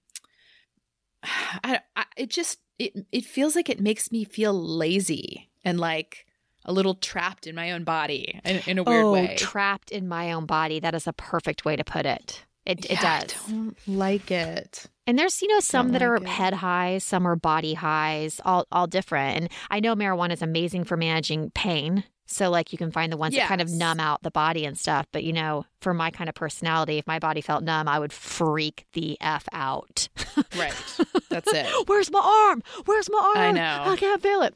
I, 1.22 1.80
I 1.96 2.04
it 2.16 2.30
just 2.30 2.58
it 2.78 3.06
it 3.10 3.24
feels 3.24 3.56
like 3.56 3.68
it 3.68 3.80
makes 3.80 4.12
me 4.12 4.24
feel 4.24 4.52
lazy 4.52 5.50
and 5.64 5.80
like 5.80 6.24
a 6.64 6.72
little 6.72 6.94
trapped 6.94 7.46
in 7.46 7.54
my 7.54 7.72
own 7.72 7.82
body 7.84 8.38
in, 8.44 8.60
in 8.66 8.78
a 8.78 8.82
weird 8.82 9.04
oh, 9.04 9.12
way. 9.12 9.36
trapped 9.38 9.90
in 9.90 10.06
my 10.06 10.32
own 10.32 10.44
body. 10.44 10.80
That 10.80 10.94
is 10.94 11.06
a 11.06 11.12
perfect 11.12 11.64
way 11.64 11.76
to 11.76 11.84
put 11.84 12.04
it. 12.04 12.44
It, 12.68 12.84
it 12.84 13.00
does. 13.00 13.34
I 13.48 13.50
don't 13.50 13.76
like 13.86 14.30
it. 14.30 14.86
And 15.06 15.18
there's, 15.18 15.40
you 15.40 15.48
know, 15.48 15.60
some 15.60 15.92
that 15.92 16.02
are 16.02 16.16
it. 16.16 16.26
head 16.26 16.52
highs, 16.52 17.02
some 17.02 17.26
are 17.26 17.34
body 17.34 17.72
highs, 17.72 18.42
all 18.44 18.66
all 18.70 18.86
different. 18.86 19.36
And 19.38 19.48
I 19.70 19.80
know 19.80 19.96
marijuana 19.96 20.34
is 20.34 20.42
amazing 20.42 20.84
for 20.84 20.98
managing 20.98 21.50
pain. 21.54 22.04
So 22.26 22.50
like 22.50 22.72
you 22.72 22.76
can 22.78 22.90
find 22.90 23.10
the 23.10 23.16
ones 23.16 23.34
that 23.34 23.48
kind 23.48 23.62
of 23.62 23.70
numb 23.70 24.00
out 24.00 24.22
the 24.22 24.30
body 24.30 24.66
and 24.66 24.78
stuff. 24.78 25.06
But 25.12 25.24
you 25.24 25.32
know, 25.32 25.64
for 25.80 25.94
my 25.94 26.10
kind 26.10 26.28
of 26.28 26.34
personality, 26.34 26.98
if 26.98 27.06
my 27.06 27.18
body 27.18 27.40
felt 27.40 27.64
numb, 27.64 27.88
I 27.88 27.98
would 27.98 28.12
freak 28.12 28.84
the 28.92 29.16
F 29.22 29.48
out. 29.52 30.10
Right. 30.54 30.74
That's 31.30 31.50
it. 31.50 31.88
Where's 31.88 32.12
my 32.12 32.20
arm? 32.50 32.62
Where's 32.84 33.08
my 33.10 33.32
arm? 33.34 33.38
I 33.38 33.52
know. 33.52 33.92
I 33.92 33.96
can't 33.96 34.22
feel 34.22 34.42
it. 34.42 34.54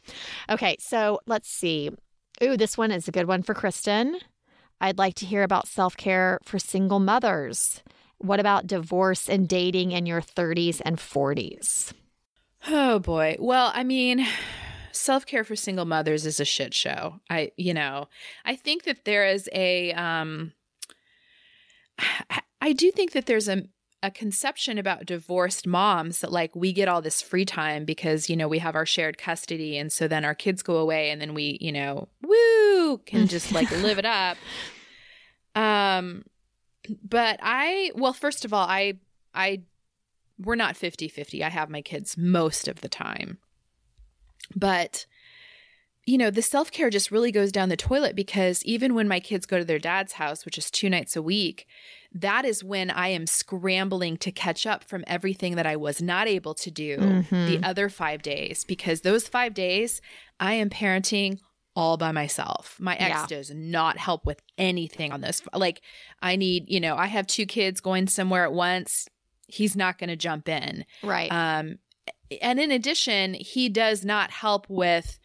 Okay, 0.50 0.76
so 0.78 1.20
let's 1.26 1.48
see. 1.48 1.90
Ooh, 2.42 2.58
this 2.58 2.76
one 2.76 2.90
is 2.92 3.08
a 3.08 3.12
good 3.12 3.26
one 3.26 3.42
for 3.42 3.54
Kristen. 3.54 4.18
I'd 4.82 4.98
like 4.98 5.14
to 5.14 5.26
hear 5.26 5.44
about 5.44 5.66
self 5.66 5.96
care 5.96 6.38
for 6.44 6.58
single 6.58 7.00
mothers. 7.00 7.82
What 8.22 8.40
about 8.40 8.66
divorce 8.66 9.28
and 9.28 9.48
dating 9.48 9.92
in 9.92 10.06
your 10.06 10.20
30s 10.20 10.80
and 10.80 10.96
40s? 10.96 11.92
Oh 12.68 13.00
boy. 13.00 13.36
Well, 13.40 13.72
I 13.74 13.82
mean, 13.82 14.26
self-care 14.92 15.42
for 15.44 15.56
single 15.56 15.84
mothers 15.84 16.24
is 16.24 16.38
a 16.38 16.44
shit 16.44 16.72
show. 16.72 17.20
I, 17.28 17.50
you 17.56 17.74
know, 17.74 18.08
I 18.44 18.54
think 18.54 18.84
that 18.84 19.04
there 19.04 19.26
is 19.26 19.48
a 19.52 19.92
um 19.92 20.52
I- 21.98 22.42
I 22.64 22.72
do 22.72 22.92
think 22.92 23.10
that 23.12 23.26
there's 23.26 23.48
a 23.48 23.64
a 24.04 24.10
conception 24.10 24.78
about 24.78 25.06
divorced 25.06 25.66
moms 25.66 26.20
that 26.20 26.32
like 26.32 26.54
we 26.56 26.72
get 26.72 26.88
all 26.88 27.00
this 27.02 27.22
free 27.22 27.44
time 27.44 27.84
because 27.84 28.28
you 28.28 28.36
know 28.36 28.48
we 28.48 28.58
have 28.58 28.74
our 28.74 28.86
shared 28.86 29.16
custody 29.16 29.78
and 29.78 29.92
so 29.92 30.08
then 30.08 30.24
our 30.24 30.34
kids 30.34 30.62
go 30.62 30.76
away 30.76 31.10
and 31.10 31.20
then 31.20 31.34
we 31.34 31.56
you 31.60 31.70
know 31.70 32.08
woo 32.20 32.98
can 32.98 33.28
just 33.28 33.52
like 33.52 33.70
live 33.82 33.98
it 33.98 34.04
up 34.04 34.36
um 35.54 36.24
but 37.02 37.38
i 37.42 37.90
well 37.94 38.12
first 38.12 38.44
of 38.44 38.52
all 38.52 38.66
i 38.66 38.94
i 39.34 39.60
we're 40.38 40.56
not 40.56 40.74
50-50 40.74 41.42
i 41.42 41.48
have 41.48 41.70
my 41.70 41.82
kids 41.82 42.16
most 42.16 42.66
of 42.68 42.80
the 42.80 42.88
time 42.88 43.38
but 44.56 45.06
you 46.04 46.18
know 46.18 46.30
the 46.30 46.42
self-care 46.42 46.90
just 46.90 47.12
really 47.12 47.30
goes 47.30 47.52
down 47.52 47.68
the 47.68 47.76
toilet 47.76 48.16
because 48.16 48.64
even 48.64 48.94
when 48.94 49.06
my 49.06 49.20
kids 49.20 49.46
go 49.46 49.58
to 49.58 49.64
their 49.64 49.78
dad's 49.78 50.14
house 50.14 50.44
which 50.44 50.58
is 50.58 50.70
two 50.70 50.90
nights 50.90 51.14
a 51.14 51.22
week 51.22 51.66
that 52.12 52.44
is 52.44 52.64
when 52.64 52.90
i 52.90 53.08
am 53.08 53.26
scrambling 53.26 54.16
to 54.16 54.32
catch 54.32 54.66
up 54.66 54.82
from 54.82 55.04
everything 55.06 55.54
that 55.54 55.66
i 55.66 55.76
was 55.76 56.02
not 56.02 56.26
able 56.26 56.54
to 56.54 56.70
do 56.70 56.98
Mhm. 56.98 57.46
the 57.46 57.62
other 57.66 57.88
five 57.88 58.20
days 58.22 58.64
because 58.64 59.02
those 59.02 59.28
five 59.28 59.54
days 59.54 60.00
i 60.40 60.54
am 60.54 60.68
parenting 60.68 61.38
all 61.74 61.96
by 61.96 62.12
myself 62.12 62.76
my 62.78 62.94
ex 62.96 63.08
Yeah. 63.10 63.26
does 63.26 63.50
not 63.50 63.96
help 63.98 64.26
with 64.26 64.40
anything 64.58 65.10
on 65.12 65.20
this 65.22 65.42
like 65.54 65.80
i 66.20 66.36
need 66.36 66.64
you 66.68 66.80
know 66.80 66.96
i 66.96 67.06
have 67.06 67.26
two 67.26 67.46
kids 67.46 67.80
going 67.80 68.06
somewhere 68.08 68.44
at 68.44 68.52
once 68.52 69.08
he's 69.48 69.74
not 69.76 69.98
going 69.98 70.08
to 70.10 70.16
jump 70.16 70.48
in 70.48 70.84
Right. 71.02 71.30
um, 71.32 71.78
and 72.40 72.58
in 72.58 72.70
addition, 72.70 73.34
he 73.34 73.68
does 73.68 74.06
not 74.06 74.30
help 74.30 74.64
with, 74.70 75.18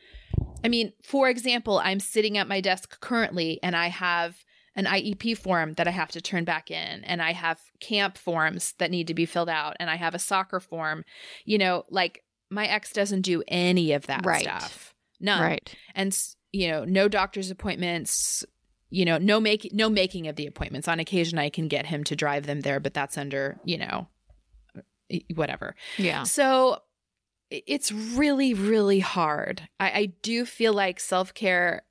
I 0.62 0.68
mean, 0.68 0.92
for 1.02 1.30
example, 1.30 1.80
I'm 1.82 2.02
sitting 2.02 2.38
at 2.38 2.50
my 2.50 2.60
desk 2.60 3.00
currently 3.00 3.62
and 3.64 3.78
I 3.78 3.88
have 3.88 4.36
an 4.76 4.84
IEP 4.86 5.38
form 5.38 5.72
that 5.74 5.88
I 5.88 5.92
have 5.92 6.12
to 6.12 6.22
turn 6.22 6.44
back 6.44 6.70
in, 6.70 7.06
and 7.06 7.22
I 7.22 7.32
have 7.32 7.62
camp 7.80 8.18
forms 8.18 8.74
that 8.80 8.92
need 8.92 9.08
to 9.08 9.14
be 9.14 9.26
filled 9.26 9.48
out, 9.48 9.78
and 9.80 9.90
I 9.90 9.96
have 9.96 10.16
a 10.16 10.20
soccer 10.20 10.60
form. 10.60 11.06
You 11.46 11.58
know, 11.60 11.86
like 11.90 12.26
my 12.50 12.68
ex 12.68 12.92
doesn't 12.92 13.22
do 13.22 13.42
any 13.48 13.94
of 13.94 14.08
that 14.08 14.26
Right. 14.26 14.44
stuff. 14.44 14.94
None 15.22 15.42
right. 15.42 15.76
and 15.96 16.14
you 16.52 16.70
know 16.70 16.86
no 16.86 17.08
doctor's 17.08 17.52
appointments 17.52 18.46
you 18.90 19.06
know 19.06 19.18
no 19.18 19.40
make 19.40 19.70
no 19.74 19.90
making 19.90 20.28
of 20.28 20.36
the 20.36 20.48
appointments. 20.48 20.88
On 20.88 21.00
occasion 21.00 21.38
i 21.38 21.50
can 21.50 21.68
get 21.68 21.86
him 21.86 22.04
to 22.06 22.16
drive 22.16 22.46
them 22.46 22.62
there 22.62 22.80
but 22.80 22.94
that's 22.94 23.18
under 23.18 23.60
you 23.64 23.78
know 23.78 24.08
whatever. 25.36 25.76
Yeah. 25.98 26.24
so 26.24 26.80
it's 27.50 27.92
really 27.92 28.54
really 28.54 29.00
hard. 29.00 29.68
I, 29.80 29.90
I 29.92 30.06
do 30.22 30.46
feel 30.46 30.74
like 30.74 31.00
self-care 31.00 31.84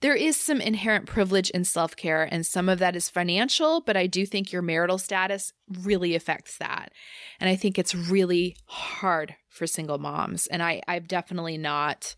there 0.00 0.16
is 0.16 0.36
some 0.36 0.60
inherent 0.60 1.06
privilege 1.06 1.48
in 1.50 1.64
self-care 1.64 2.28
and 2.30 2.44
some 2.44 2.68
of 2.68 2.80
that 2.80 2.96
is 2.96 3.08
financial 3.08 3.80
but 3.80 3.96
i 3.96 4.06
do 4.06 4.26
think 4.26 4.52
your 4.52 4.62
marital 4.62 4.98
status 4.98 5.52
really 5.82 6.14
affects 6.14 6.58
that. 6.58 6.92
And 7.40 7.48
i 7.48 7.56
think 7.56 7.78
it's 7.78 7.94
really 7.94 8.56
hard 8.66 9.36
for 9.48 9.66
single 9.66 9.98
moms 9.98 10.46
and 10.46 10.62
i 10.62 10.82
i've 10.88 11.08
definitely 11.08 11.56
not 11.56 12.16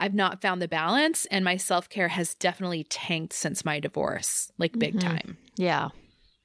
I've 0.00 0.14
not 0.14 0.40
found 0.42 0.60
the 0.60 0.66
balance, 0.68 1.26
and 1.26 1.44
my 1.44 1.56
self 1.56 1.88
care 1.88 2.08
has 2.08 2.34
definitely 2.34 2.82
tanked 2.84 3.32
since 3.34 3.64
my 3.64 3.78
divorce, 3.78 4.50
like 4.58 4.78
big 4.78 4.94
Mhm. 4.96 5.00
time. 5.00 5.38
Yeah. 5.56 5.90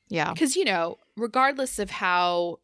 Yeah. 0.10 0.34
Because, 0.34 0.56
you 0.56 0.66
know, 0.66 0.99
regardless 1.18 1.80
of 1.80 1.89
how 1.89 2.60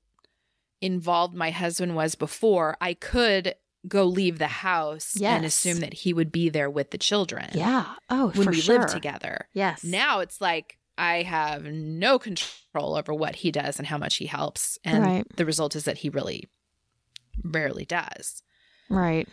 involved 0.82 1.34
my 1.34 1.50
husband 1.52 1.96
was 1.96 2.16
before, 2.16 2.76
I 2.82 2.94
could 2.94 3.56
go 3.88 4.04
leave 4.06 4.38
the 4.38 4.48
house 4.48 5.20
and 5.20 5.44
assume 5.46 5.80
that 5.80 5.94
he 5.94 6.14
would 6.14 6.32
be 6.32 6.50
there 6.50 6.70
with 6.70 6.92
the 6.92 6.98
children 7.00 7.50
Yeah. 7.54 7.96
Oh, 8.10 8.28
when 8.30 8.44
for 8.46 8.52
we 8.52 8.60
sure. 8.62 8.80
lived 8.80 8.90
together. 8.94 9.48
Yes. 9.54 9.84
Now 9.84 10.20
it's 10.20 10.40
like 10.40 10.78
I 10.98 11.24
have 11.24 11.64
no 11.64 12.20
control 12.20 12.96
over 12.96 13.12
what 13.14 13.38
he 13.38 13.52
does 13.52 13.80
and 13.80 13.88
how 13.88 13.98
much 13.98 14.18
he 14.18 14.28
helps. 14.28 14.78
And 14.84 15.04
Right. 15.04 15.36
the 15.36 15.46
result 15.46 15.76
is 15.76 15.86
that 15.86 16.00
he 16.00 16.10
really 16.10 16.48
rarely 17.44 17.86
does. 17.86 18.44
Right. 18.90 19.28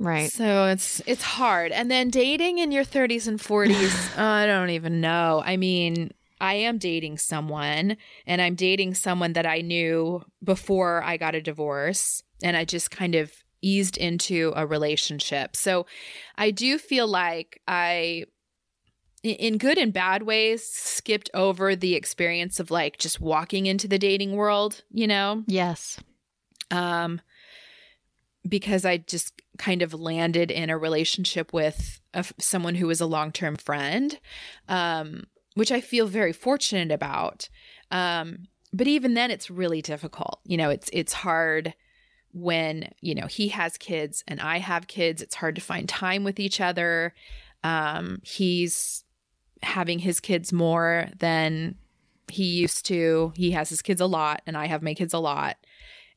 Right. 0.00 0.32
So 0.32 0.64
it's 0.66 1.02
it's 1.06 1.22
hard. 1.22 1.72
And 1.72 1.90
then 1.90 2.08
dating 2.08 2.58
in 2.58 2.72
your 2.72 2.84
30s 2.84 3.28
and 3.28 3.38
40s, 3.38 3.94
I 4.18 4.46
don't 4.46 4.70
even 4.70 5.00
know. 5.02 5.42
I 5.44 5.56
mean, 5.58 6.12
I 6.40 6.54
am 6.54 6.78
dating 6.78 7.18
someone 7.18 7.98
and 8.26 8.40
I'm 8.40 8.54
dating 8.54 8.94
someone 8.94 9.34
that 9.34 9.44
I 9.44 9.60
knew 9.60 10.24
before 10.42 11.02
I 11.04 11.18
got 11.18 11.34
a 11.34 11.42
divorce 11.42 12.22
and 12.42 12.56
I 12.56 12.64
just 12.64 12.90
kind 12.90 13.14
of 13.14 13.30
eased 13.60 13.98
into 13.98 14.54
a 14.56 14.66
relationship. 14.66 15.54
So 15.54 15.84
I 16.38 16.50
do 16.50 16.78
feel 16.78 17.06
like 17.06 17.60
I 17.68 18.24
i- 19.22 19.28
in 19.28 19.58
good 19.58 19.76
and 19.76 19.92
bad 19.92 20.22
ways 20.22 20.64
skipped 20.66 21.28
over 21.34 21.76
the 21.76 21.94
experience 21.94 22.58
of 22.58 22.70
like 22.70 22.96
just 22.96 23.20
walking 23.20 23.66
into 23.66 23.86
the 23.86 23.98
dating 23.98 24.32
world, 24.32 24.82
you 24.90 25.06
know? 25.06 25.44
Yes. 25.46 26.00
um, 26.70 27.20
because 28.48 28.86
I 28.86 28.96
just 28.96 29.34
kind 29.60 29.82
of 29.82 29.92
landed 29.92 30.50
in 30.50 30.70
a 30.70 30.78
relationship 30.78 31.52
with 31.52 32.00
a, 32.14 32.24
someone 32.38 32.74
who 32.74 32.86
was 32.86 33.00
a 33.00 33.06
long 33.06 33.30
term 33.30 33.56
friend, 33.56 34.18
um, 34.68 35.24
which 35.54 35.70
I 35.70 35.82
feel 35.82 36.06
very 36.06 36.32
fortunate 36.32 36.90
about. 36.90 37.48
Um, 37.90 38.48
but 38.72 38.88
even 38.88 39.14
then, 39.14 39.30
it's 39.30 39.50
really 39.50 39.82
difficult. 39.82 40.40
You 40.44 40.56
know, 40.56 40.70
it's 40.70 40.88
it's 40.92 41.12
hard 41.12 41.74
when 42.32 42.90
you 43.00 43.14
know 43.14 43.26
he 43.26 43.48
has 43.48 43.76
kids 43.76 44.24
and 44.26 44.40
I 44.40 44.58
have 44.58 44.86
kids. 44.86 45.20
It's 45.20 45.34
hard 45.34 45.56
to 45.56 45.60
find 45.60 45.88
time 45.88 46.24
with 46.24 46.40
each 46.40 46.60
other. 46.60 47.14
Um, 47.62 48.20
he's 48.22 49.04
having 49.62 49.98
his 49.98 50.20
kids 50.20 50.52
more 50.54 51.08
than 51.18 51.74
he 52.28 52.44
used 52.44 52.86
to. 52.86 53.34
He 53.36 53.50
has 53.50 53.68
his 53.68 53.82
kids 53.82 54.00
a 54.00 54.06
lot, 54.06 54.40
and 54.46 54.56
I 54.56 54.66
have 54.66 54.82
my 54.82 54.94
kids 54.94 55.12
a 55.12 55.18
lot 55.18 55.56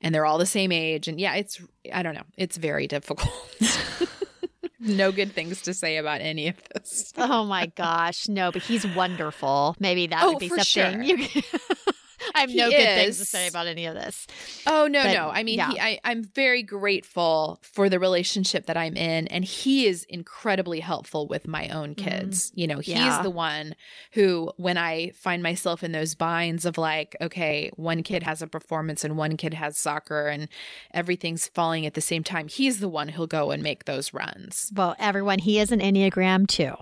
and 0.04 0.14
they're 0.14 0.26
all 0.26 0.38
the 0.38 0.45
same 0.45 0.72
age 0.72 1.08
and 1.08 1.20
yeah 1.20 1.34
it's 1.36 1.60
i 1.93 2.04
don't 2.04 2.14
know 2.16 2.24
it's 2.38 2.58
very 2.58 2.86
difficult 2.88 3.32
no 4.80 5.12
good 5.12 5.32
things 5.34 5.62
to 5.62 5.74
say 5.74 5.97
about 5.97 6.22
any 6.22 6.47
of 6.49 6.56
this 6.74 7.14
Oh 7.18 7.45
my 7.45 7.68
gosh. 7.68 8.28
No, 8.28 8.51
but 8.51 8.62
he's 8.64 8.86
wonderful. 8.86 9.76
Maybe 9.80 10.08
that 10.08 10.24
Oh, 10.24 10.32
would 10.32 10.39
be 10.39 10.49
for 10.49 10.60
something 10.60 11.04
sure. 11.06 11.18
you 11.18 11.28
I 12.36 12.42
have 12.42 12.54
no 12.54 12.70
good 12.70 12.78
things 12.78 13.18
to 13.20 13.26
say 13.26 13.48
about 13.48 13.68
any 13.68 13.86
of 13.86 13.96
this. 13.96 14.28
Oh 14.68 14.88
no, 14.88 15.04
But, 15.04 15.14
no. 15.14 15.30
I 15.30 15.44
mean, 15.44 15.58
yeah. 15.58 15.72
he, 15.72 15.80
I, 15.80 16.00
I'm 16.04 16.24
very 16.24 16.64
grateful 16.64 17.60
for 17.62 17.90
the 17.90 18.00
relationship 18.00 18.66
that 18.68 18.78
I'm 18.78 18.96
in, 18.96 19.28
and 19.28 19.44
he 19.46 19.88
is 19.88 20.06
incredibly 20.10 20.80
helpful 20.80 21.28
with 21.28 21.48
my 21.48 21.68
own 21.70 21.96
mm, 21.96 21.98
kids. 21.98 22.52
You 22.56 22.68
know, 22.68 22.80
he's. 22.80 22.96
Yeah. 22.96 23.22
the 23.24 23.30
one 23.30 23.76
who, 24.14 24.52
when 24.58 24.78
I 24.78 25.12
find 25.16 25.42
myself 25.42 25.84
in 25.84 25.92
those 25.92 26.14
binds 26.16 26.66
of 26.66 26.78
like, 26.78 27.16
okay, 27.22 27.72
one 27.76 28.04
kid 28.04 28.24
has 28.24 28.42
a 28.42 28.48
performance 28.48 29.04
and 29.04 29.18
one 29.18 29.38
kid 29.38 29.54
has 29.54 29.78
soccer, 29.78 30.28
and 30.28 30.48
everything's 30.94 31.48
falling 31.48 31.86
at 31.86 31.94
the 31.94 32.02
same 32.02 32.24
time, 32.24 32.48
he's 32.48 32.80
the 32.80 32.90
one 32.90 33.10
who'll 33.10 33.28
go 33.28 33.52
and 33.52 33.64
make 33.64 33.86
those 33.86 34.14
runs. 34.14 34.72
Well, 34.76 34.96
everyone, 35.00 35.40
he 35.40 35.60
is 35.60 35.72
an 35.72 35.80
Enneagram 35.80 36.48
two. 36.48 36.74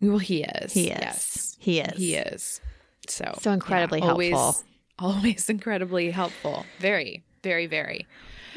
Well, 0.00 0.18
he 0.18 0.42
is. 0.42 0.72
He 0.72 0.90
is. 0.90 0.98
Yes, 1.00 1.56
He 1.60 1.80
is. 1.80 1.96
he 1.96 2.14
is. 2.16 2.60
So, 3.08 3.34
So 3.40 3.52
incredibly 3.52 4.00
yeah, 4.00 4.10
always, 4.10 4.32
helpful. 4.32 4.64
Always 4.98 5.48
incredibly 5.48 6.10
helpful. 6.10 6.64
Very, 6.78 7.24
very, 7.42 7.66
very. 7.66 8.06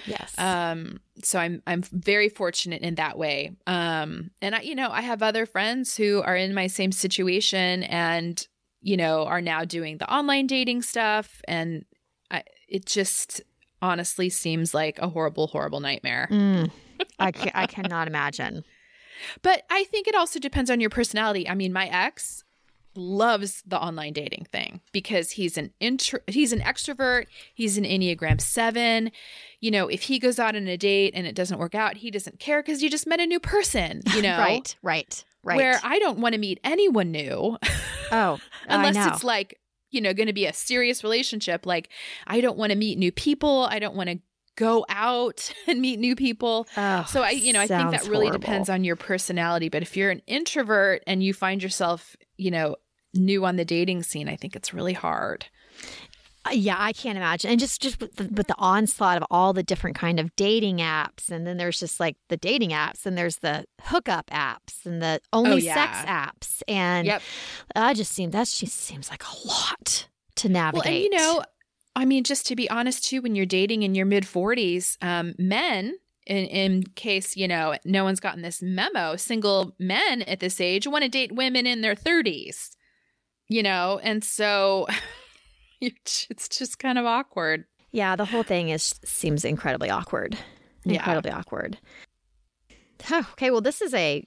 Yes. 0.06 0.36
Um, 0.38 1.00
so 1.24 1.40
I'm 1.40 1.64
I'm 1.66 1.82
very 1.82 2.30
fortunate 2.30 2.82
in 2.82 2.96
that 2.96 3.18
way. 3.18 3.56
Um, 3.66 4.30
and 4.42 4.54
I, 4.54 4.62
you 4.62 4.76
know, 4.76 4.90
I 4.92 5.02
have 5.02 5.24
other 5.24 5.46
friends 5.46 5.96
who 5.96 6.22
are 6.22 6.36
in 6.36 6.54
my 6.54 6.68
same 6.68 6.92
situation 6.92 7.84
and 7.84 8.46
you 8.82 8.98
know 8.98 9.26
are 9.26 9.42
now 9.42 9.64
doing 9.64 9.98
the 9.98 10.14
online 10.14 10.46
dating 10.46 10.84
stuff, 10.84 11.42
and 11.48 11.86
I, 12.30 12.44
it 12.68 12.86
just 12.86 13.42
honestly 13.82 14.30
seems 14.30 14.74
like 14.74 15.00
a 15.00 15.10
horrible, 15.10 15.48
horrible 15.48 15.80
nightmare. 15.80 16.28
Mm. 16.32 16.72
I, 17.20 17.32
ca- 17.32 17.52
I 17.54 17.66
cannot 17.66 18.08
imagine. 18.08 18.64
But 19.42 19.64
I 19.70 19.86
think 19.86 20.08
it 20.08 20.16
also 20.16 20.40
depends 20.40 20.70
on 20.70 20.82
your 20.82 20.90
personality. 20.90 21.48
I 21.48 21.56
mean, 21.56 21.72
my 21.72 21.88
ex 21.88 22.44
loves 22.98 23.64
the 23.66 23.80
online 23.80 24.14
dating 24.14 24.46
thing 24.52 24.82
because 24.92 25.32
he's 25.32 25.58
an 25.58 25.72
intro 25.80 26.20
he's 26.28 26.52
an 26.54 26.60
extrovert, 26.60 27.26
he's 27.54 27.78
an 27.78 27.84
Enneagram 27.84 28.40
7. 28.42 29.12
You 29.60 29.72
know, 29.72 29.88
if 29.88 30.04
he 30.04 30.20
goes 30.20 30.40
out 30.40 30.56
on 30.56 30.68
a 30.68 30.78
date 30.78 31.14
and 31.16 31.26
it 31.26 31.36
doesn't 31.36 31.58
work 31.58 31.76
out, 31.76 31.98
he 31.98 32.12
doesn't 32.12 32.40
care 32.40 32.62
cuz 32.64 32.82
you 32.84 32.90
just 32.90 33.08
met 33.08 33.20
a 33.20 33.26
new 33.26 33.40
person, 33.40 34.02
you 34.14 34.22
know. 34.22 34.38
Right, 34.38 34.76
right, 34.82 35.24
right. 35.44 35.58
Where 35.58 35.80
I 35.84 36.00
don't 36.00 36.20
want 36.20 36.34
to 36.34 36.40
meet 36.40 36.60
anyone 36.64 37.12
new 37.12 37.58
oh, 38.12 38.40
unless 38.68 38.96
it's 39.14 39.24
like, 39.24 39.60
you 39.92 40.02
know, 40.02 40.14
going 40.14 40.28
to 40.28 40.34
be 40.34 40.46
a 40.46 40.54
serious 40.54 41.04
relationship. 41.04 41.66
Like 41.66 41.90
I 42.28 42.42
don't 42.42 42.58
want 42.58 42.72
to 42.72 42.78
meet 42.78 42.98
new 42.98 43.12
people, 43.12 43.68
I 43.70 43.80
don't 43.80 43.96
want 43.96 44.10
to 44.10 44.20
go 44.56 44.86
out 44.90 45.52
and 45.68 45.82
meet 45.82 46.00
new 46.00 46.16
people. 46.16 46.68
Oh, 46.78 47.06
So 47.10 47.22
I, 47.24 47.32
you 47.32 47.54
know, 47.54 47.60
I 47.60 47.68
think 47.68 47.92
that 47.92 48.04
really 48.04 48.28
horrible. 48.28 48.40
depends 48.40 48.70
on 48.70 48.84
your 48.84 48.96
personality. 48.96 49.70
But 49.70 49.82
if 49.82 49.98
you're 49.98 50.12
an 50.12 50.22
introvert 50.28 51.04
and 51.08 51.22
you 51.24 51.34
find 51.34 51.62
yourself, 51.62 52.16
you 52.38 52.52
know, 52.52 52.78
new 53.16 53.46
on 53.46 53.56
the 53.56 53.66
dating 53.66 54.04
scene, 54.04 54.28
I 54.30 54.36
think 54.36 54.56
it's 54.56 54.74
really 54.74 54.94
hard. 54.94 55.46
Uh, 56.46 56.52
Yeah, 56.54 56.76
I 56.78 56.94
can't 56.94 57.18
imagine. 57.18 57.50
And 57.52 57.60
just 57.60 57.82
just 57.82 58.00
with 58.00 58.16
the, 58.18 58.26
with 58.26 58.48
the 58.48 58.56
onslaught 58.58 59.18
of 59.18 59.24
all 59.32 59.52
the 59.54 59.64
different 59.64 59.96
kind 59.96 60.20
of 60.20 60.36
dating 60.36 60.78
apps, 60.78 61.30
and 61.32 61.46
then 61.48 61.58
there's 61.58 61.80
just 61.80 62.00
like 62.00 62.18
the 62.30 62.38
dating 62.38 62.70
apps, 62.72 63.06
and 63.06 63.18
there's 63.18 63.38
the 63.38 63.66
hookup 63.82 64.28
apps, 64.28 64.86
and 64.86 65.02
the 65.02 65.20
only 65.34 65.52
Oh, 65.54 65.56
yeah. 65.58 65.74
sex 65.74 66.10
apps, 66.10 66.62
and 66.68 67.08
Yep. 67.08 67.22
I 67.76 67.94
just 67.94 68.12
seem 68.12 68.32
that 68.32 68.48
just 68.48 68.76
seems 68.76 69.10
like 69.10 69.24
a 69.24 69.48
lot 69.48 70.08
to 70.36 70.48
Well, 70.48 70.54
navigate. 70.54 70.86
and 70.94 71.04
you 71.04 71.10
know, 71.10 71.42
I 71.96 72.06
mean, 72.06 72.24
just 72.24 72.46
to 72.48 72.56
be 72.56 72.70
honest 72.70 73.06
too, 73.06 73.22
when 73.22 73.36
you're 73.36 73.46
dating 73.46 73.84
in 73.84 73.96
your 73.96 74.06
mid 74.06 74.24
40s, 74.26 74.98
um, 75.02 75.34
men. 75.40 75.96
In, 76.28 76.46
in 76.48 76.84
case 76.96 77.38
you 77.38 77.48
know 77.48 77.76
no 77.86 78.04
one's 78.04 78.20
gotten 78.20 78.42
this 78.42 78.60
memo, 78.60 79.16
single 79.16 79.76
men 79.78 80.24
at 80.24 80.40
this 80.40 80.60
age 80.60 80.88
want 80.88 81.04
to 81.04 81.08
date 81.08 81.32
women 81.32 81.68
in 81.68 81.82
their 81.82 81.94
30s, 81.94 82.75
you 83.48 83.64
know, 83.64 84.00
and 84.04 84.24
so 84.24 84.88
it's 85.82 86.28
just 86.50 86.80
kind 86.80 86.98
of 86.98 87.06
awkward. 87.06 87.66
yeah, 87.92 88.16
the 88.16 88.26
whole 88.26 88.44
thing 88.44 88.70
is 88.70 88.96
seems 89.04 89.46
incredibly 89.46 89.90
awkward, 89.90 90.38
Yeah. 90.84 90.96
incredibly 90.96 91.32
awkward. 91.32 91.78
Okay, 93.12 93.52
well, 93.52 93.62
this 93.62 93.82
is 93.82 93.94
a 93.94 94.24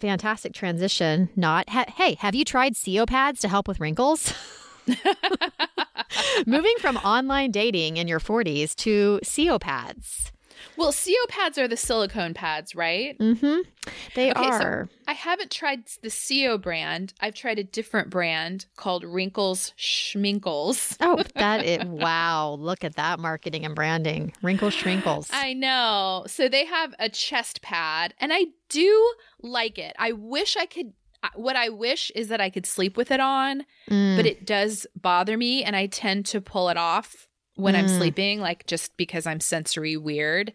fantastic 0.00 0.52
transition. 0.54 1.28
Not 1.36 1.68
ha- 1.68 1.84
hey, 1.96 2.14
have 2.16 2.34
you 2.34 2.44
tried 2.44 2.74
SiO 2.74 3.06
pads 3.06 3.40
to 3.40 3.48
help 3.48 3.68
with 3.68 3.80
wrinkles? 3.80 4.32
Moving 6.46 6.74
from 6.80 6.96
online 6.98 7.50
dating 7.52 7.96
in 7.98 8.08
your 8.08 8.18
40s 8.20 8.74
to 8.76 9.20
SiO 9.22 9.60
pads. 9.60 10.31
Well, 10.76 10.92
SiO 10.92 11.14
pads 11.28 11.58
are 11.58 11.68
the 11.68 11.76
silicone 11.76 12.34
pads, 12.34 12.74
right? 12.74 13.18
Mm-hmm. 13.18 13.60
They 14.14 14.30
Okay, 14.30 14.42
so- 14.42 14.50
are. 14.50 14.88
I 15.08 15.12
haven't 15.14 15.50
tried 15.50 15.84
the 16.02 16.08
SiO 16.08 16.60
brand. 16.60 17.12
I've 17.20 17.34
tried 17.34 17.58
a 17.58 17.64
different 17.64 18.08
brand 18.10 18.66
called 18.76 19.04
Wrinkles 19.04 19.72
Schminkles. 19.78 20.96
oh, 21.00 21.22
that 21.34 21.64
it. 21.64 21.86
Wow, 21.86 22.56
look 22.60 22.84
at 22.84 22.96
that 22.96 23.18
marketing 23.18 23.64
and 23.64 23.74
branding. 23.74 24.32
Wrinkles, 24.42 24.74
shrinkles. 24.74 25.28
I 25.32 25.52
know. 25.54 26.24
So 26.26 26.48
they 26.48 26.64
have 26.66 26.94
a 26.98 27.08
chest 27.08 27.62
pad, 27.62 28.14
and 28.18 28.32
I 28.32 28.46
do 28.68 29.12
like 29.40 29.78
it. 29.78 29.94
I 29.98 30.12
wish 30.12 30.56
I 30.56 30.66
could. 30.66 30.92
What 31.36 31.54
I 31.54 31.68
wish 31.68 32.10
is 32.16 32.28
that 32.28 32.40
I 32.40 32.50
could 32.50 32.66
sleep 32.66 32.96
with 32.96 33.12
it 33.12 33.20
on, 33.20 33.64
Mm. 33.88 34.16
but 34.16 34.26
it 34.26 34.44
does 34.44 34.86
bother 35.00 35.36
me, 35.36 35.62
and 35.62 35.76
I 35.76 35.86
tend 35.86 36.26
to 36.26 36.40
pull 36.40 36.68
it 36.68 36.76
off 36.76 37.28
when 37.62 37.74
I'm 37.76 37.86
Mm. 37.86 37.96
sleeping, 37.98 38.40
like 38.40 38.66
just 38.66 38.96
because 38.96 39.26
I'm 39.26 39.40
sensory 39.40 39.96
weird. 39.96 40.52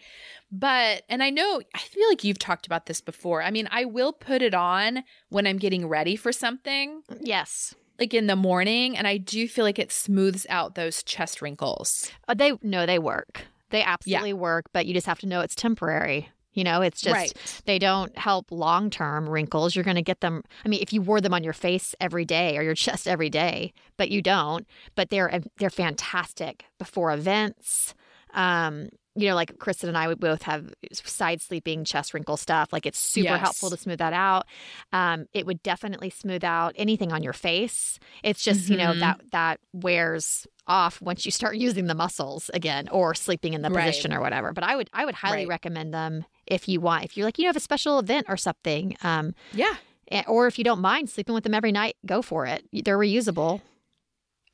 But, 0.51 1.03
and 1.09 1.21
I 1.23 1.29
know, 1.29 1.61
I 1.75 1.79
feel 1.79 2.07
like 2.07 2.23
you've 2.23 2.39
talked 2.39 2.65
about 2.65 2.85
this 2.85 3.01
before. 3.01 3.41
I 3.43 3.51
mean, 3.51 3.67
I 3.71 3.85
will 3.85 4.13
put 4.13 4.41
it 4.41 4.53
on 4.53 5.03
when 5.29 5.45
I'm 5.45 5.57
getting 5.57 5.87
ready 5.87 6.15
for 6.15 6.31
something, 6.31 7.01
yes. 7.21 7.75
like 7.99 8.13
in 8.13 8.27
the 8.27 8.35
morning, 8.35 8.97
and 8.97 9.07
I 9.07 9.17
do 9.17 9.47
feel 9.47 9.65
like 9.65 9.79
it 9.79 9.91
smooths 9.91 10.45
out 10.49 10.75
those 10.75 11.03
chest 11.03 11.41
wrinkles. 11.41 12.11
Uh, 12.27 12.33
they 12.33 12.53
no, 12.61 12.85
they 12.85 12.99
work. 12.99 13.47
They 13.71 13.83
absolutely 13.83 14.31
work, 14.33 14.67
but 14.71 14.85
you 14.85 14.93
just 14.93 15.07
have 15.07 15.19
to 15.19 15.27
know 15.27 15.41
it's 15.41 15.55
temporary. 15.55 16.29
You 16.57 16.63
know, 16.63 16.81
it's 16.81 17.01
just 17.01 17.13
Right. 17.13 17.61
they 17.65 17.77
don't 17.77 18.17
help 18.17 18.51
long 18.51 18.89
term 18.89 19.29
wrinkles. 19.29 19.75
You're 19.75 19.83
going 19.85 19.95
to 19.95 20.01
get 20.01 20.21
them. 20.21 20.41
I 20.65 20.67
mean, 20.67 20.81
if 20.81 20.91
you 20.91 21.03
wore 21.03 21.21
them 21.21 21.33
on 21.35 21.43
your 21.43 21.53
face 21.53 21.93
every 22.01 22.25
day 22.25 22.57
or 22.57 22.63
your 22.63 22.73
chest 22.73 23.07
every 23.07 23.29
day, 23.29 23.73
but 23.95 24.09
you 24.09 24.23
don't. 24.23 24.65
But 24.95 25.09
they're 25.11 25.39
they're 25.59 25.69
fantastic 25.69 26.65
before 26.79 27.11
events. 27.13 27.93
Um, 28.33 28.89
you 29.15 29.27
know, 29.27 29.35
like 29.35 29.57
Kristen 29.59 29.87
and 29.89 29.97
I, 29.97 30.07
we 30.07 30.15
both 30.15 30.41
have 30.43 30.73
side 30.93 31.41
sleeping 31.41 31.83
chest 31.83 32.13
wrinkle 32.15 32.37
stuff. 32.37 32.73
Like 32.73 32.87
it's 32.87 32.97
super 32.99 33.23
Yes. 33.33 33.41
helpful 33.41 33.69
to 33.69 33.77
smooth 33.77 33.99
that 33.99 34.13
out. 34.13 34.45
Um, 34.91 35.25
it 35.33 35.45
would 35.45 35.61
definitely 35.61 36.09
smooth 36.09 36.43
out 36.43 36.73
anything 36.75 37.11
on 37.13 37.21
your 37.21 37.33
face. 37.33 37.99
It's 38.23 38.43
just 38.43 38.67
you 38.67 38.77
know 38.77 38.93
Mhm. 38.95 38.99
that 38.99 39.21
that 39.31 39.59
wears 39.73 40.47
off 40.65 41.01
once 41.03 41.23
you 41.23 41.31
start 41.31 41.55
using 41.67 41.85
the 41.85 41.95
muscles 41.95 42.49
again 42.55 42.89
or 42.89 43.13
sleeping 43.13 43.53
in 43.53 43.61
the 43.61 43.69
Right. 43.69 43.85
position 43.85 44.11
or 44.11 44.21
whatever. 44.21 44.53
But 44.53 44.63
I 44.63 44.75
would 44.75 44.89
I 44.91 45.05
would 45.05 45.15
highly 45.15 45.37
Right. 45.41 45.47
recommend 45.47 45.93
them 45.93 46.25
if 46.47 46.67
you 46.67 46.79
want. 46.81 47.03
If 47.05 47.15
you're 47.17 47.25
like 47.25 47.37
you 47.37 47.43
know, 47.43 47.49
have 47.49 47.55
a 47.55 47.59
special 47.61 47.99
event 47.99 48.25
or 48.29 48.37
something, 48.37 48.95
um, 49.03 49.33
Yeah. 49.53 49.75
eh, 50.11 50.23
or 50.27 50.47
if 50.47 50.57
you 50.57 50.63
don't 50.63 50.81
mind 50.81 51.09
sleeping 51.09 51.35
with 51.35 51.43
them 51.43 51.53
every 51.53 51.71
night, 51.71 51.95
go 52.05 52.21
for 52.21 52.45
it. 52.45 52.65
They're 52.71 52.97
reusable. 52.97 53.61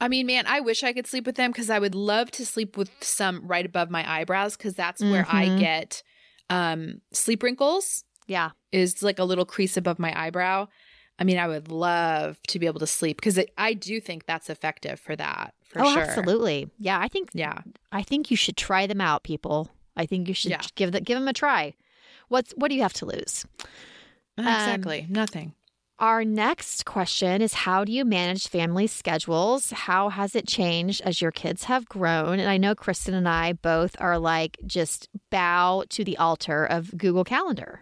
I 0.02 0.08
mean, 0.10 0.26
man, 0.26 0.46
I 0.48 0.60
wish 0.60 0.84
I 0.84 0.92
could 0.92 1.08
sleep 1.08 1.26
with 1.26 1.36
them 1.36 1.52
because 1.52 1.70
I 1.70 1.80
would 1.80 1.96
love 1.96 2.30
to 2.32 2.46
sleep 2.46 2.76
with 2.76 2.92
some 3.02 3.48
right 3.48 3.66
above 3.66 3.90
my 3.90 4.04
eyebrows 4.20 4.58
because 4.58 4.74
that's 4.76 5.02
where 5.02 5.26
I 5.30 5.48
Mhm. 5.48 5.60
get 5.60 6.04
um, 6.50 7.02
sleep 7.12 7.42
wrinkles. 7.42 8.04
Yeah. 8.28 8.52
Is 8.72 9.02
like 9.02 9.18
a 9.20 9.24
little 9.24 9.46
crease 9.46 9.78
above 9.78 9.98
my 10.00 10.14
eyebrow. 10.20 10.68
I 11.20 11.24
mean, 11.24 11.38
I 11.38 11.48
would 11.48 11.70
love 11.70 12.42
to 12.48 12.60
be 12.60 12.66
able 12.66 12.80
to 12.82 12.88
sleep 12.88 13.18
because 13.18 13.40
I 13.58 13.74
do 13.74 14.00
think 14.02 14.26
that's 14.26 14.50
effective 14.50 15.00
for 15.00 15.16
that 15.16 15.54
for 15.64 15.82
oh, 15.82 15.94
sure. 15.94 16.02
absolutely. 16.04 16.68
Yeah, 16.80 17.00
I 17.00 17.08
think 17.08 17.30
Yeah. 17.34 17.62
I 17.92 18.02
think 18.04 18.30
you 18.30 18.36
should 18.38 18.58
try 18.58 18.88
them 18.88 19.00
out, 19.00 19.24
people. 19.24 19.70
I 19.96 20.06
think 20.06 20.28
you 20.28 20.34
should 20.34 20.52
Yeah. 20.52 20.62
give 20.76 20.92
the, 20.92 21.02
give 21.02 21.18
them 21.18 21.28
a 21.28 21.34
try. 21.34 21.76
What's 22.34 22.52
what 22.54 22.70
do 22.70 22.76
you 22.76 22.82
have 22.82 22.94
to 22.94 23.06
lose? 23.06 23.46
Um, 24.40 24.48
Exactly. 24.48 25.06
Nothing. 25.08 25.54
Our 26.00 26.26
next 26.26 26.84
question 26.86 27.44
is 27.44 27.54
How 27.54 27.86
do 27.86 27.92
you 27.92 28.04
manage 28.06 28.48
family 28.48 28.88
schedules? 28.88 29.70
How 29.70 30.10
has 30.10 30.36
it 30.36 30.48
changed 30.48 31.02
as 31.06 31.22
your 31.22 31.30
kids 31.32 31.66
have 31.66 31.86
grown? 31.88 32.40
And 32.40 32.50
I 32.50 32.58
know 32.58 32.74
Kristen 32.74 33.14
and 33.14 33.30
I 33.30 33.54
both 33.54 33.96
are 34.00 34.18
like 34.18 34.58
just 34.66 35.10
bow 35.30 35.84
to 35.90 36.04
the 36.04 36.18
altar 36.18 36.66
of 36.66 36.98
Google 36.98 37.24
Calendar. 37.24 37.82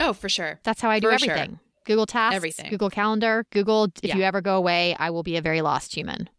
Oh, 0.00 0.14
for 0.14 0.30
sure. 0.30 0.58
That's 0.64 0.80
how 0.80 0.88
I 0.88 0.98
do 0.98 1.10
For 1.10 1.18
sure. 1.18 1.34
everything. 1.34 1.58
Google 1.84 2.06
Tasks, 2.06 2.34
Everything. 2.36 2.70
Google 2.70 2.88
Calendar, 2.90 3.44
Google. 3.50 3.88
If 4.02 4.08
Yeah. 4.10 4.16
you 4.16 4.22
ever 4.22 4.40
go 4.40 4.56
away, 4.56 4.96
I 4.98 5.10
will 5.10 5.22
be 5.24 5.36
a 5.36 5.42
very 5.42 5.60
lost 5.60 5.94
human. 5.94 6.30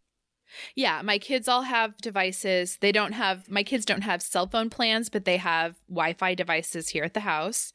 Yeah, 0.74 1.02
my 1.02 1.18
kids 1.18 1.48
all 1.48 1.62
have 1.62 1.96
devices. 1.98 2.78
They 2.80 2.92
don't 2.92 3.12
have 3.12 3.50
my 3.50 3.62
kids 3.62 3.84
don't 3.84 4.02
have 4.02 4.22
cell 4.22 4.46
phone 4.46 4.70
plans, 4.70 5.08
but 5.08 5.24
they 5.24 5.36
have 5.38 5.76
Wi-Fi 5.88 6.34
devices 6.34 6.88
here 6.90 7.04
at 7.04 7.14
the 7.14 7.20
house. 7.20 7.72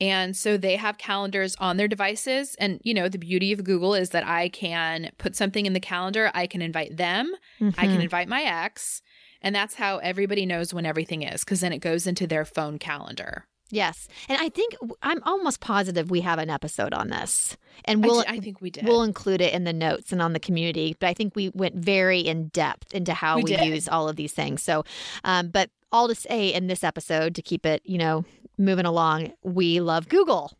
And 0.00 0.34
so 0.36 0.56
they 0.56 0.76
have 0.76 0.96
calendars 0.98 1.54
on 1.56 1.76
their 1.76 1.88
devices 1.88 2.54
and 2.56 2.80
you 2.84 2.94
know, 2.94 3.08
the 3.08 3.18
beauty 3.18 3.52
of 3.52 3.64
Google 3.64 3.94
is 3.94 4.10
that 4.10 4.26
I 4.26 4.48
can 4.48 5.10
put 5.18 5.36
something 5.36 5.66
in 5.66 5.74
the 5.74 5.80
calendar, 5.80 6.30
I 6.34 6.46
can 6.46 6.62
invite 6.62 6.96
them, 6.96 7.34
I 7.76 7.86
Mhm. 7.86 7.90
can 7.92 8.00
invite 8.00 8.28
my 8.28 8.42
ex, 8.42 9.02
and 9.42 9.54
that's 9.54 9.74
how 9.74 9.98
everybody 9.98 10.46
knows 10.46 10.72
when 10.72 10.86
everything 10.86 11.22
is 11.22 11.44
cuz 11.44 11.60
then 11.60 11.72
it 11.72 11.78
goes 11.80 12.06
into 12.06 12.26
their 12.26 12.44
phone 12.46 12.78
calendar. 12.78 13.46
Yes. 13.70 14.08
And 14.28 14.38
I 14.40 14.48
think 14.48 14.74
I'm 15.02 15.22
almost 15.22 15.60
positive 15.60 16.10
we 16.10 16.20
have 16.22 16.38
an 16.38 16.50
episode 16.50 16.92
on 16.92 17.08
this. 17.08 17.56
And 17.84 18.04
we'll 18.04 18.20
I, 18.20 18.34
I 18.34 18.38
think 18.38 18.60
we 18.60 18.70
did. 18.70 18.84
We'll 18.84 19.02
include 19.02 19.40
it 19.40 19.52
in 19.54 19.64
the 19.64 19.72
notes 19.72 20.12
and 20.12 20.20
on 20.20 20.32
the 20.32 20.40
community, 20.40 20.96
but 20.98 21.08
I 21.08 21.14
think 21.14 21.34
we 21.36 21.50
went 21.50 21.76
very 21.76 22.20
in 22.20 22.48
depth 22.48 22.92
into 22.94 23.14
how 23.14 23.36
we, 23.36 23.56
we 23.56 23.62
use 23.62 23.88
all 23.88 24.08
of 24.08 24.16
these 24.16 24.32
things. 24.32 24.62
So, 24.62 24.84
um, 25.24 25.48
but 25.48 25.70
all 25.92 26.08
to 26.08 26.14
say 26.14 26.52
in 26.52 26.66
this 26.66 26.84
episode 26.84 27.34
to 27.36 27.42
keep 27.42 27.64
it, 27.64 27.82
you 27.84 27.98
know, 27.98 28.24
moving 28.58 28.86
along, 28.86 29.32
we 29.42 29.80
love 29.80 30.08
Google. 30.08 30.52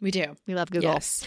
We 0.00 0.10
do. 0.10 0.36
We 0.46 0.54
love 0.54 0.70
Google. 0.70 0.90
Yes. 0.90 1.26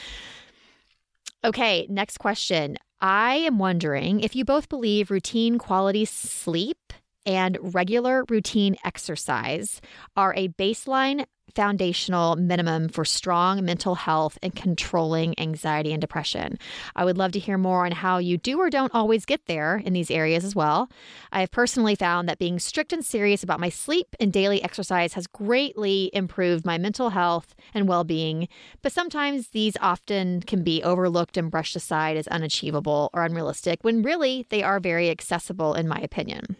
Okay, 1.44 1.88
next 1.90 2.18
question. 2.18 2.78
I 3.02 3.36
am 3.36 3.60
wondering 3.60 4.22
if 4.22 4.36
you 4.36 4.46
both 4.46 4.68
believe 4.68 5.12
routine 5.12 5.58
quality 5.58 6.06
sleep 6.06 6.94
and 7.26 7.58
regular 7.62 8.26
routine 8.30 8.76
exercise 8.84 9.82
are 10.16 10.34
a 10.36 10.50
baseline 10.50 11.26
foundational 11.54 12.36
minimum 12.36 12.90
for 12.90 13.06
strong 13.06 13.64
mental 13.64 13.96
health 13.96 14.38
and 14.42 14.56
controlling 14.56 15.40
anxiety 15.40 15.92
and 15.94 16.02
depression. 16.02 16.58
I 16.96 17.06
would 17.06 17.18
love 17.18 17.32
to 17.34 17.40
hear 17.40 17.58
more 17.58 17.86
on 17.86 17.92
how 17.92 18.18
you 18.18 18.38
do 18.38 18.60
or 18.60 18.70
don't 18.70 18.94
always 18.94 19.26
get 19.26 19.46
there 19.46 19.78
in 19.78 19.94
these 19.94 20.12
areas 20.12 20.44
as 20.44 20.56
well. 20.56 20.90
I 21.32 21.42
have 21.42 21.52
personally 21.52 21.96
found 21.96 22.28
that 22.28 22.40
being 22.40 22.60
strict 22.60 22.92
and 22.92 23.06
serious 23.06 23.44
about 23.44 23.60
my 23.60 23.70
sleep 23.70 24.16
and 24.20 24.34
daily 24.34 24.62
exercise 24.64 25.14
has 25.14 25.28
greatly 25.28 26.10
improved 26.14 26.66
my 26.66 26.78
mental 26.78 27.12
health 27.12 27.56
and 27.74 27.88
well 27.88 28.04
being, 28.04 28.48
but 28.82 28.92
sometimes 28.92 29.50
these 29.50 29.78
often 29.82 30.42
can 30.42 30.64
be 30.64 30.84
overlooked 30.84 31.38
and 31.38 31.52
brushed 31.52 31.76
aside 31.76 32.18
as 32.18 32.28
unachievable 32.28 33.10
or 33.14 33.24
unrealistic 33.24 33.84
when 33.84 34.02
really 34.02 34.46
they 34.50 34.64
are 34.64 34.80
very 34.80 35.10
accessible, 35.10 35.74
in 35.74 35.88
my 35.88 36.00
opinion. 36.00 36.58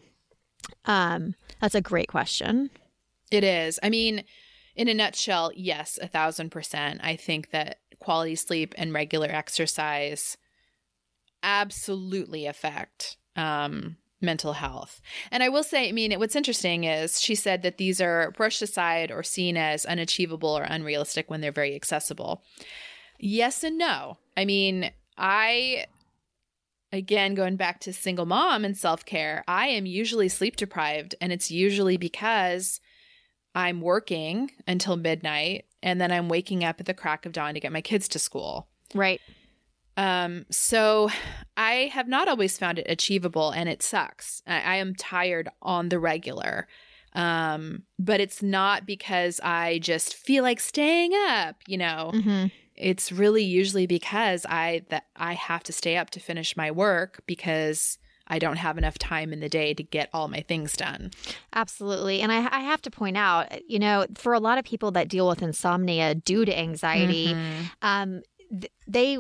Um, 0.86 1.36
that's 1.62 1.76
a 1.76 1.82
great 1.82 2.08
question. 2.08 2.70
It 3.32 3.44
is. 3.44 3.80
I 3.82 3.90
mean, 3.90 4.24
in 4.76 4.88
a 4.88 4.94
nutshell, 4.94 5.52
yes, 5.56 5.98
a 6.02 6.08
thousand 6.08 6.52
percent. 6.52 7.02
I 7.04 7.16
think 7.16 7.52
that 7.52 7.80
quality 8.00 8.36
sleep 8.36 8.74
and 8.78 8.94
regular 8.94 9.28
exercise 9.28 10.38
absolutely 11.44 12.46
affect 12.46 13.18
um, 13.36 13.98
mental 14.22 14.54
health. 14.54 15.02
And 15.32 15.44
I 15.44 15.50
will 15.50 15.64
say, 15.64 15.90
I 15.90 15.92
mean, 15.92 16.18
what's 16.20 16.36
interesting 16.36 16.84
is 16.84 17.22
she 17.22 17.36
said 17.36 17.62
that 17.62 17.78
these 17.78 18.02
are 18.02 18.32
brushed 18.32 18.62
aside 18.62 19.12
or 19.12 19.24
seen 19.24 19.56
as 19.58 19.86
unachievable 19.86 20.50
or 20.50 20.64
unrealistic 20.64 21.30
when 21.30 21.42
they're 21.42 21.52
very 21.52 21.76
accessible. 21.76 22.44
Yes 23.20 23.64
and 23.64 23.78
no. 23.78 24.18
I 24.36 24.46
mean, 24.46 24.92
I 25.18 25.86
again, 26.96 27.36
going 27.36 27.58
back 27.58 27.80
to 27.82 27.94
single 27.94 28.26
mom 28.26 28.66
and 28.66 28.78
self 28.78 29.06
care, 29.06 29.44
I 29.48 29.68
am 29.68 29.86
usually 29.86 30.30
sleep 30.30 30.56
deprived, 30.56 31.16
and 31.22 31.32
it's 31.32 31.52
usually 31.52 31.98
because 31.98 32.80
I'm 33.54 33.82
working 33.82 34.52
until 34.68 34.98
midnight 34.98 35.66
and 35.82 36.02
then 36.02 36.12
I'm 36.12 36.30
waking 36.30 36.64
up 36.64 36.80
at 36.80 36.86
the 36.86 36.94
crack 36.94 37.26
of 37.26 37.32
dawn 37.32 37.54
to 37.54 37.60
get 37.60 37.72
my 37.72 37.82
kids 37.82 38.08
to 38.10 38.20
school. 38.20 38.68
Right. 38.94 39.22
Um, 39.98 40.46
so 40.52 41.10
I 41.56 41.90
have 41.94 42.08
not 42.08 42.28
always 42.28 42.58
found 42.58 42.80
it 42.80 42.88
achievable 42.90 43.52
and 43.52 43.70
it 43.70 43.82
sucks. 43.82 44.42
I, 44.46 44.60
I 44.60 44.76
am 44.76 44.94
tired 44.94 45.48
on 45.62 45.88
the 45.88 46.00
regular. 46.00 46.68
Um, 47.14 47.84
but 47.98 48.20
it's 48.20 48.44
not 48.44 48.86
because 48.86 49.40
I 49.42 49.80
just 49.80 50.16
feel 50.16 50.44
like 50.44 50.60
staying 50.60 51.14
up, 51.14 51.56
you 51.66 51.78
know. 51.78 52.12
Mm-hmm 52.14 52.48
it's 52.76 53.12
really 53.12 53.44
usually 53.44 53.88
because 53.88 54.46
I 54.48 54.84
that 54.90 55.06
I 55.16 55.34
have 55.34 55.64
to 55.64 55.74
stay 55.74 55.98
up 55.98 56.10
to 56.12 56.20
finish 56.20 56.58
my 56.58 56.72
work 56.72 57.22
because 57.26 57.98
I 58.28 58.40
don't 58.40 58.58
have 58.58 58.78
enough 58.78 58.98
time 58.98 59.32
in 59.32 59.40
the 59.40 59.50
day 59.50 59.74
to 59.74 59.84
get 59.84 60.10
all 60.14 60.28
my 60.28 60.42
things 60.42 60.74
done. 60.74 61.12
Absolutely. 61.54 62.22
And 62.22 62.32
I, 62.32 62.38
I, 62.38 62.62
have 62.62 62.82
to 62.84 62.92
point 62.92 63.18
out, 63.18 63.48
you 63.70 63.78
know, 63.78 64.08
for 64.16 64.34
a 64.34 64.40
lot 64.40 64.58
of 64.58 64.66
people 64.66 64.90
that 64.92 65.10
deal 65.10 65.28
with 65.28 65.44
insomnia 65.44 66.16
due 66.16 66.44
to 66.44 66.58
anxiety, 66.58 67.28
mm-hmm. 67.28 67.64
um, 67.84 68.22
they 68.88 69.18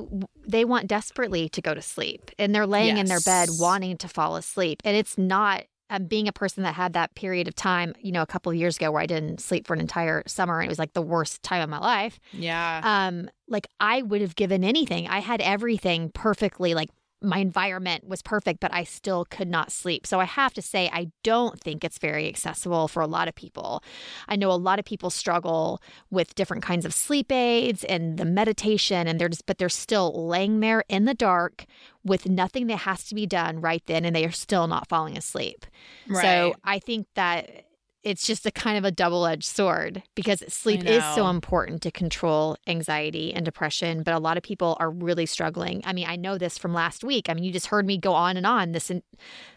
they 0.47 0.65
want 0.65 0.87
desperately 0.87 1.49
to 1.49 1.61
go 1.61 1.73
to 1.73 1.81
sleep 1.81 2.31
and 2.37 2.53
they're 2.53 2.67
laying 2.67 2.97
yes. 2.97 3.03
in 3.03 3.05
their 3.07 3.19
bed 3.19 3.49
wanting 3.59 3.97
to 3.97 4.07
fall 4.07 4.35
asleep 4.35 4.81
and 4.85 4.95
it's 4.95 5.17
not 5.17 5.63
um, 5.89 6.05
being 6.05 6.27
a 6.27 6.33
person 6.33 6.63
that 6.63 6.73
had 6.73 6.93
that 6.93 7.13
period 7.15 7.47
of 7.47 7.55
time, 7.55 7.93
you 7.99 8.11
know, 8.11 8.21
a 8.21 8.25
couple 8.25 8.51
of 8.51 8.57
years 8.57 8.77
ago 8.77 8.91
where 8.91 9.01
I 9.01 9.05
didn't 9.05 9.39
sleep 9.39 9.67
for 9.67 9.73
an 9.73 9.79
entire 9.79 10.23
summer 10.25 10.59
and 10.59 10.65
it 10.65 10.69
was 10.69 10.79
like 10.79 10.93
the 10.93 11.01
worst 11.01 11.43
time 11.43 11.61
of 11.61 11.69
my 11.69 11.79
life. 11.79 12.19
Yeah. 12.33 12.81
Um, 12.83 13.29
like 13.47 13.67
I 13.79 14.01
would 14.01 14.21
have 14.21 14.35
given 14.35 14.63
anything. 14.63 15.07
I 15.07 15.19
had 15.19 15.41
everything 15.41 16.09
perfectly 16.13 16.73
like 16.73 16.89
my 17.25 17.39
environment 17.39 18.07
was 18.07 18.21
perfect, 18.21 18.59
but 18.59 18.73
I 18.73 18.83
still 18.83 19.25
could 19.25 19.47
not 19.47 19.71
sleep. 19.71 20.05
So 20.07 20.19
I 20.19 20.25
have 20.25 20.53
to 20.53 20.61
say, 20.61 20.89
I 20.93 21.11
don't 21.23 21.59
think 21.59 21.83
it's 21.83 21.97
very 21.97 22.27
accessible 22.27 22.87
for 22.87 23.01
a 23.01 23.07
lot 23.07 23.27
of 23.27 23.35
people. 23.35 23.83
I 24.27 24.35
know 24.35 24.51
a 24.51 24.53
lot 24.53 24.79
of 24.79 24.85
people 24.85 25.09
struggle 25.09 25.81
with 26.09 26.35
different 26.35 26.63
kinds 26.63 26.85
of 26.85 26.93
sleep 26.93 27.31
aids 27.31 27.83
and 27.83 28.17
the 28.17 28.25
meditation, 28.25 29.07
and 29.07 29.19
they're 29.19 29.29
just, 29.29 29.45
but 29.45 29.57
they're 29.57 29.69
still 29.69 30.27
laying 30.27 30.59
there 30.59 30.83
in 30.87 31.05
the 31.05 31.13
dark 31.13 31.65
with 32.03 32.29
nothing 32.29 32.67
that 32.67 32.77
has 32.77 33.03
to 33.05 33.15
be 33.15 33.25
done 33.25 33.59
right 33.59 33.83
then, 33.87 34.05
and 34.05 34.15
they 34.15 34.25
are 34.25 34.31
still 34.31 34.67
not 34.67 34.87
falling 34.87 35.17
asleep. 35.17 35.65
Right. 36.07 36.21
So 36.21 36.55
I 36.63 36.79
think 36.79 37.07
that 37.15 37.65
it's 38.05 38.25
just 38.25 38.45
a 38.45 38.51
kind 38.51 38.77
of 38.77 38.85
a 38.85 38.91
double 38.91 39.25
edged 39.25 39.43
sword 39.43 40.03
because 40.13 40.43
sleep 40.47 40.85
is 40.85 41.03
so 41.15 41.27
important 41.27 41.81
to 41.81 41.91
control 41.91 42.55
anxiety 42.67 43.33
and 43.33 43.43
depression. 43.43 44.03
But 44.03 44.13
a 44.13 44.19
lot 44.19 44.37
of 44.37 44.43
people 44.43 44.77
are 44.79 44.91
really 44.91 45.25
struggling. 45.25 45.81
I 45.85 45.91
mean, 45.91 46.05
I 46.07 46.15
know 46.15 46.37
this 46.37 46.57
from 46.57 46.71
last 46.71 47.03
week. 47.03 47.29
I 47.29 47.33
mean, 47.33 47.43
you 47.43 47.51
just 47.51 47.67
heard 47.67 47.87
me 47.87 47.97
go 47.97 48.13
on 48.13 48.37
and 48.37 48.45
on 48.45 48.73
this 48.73 48.91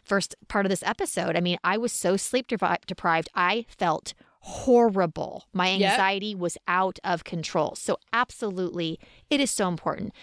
first 0.03 0.35
part 0.49 0.65
of 0.65 0.71
this 0.71 0.83
episode. 0.83 1.37
I 1.37 1.41
mean, 1.41 1.59
I 1.63 1.77
was 1.77 1.93
so 1.93 2.17
sleep 2.17 2.47
deprived, 2.49 3.29
I 3.35 3.67
felt 3.69 4.15
horrible. 4.41 5.45
My 5.53 5.69
anxiety 5.69 6.29
yep. 6.29 6.39
was 6.39 6.57
out 6.67 6.99
of 7.05 7.25
control. 7.25 7.75
So, 7.75 7.99
absolutely, 8.15 8.99
it 9.29 9.41
is 9.41 9.51
so 9.51 9.69
important. 9.69 10.15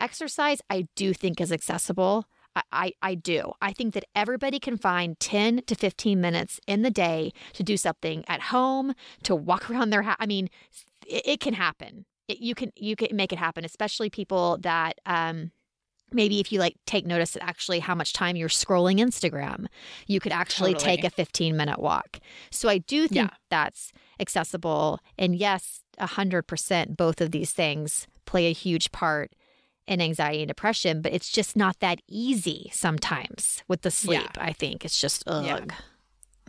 Exercise, 0.00 0.62
I 0.70 0.88
do 0.96 1.12
think, 1.12 1.38
is 1.38 1.52
accessible. 1.52 2.24
I, 2.72 2.92
I 3.02 3.14
do. 3.14 3.52
I 3.60 3.72
think 3.72 3.94
that 3.94 4.04
everybody 4.14 4.58
can 4.58 4.76
find 4.76 5.18
10 5.18 5.62
to 5.66 5.74
15 5.74 6.20
minutes 6.20 6.60
in 6.66 6.82
the 6.82 6.90
day 6.90 7.32
to 7.54 7.62
do 7.62 7.76
something 7.76 8.24
at 8.28 8.40
home, 8.42 8.94
to 9.24 9.34
walk 9.34 9.70
around 9.70 9.90
their 9.90 10.02
house. 10.02 10.16
I 10.18 10.26
mean, 10.26 10.48
it, 11.06 11.22
it 11.24 11.40
can 11.40 11.54
happen. 11.54 12.04
It, 12.28 12.38
you 12.38 12.54
can 12.54 12.72
you 12.76 12.96
can 12.96 13.14
make 13.14 13.32
it 13.32 13.38
happen, 13.38 13.64
especially 13.64 14.08
people 14.08 14.58
that 14.62 14.98
um, 15.04 15.50
maybe 16.12 16.40
if 16.40 16.52
you 16.52 16.58
like 16.58 16.76
take 16.86 17.06
notice 17.06 17.36
at 17.36 17.42
actually 17.42 17.80
how 17.80 17.94
much 17.94 18.12
time 18.12 18.36
you're 18.36 18.48
scrolling 18.48 19.00
Instagram, 19.00 19.66
you 20.06 20.20
could 20.20 20.32
actually 20.32 20.72
totally. 20.74 20.96
take 20.96 21.04
a 21.04 21.10
15 21.10 21.56
minute 21.56 21.78
walk. 21.78 22.20
So 22.50 22.68
I 22.68 22.78
do 22.78 23.08
think 23.08 23.30
yeah. 23.30 23.36
that's 23.50 23.92
accessible. 24.20 25.00
And 25.18 25.36
yes, 25.36 25.82
100% 25.98 26.96
both 26.96 27.20
of 27.20 27.30
these 27.30 27.52
things 27.52 28.06
play 28.24 28.46
a 28.46 28.52
huge 28.52 28.92
part 28.92 29.32
and 29.86 30.00
anxiety 30.02 30.42
and 30.42 30.48
depression, 30.48 31.02
but 31.02 31.12
it's 31.12 31.30
just 31.30 31.56
not 31.56 31.80
that 31.80 32.00
easy 32.08 32.70
sometimes 32.72 33.62
with 33.68 33.82
the 33.82 33.90
sleep. 33.90 34.30
Yeah. 34.36 34.44
I 34.44 34.52
think 34.52 34.84
it's 34.84 35.00
just 35.00 35.24
ugh. 35.26 35.44
Yeah. 35.44 35.64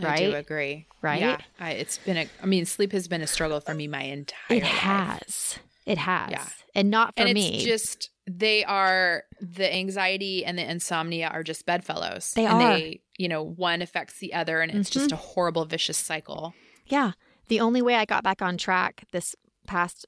Right? 0.02 0.22
I 0.22 0.30
do 0.30 0.36
agree. 0.36 0.88
Right? 1.02 1.22
Yeah. 1.22 1.38
I, 1.60 1.72
it's 1.72 1.98
been 2.00 2.18
a, 2.18 2.28
I 2.44 2.46
mean, 2.46 2.66
sleep 2.66 2.92
has 2.92 3.08
been 3.08 3.22
a 3.22 3.28
struggle 3.28 3.60
for 3.60 3.74
me 3.74 3.88
my 3.88 4.04
entire 4.04 4.58
It 4.58 4.64
life. 4.64 4.72
has. 4.72 5.60
It 5.86 5.98
has. 5.98 6.32
Yeah. 6.32 6.46
And 6.74 6.90
not 6.90 7.16
for 7.16 7.24
and 7.24 7.34
me. 7.34 7.64
just, 7.64 8.10
they 8.28 8.66
are, 8.66 9.24
the 9.40 9.74
anxiety 9.74 10.44
and 10.44 10.58
the 10.58 10.70
insomnia 10.70 11.28
are 11.28 11.44
just 11.44 11.66
bedfellows. 11.66 12.34
They 12.34 12.46
and 12.46 12.54
are. 12.56 12.74
They, 12.74 13.02
you 13.18 13.30
know, 13.30 13.44
one 13.44 13.82
affects 13.82 14.20
the 14.20 14.34
other 14.34 14.62
and 14.62 14.72
it's 14.72 14.90
mm-hmm. 14.90 15.00
just 15.00 15.12
a 15.12 15.16
horrible, 15.16 15.64
vicious 15.66 15.98
cycle. 15.98 16.54
Yeah. 16.88 17.12
The 17.48 17.60
only 17.60 17.82
way 17.82 17.96
I 17.96 18.06
got 18.06 18.24
back 18.24 18.42
on 18.42 18.58
track 18.58 19.04
this 19.12 19.36
past 19.68 20.06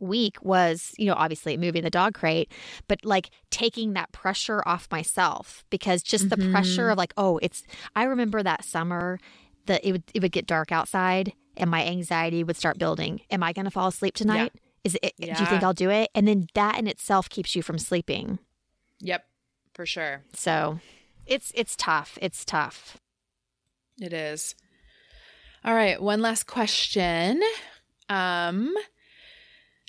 week 0.00 0.36
was, 0.42 0.92
you 0.98 1.06
know, 1.06 1.14
obviously 1.14 1.56
moving 1.56 1.82
the 1.82 1.90
dog 1.90 2.14
crate, 2.14 2.50
but 2.86 3.04
like 3.04 3.30
taking 3.50 3.92
that 3.94 4.12
pressure 4.12 4.62
off 4.66 4.88
myself 4.90 5.64
because 5.70 6.02
just 6.02 6.28
mm-hmm. 6.28 6.40
the 6.40 6.50
pressure 6.50 6.82
mm-hmm. 6.82 6.92
of 6.92 6.98
like, 6.98 7.12
oh, 7.16 7.38
it's, 7.42 7.62
I 7.96 8.04
remember 8.04 8.42
that 8.42 8.64
summer 8.64 9.18
that 9.66 9.84
it 9.84 9.92
would, 9.92 10.04
it 10.14 10.22
would 10.22 10.32
get 10.32 10.46
dark 10.46 10.72
outside 10.72 11.32
and 11.56 11.70
my 11.70 11.84
anxiety 11.84 12.44
would 12.44 12.56
start 12.56 12.78
building. 12.78 13.20
Am 13.30 13.42
I 13.42 13.52
going 13.52 13.64
to 13.64 13.70
fall 13.70 13.88
asleep 13.88 14.14
tonight? 14.14 14.52
Yeah. 14.54 14.60
Is 14.84 14.98
it, 15.02 15.12
yeah. 15.18 15.34
do 15.34 15.42
you 15.42 15.50
think 15.50 15.62
I'll 15.62 15.74
do 15.74 15.90
it? 15.90 16.08
And 16.14 16.26
then 16.28 16.46
that 16.54 16.78
in 16.78 16.86
itself 16.86 17.28
keeps 17.28 17.56
you 17.56 17.62
from 17.62 17.78
sleeping. 17.78 18.38
Yep, 19.00 19.24
for 19.74 19.84
sure. 19.84 20.22
So 20.32 20.78
it's, 21.26 21.52
it's 21.54 21.76
tough. 21.76 22.16
It's 22.22 22.44
tough. 22.44 22.96
It 24.00 24.12
is. 24.12 24.54
All 25.64 25.74
right. 25.74 26.00
One 26.00 26.22
last 26.22 26.46
question. 26.46 27.42
Um, 28.08 28.72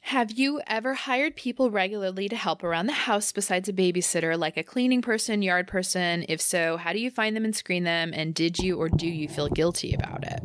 have 0.10 0.32
you 0.32 0.60
ever 0.66 0.96
hired 0.96 1.36
people 1.36 1.70
regularly 1.70 2.28
to 2.28 2.36
help 2.36 2.64
around 2.64 2.88
the 2.88 2.94
house 2.94 3.32
besides 3.32 3.70
a 3.70 3.74
babysitter, 3.74 4.36
like 4.40 4.58
a 4.58 4.64
cleaning 4.64 5.04
person, 5.04 5.44
yard 5.44 5.68
person? 5.68 6.26
If 6.28 6.42
so, 6.42 6.78
how 6.78 6.94
do 6.94 7.00
you 7.00 7.12
find 7.12 7.36
them 7.36 7.46
and 7.46 7.56
screen 7.56 7.84
them? 7.84 8.12
And 8.16 8.34
did 8.34 8.58
you 8.58 8.76
or 8.78 8.90
do 8.90 9.08
you 9.08 9.28
feel 9.28 9.50
guilty 9.50 9.94
about 9.94 10.24
it? 10.24 10.42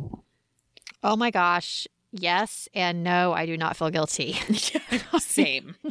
Oh 1.01 1.15
my 1.15 1.31
gosh. 1.31 1.87
Yes 2.11 2.69
and 2.73 3.03
no, 3.03 3.33
I 3.33 3.45
do 3.45 3.57
not 3.57 3.75
feel 3.75 3.89
guilty. 3.89 4.33
Same. 5.19 5.75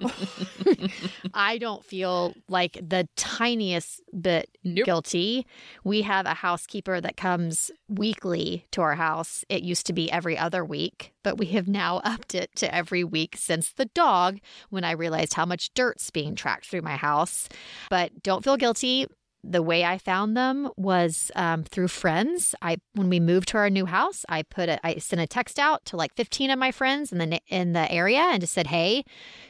I 1.34 1.58
don't 1.58 1.84
feel 1.84 2.34
like 2.48 2.74
the 2.74 3.08
tiniest 3.16 4.00
bit 4.18 4.48
Nope. 4.64 4.86
guilty. 4.86 5.46
We 5.84 6.02
have 6.02 6.26
a 6.26 6.34
housekeeper 6.34 7.00
that 7.00 7.16
comes 7.16 7.70
weekly 7.88 8.66
to 8.72 8.80
our 8.80 8.94
house. 8.94 9.44
It 9.48 9.62
used 9.62 9.86
to 9.86 9.92
be 9.92 10.10
every 10.10 10.38
other 10.38 10.64
week, 10.64 11.12
but 11.22 11.38
we 11.38 11.46
have 11.46 11.68
now 11.68 12.00
upped 12.04 12.34
it 12.34 12.50
to 12.56 12.74
every 12.74 13.04
week 13.04 13.36
since 13.36 13.72
the 13.72 13.86
dog 13.86 14.38
when 14.70 14.84
I 14.84 14.92
realized 14.92 15.34
how 15.34 15.44
much 15.46 15.72
dirt's 15.74 16.10
being 16.10 16.34
tracked 16.34 16.66
through 16.66 16.82
my 16.82 16.96
house. 16.96 17.48
But 17.90 18.22
don't 18.22 18.44
feel 18.44 18.56
guilty. 18.56 19.06
The 19.44 19.62
way 19.62 19.84
I 19.84 19.98
found 19.98 20.36
them 20.36 20.68
was 20.76 21.30
um, 21.36 21.62
through 21.64 21.88
friends. 21.88 22.54
I 22.60 22.78
when 22.94 23.08
we 23.08 23.20
moved 23.20 23.48
to 23.48 23.56
our 23.58 23.70
new 23.70 23.86
house, 23.86 24.24
I 24.28 24.42
put 24.42 24.68
a, 24.68 24.84
I 24.86 24.96
sent 24.98 25.22
a 25.22 25.26
text 25.26 25.58
out 25.58 25.84
to 25.86 25.96
like 25.96 26.14
15 26.16 26.50
of 26.50 26.58
my 26.58 26.72
friends 26.72 27.12
in 27.12 27.18
the 27.18 27.40
in 27.48 27.72
the 27.72 27.90
area 27.90 28.18
and 28.20 28.40
just 28.40 28.52
said, 28.52 28.66
"Hey, 28.66 29.04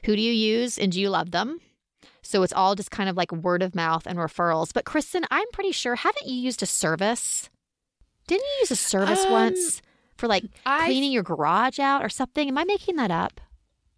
who 0.05 0.14
do 0.14 0.22
you 0.22 0.32
use 0.32 0.78
and 0.78 0.93
do 0.93 1.01
you 1.01 1.09
love 1.11 1.30
them?" 1.30 1.61
So 2.22 2.43
it's 2.43 2.53
all 2.53 2.74
just 2.74 2.91
kind 2.91 3.09
of 3.09 3.16
like 3.16 3.32
word 3.32 3.62
of 3.62 3.74
mouth 3.74 4.07
and 4.07 4.18
referrals. 4.18 4.72
But 4.74 4.84
Kristen, 4.84 5.24
I'm 5.30 5.47
pretty 5.53 5.72
sure 5.72 5.95
haven't 5.97 6.26
you 6.26 6.34
used 6.36 6.62
a 6.62 6.66
service? 6.66 7.49
Didn't 8.26 8.45
you 8.45 8.57
use 8.61 8.70
a 8.70 8.76
service 8.76 9.24
Um, 9.24 9.32
once 9.32 9.80
for 10.18 10.26
like 10.28 10.45
I- 10.66 10.84
cleaning 10.84 11.12
your 11.12 11.22
garage 11.22 11.78
out 11.78 12.05
or 12.05 12.11
something? 12.11 12.47
Am 12.49 12.59
I 12.59 12.64
making 12.64 12.97
that 12.97 13.11
up? 13.11 13.41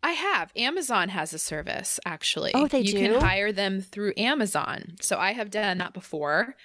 I 0.03 0.13
have. 0.13 0.51
Amazon 0.57 1.11
has 1.11 1.33
a 1.35 1.39
service 1.39 2.01
actually. 2.07 2.53
Oh, 2.55 2.67
they 2.67 2.81
you 2.81 2.93
do? 2.93 2.99
can 2.99 3.21
hire 3.21 3.53
them 3.53 3.81
through 3.81 4.15
Amazon. 4.17 4.97
So 5.01 5.19
I 5.19 5.33
have 5.33 5.51
done 5.51 5.79
that 5.79 5.93
before. 5.93 6.57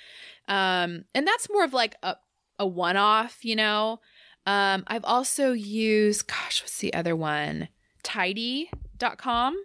Um, 0.48 1.06
and 1.14 1.28
that's 1.28 1.50
more 1.50 1.64
of 1.64 1.74
like 1.74 1.96
a, 2.04 2.16
a 2.60 2.66
one 2.66 2.98
off, 2.98 3.44
you 3.44 3.56
know. 3.56 4.00
Um, 4.46 4.84
I've 4.88 5.06
also 5.06 5.52
used, 5.54 6.28
gosh, 6.28 6.62
what's 6.62 6.78
the 6.78 6.94
other 6.94 7.16
one? 7.16 7.68
Tidy.com. 8.04 9.56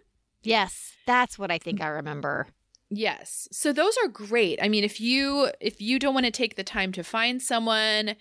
Yes, 0.42 0.94
that's 1.06 1.38
what 1.38 1.50
I 1.50 1.58
think 1.58 1.82
I 1.82 1.88
remember. 1.88 2.46
Yes. 2.88 3.46
So 3.52 3.72
those 3.72 3.96
are 4.02 4.08
great. 4.08 4.58
I 4.62 4.68
mean, 4.68 4.84
if 4.84 5.00
you 5.00 5.50
if 5.60 5.80
you 5.80 5.98
don't 5.98 6.14
want 6.14 6.26
to 6.26 6.32
take 6.32 6.56
the 6.56 6.64
time 6.64 6.92
to 6.92 7.04
find 7.04 7.40
someone, 7.40 8.16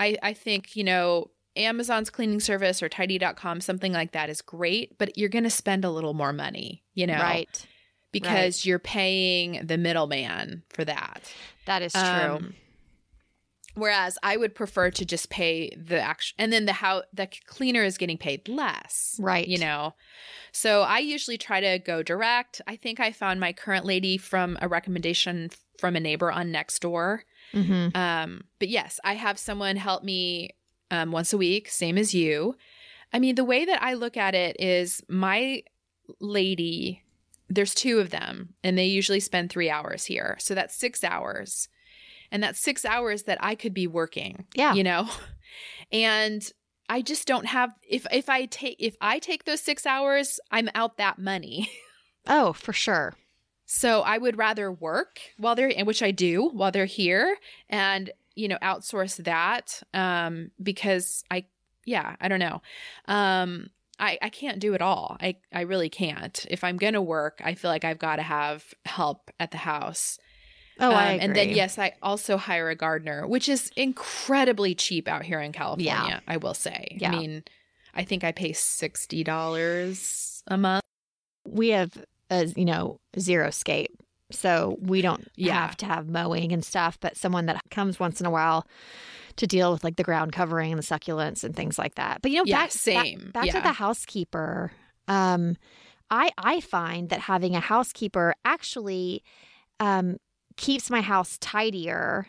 I 0.00 0.16
I 0.22 0.32
think, 0.32 0.74
you 0.74 0.82
know, 0.82 1.30
Amazon's 1.58 2.10
cleaning 2.10 2.40
service 2.40 2.82
or 2.82 2.88
tidy.com 2.88 3.60
something 3.60 3.92
like 3.92 4.12
that 4.12 4.30
is 4.30 4.42
great, 4.42 4.96
but 4.98 5.16
you're 5.18 5.28
going 5.28 5.44
to 5.44 5.50
spend 5.50 5.84
a 5.84 5.90
little 5.90 6.14
more 6.14 6.32
money, 6.32 6.84
you 6.94 7.06
know. 7.06 7.20
Right. 7.20 7.66
Because 8.10 8.64
you're 8.64 8.78
paying 8.78 9.66
the 9.66 9.76
middleman 9.76 10.62
for 10.70 10.84
that. 10.84 11.30
That 11.66 11.82
is 11.82 11.92
true. 11.92 12.00
Um, 12.00 12.54
whereas 13.74 14.18
I 14.22 14.36
would 14.36 14.54
prefer 14.54 14.90
to 14.92 15.04
just 15.04 15.28
pay 15.28 15.70
the 15.76 16.00
actual 16.00 16.34
and 16.38 16.52
then 16.52 16.64
the 16.64 16.72
how 16.72 17.02
the 17.12 17.28
cleaner 17.46 17.84
is 17.84 17.98
getting 17.98 18.16
paid 18.18 18.48
less. 18.48 19.16
Right. 19.20 19.46
You 19.46 19.58
know. 19.58 19.94
So 20.52 20.82
I 20.82 20.98
usually 20.98 21.38
try 21.38 21.60
to 21.60 21.78
go 21.78 22.02
direct. 22.02 22.62
I 22.66 22.76
think 22.76 22.98
I 22.98 23.12
found 23.12 23.40
my 23.40 23.52
current 23.52 23.84
lady 23.84 24.16
from 24.16 24.56
a 24.60 24.68
recommendation 24.68 25.50
from 25.78 25.94
a 25.94 26.00
neighbor 26.00 26.32
on 26.32 26.52
Nextdoor. 26.52 27.20
hmm 27.52 27.88
Um, 27.94 28.44
but 28.58 28.68
yes, 28.68 28.98
I 29.04 29.14
have 29.14 29.38
someone 29.38 29.76
help 29.76 30.02
me 30.02 30.50
um, 30.90 31.12
once 31.12 31.32
a 31.32 31.38
week, 31.38 31.68
same 31.68 31.98
as 31.98 32.14
you. 32.14 32.56
I 33.12 33.18
mean, 33.18 33.34
the 33.34 33.44
way 33.44 33.64
that 33.64 33.82
I 33.82 33.94
look 33.94 34.16
at 34.16 34.34
it 34.34 34.56
is 34.60 35.02
my 35.08 35.62
lady, 36.20 37.02
there's 37.48 37.74
two 37.74 37.98
of 38.00 38.10
them, 38.10 38.54
and 38.62 38.76
they 38.76 38.86
usually 38.86 39.20
spend 39.20 39.50
three 39.50 39.70
hours 39.70 40.04
here. 40.04 40.36
So 40.40 40.54
that's 40.54 40.74
six 40.74 41.02
hours. 41.02 41.68
And 42.30 42.42
that's 42.42 42.60
six 42.60 42.84
hours 42.84 43.22
that 43.22 43.38
I 43.40 43.54
could 43.54 43.72
be 43.72 43.86
working. 43.86 44.44
Yeah. 44.54 44.74
You 44.74 44.84
know? 44.84 45.08
And 45.90 46.46
I 46.88 47.02
just 47.02 47.26
don't 47.26 47.46
have 47.46 47.72
if 47.88 48.06
if 48.12 48.28
I 48.28 48.44
take 48.44 48.76
if 48.78 48.96
I 49.00 49.18
take 49.18 49.44
those 49.44 49.60
six 49.60 49.86
hours, 49.86 50.38
I'm 50.50 50.68
out 50.74 50.98
that 50.98 51.18
money. 51.18 51.70
Oh, 52.30 52.52
for 52.52 52.74
sure. 52.74 53.14
So 53.64 54.02
I 54.02 54.18
would 54.18 54.36
rather 54.36 54.70
work 54.70 55.18
while 55.38 55.54
they're, 55.54 55.68
in 55.68 55.86
which 55.86 56.02
I 56.02 56.10
do 56.10 56.50
while 56.50 56.70
they're 56.70 56.84
here, 56.84 57.38
and 57.70 58.10
you 58.38 58.48
know 58.48 58.58
outsource 58.62 59.16
that 59.24 59.82
um, 59.94 60.50
because 60.62 61.24
I, 61.30 61.44
yeah, 61.84 62.16
I 62.20 62.28
don't 62.28 62.38
know, 62.40 62.62
um, 63.06 63.70
I 63.98 64.18
I 64.22 64.28
can't 64.30 64.60
do 64.60 64.74
it 64.74 64.82
all. 64.82 65.16
I 65.20 65.36
I 65.52 65.62
really 65.62 65.88
can't. 65.90 66.46
If 66.48 66.62
I'm 66.64 66.76
gonna 66.76 67.02
work, 67.02 67.40
I 67.44 67.54
feel 67.54 67.70
like 67.70 67.84
I've 67.84 67.98
got 67.98 68.16
to 68.16 68.22
have 68.22 68.64
help 68.84 69.30
at 69.40 69.50
the 69.50 69.58
house. 69.58 70.18
Oh, 70.80 70.92
I 70.92 70.94
Um, 70.94 71.14
agree. 71.14 71.24
and 71.24 71.36
then 71.36 71.48
yes, 71.50 71.76
I 71.78 71.94
also 72.02 72.36
hire 72.36 72.68
a 72.70 72.76
gardener, 72.76 73.26
which 73.26 73.48
is 73.48 73.72
incredibly 73.76 74.76
cheap 74.76 75.08
out 75.08 75.24
here 75.24 75.40
in 75.40 75.50
California. 75.52 75.90
Yeah. 76.08 76.20
I 76.28 76.36
will 76.36 76.54
say. 76.54 76.96
Yeah. 77.00 77.10
I 77.12 77.16
mean, 77.18 77.42
I 77.94 78.04
think 78.04 78.22
I 78.22 78.30
pay 78.30 78.52
sixty 78.52 79.24
dollars 79.24 80.42
a 80.46 80.56
month. 80.56 80.84
we 81.44 81.70
have 81.70 81.92
a 82.30 82.44
you 82.56 82.64
know 82.64 83.00
zero 83.18 83.50
scape 83.50 83.96
so 84.30 84.76
we 84.80 85.00
don't 85.02 85.26
Yeah. 85.36 85.54
have 85.66 85.76
to 85.78 85.86
have 85.86 86.08
mowing 86.08 86.52
and 86.52 86.64
stuff 86.64 86.98
but 87.00 87.16
someone 87.16 87.46
that 87.46 87.62
comes 87.70 87.98
once 87.98 88.20
in 88.20 88.26
a 88.26 88.30
while 88.30 88.66
to 89.36 89.46
deal 89.46 89.72
with 89.72 89.84
like 89.84 89.96
the 89.96 90.02
ground 90.02 90.32
covering 90.32 90.72
and 90.72 90.78
the 90.78 90.84
succulents 90.86 91.44
and 91.44 91.54
things 91.56 91.78
like 91.78 91.94
that 91.94 92.20
but 92.22 92.30
you 92.30 92.38
know 92.38 92.44
Yeah, 92.44 92.58
back, 92.60 92.70
same. 92.72 93.30
back, 93.32 93.32
back 93.34 93.50
to 93.50 93.60
the 93.60 93.72
housekeeper 93.72 94.72
um 95.06 95.56
i 96.10 96.30
i 96.38 96.60
find 96.60 97.08
that 97.08 97.20
having 97.20 97.54
a 97.56 97.60
housekeeper 97.60 98.34
actually 98.44 99.22
um 99.80 100.16
keeps 100.56 100.90
my 100.90 101.00
house 101.00 101.38
tidier 101.40 102.26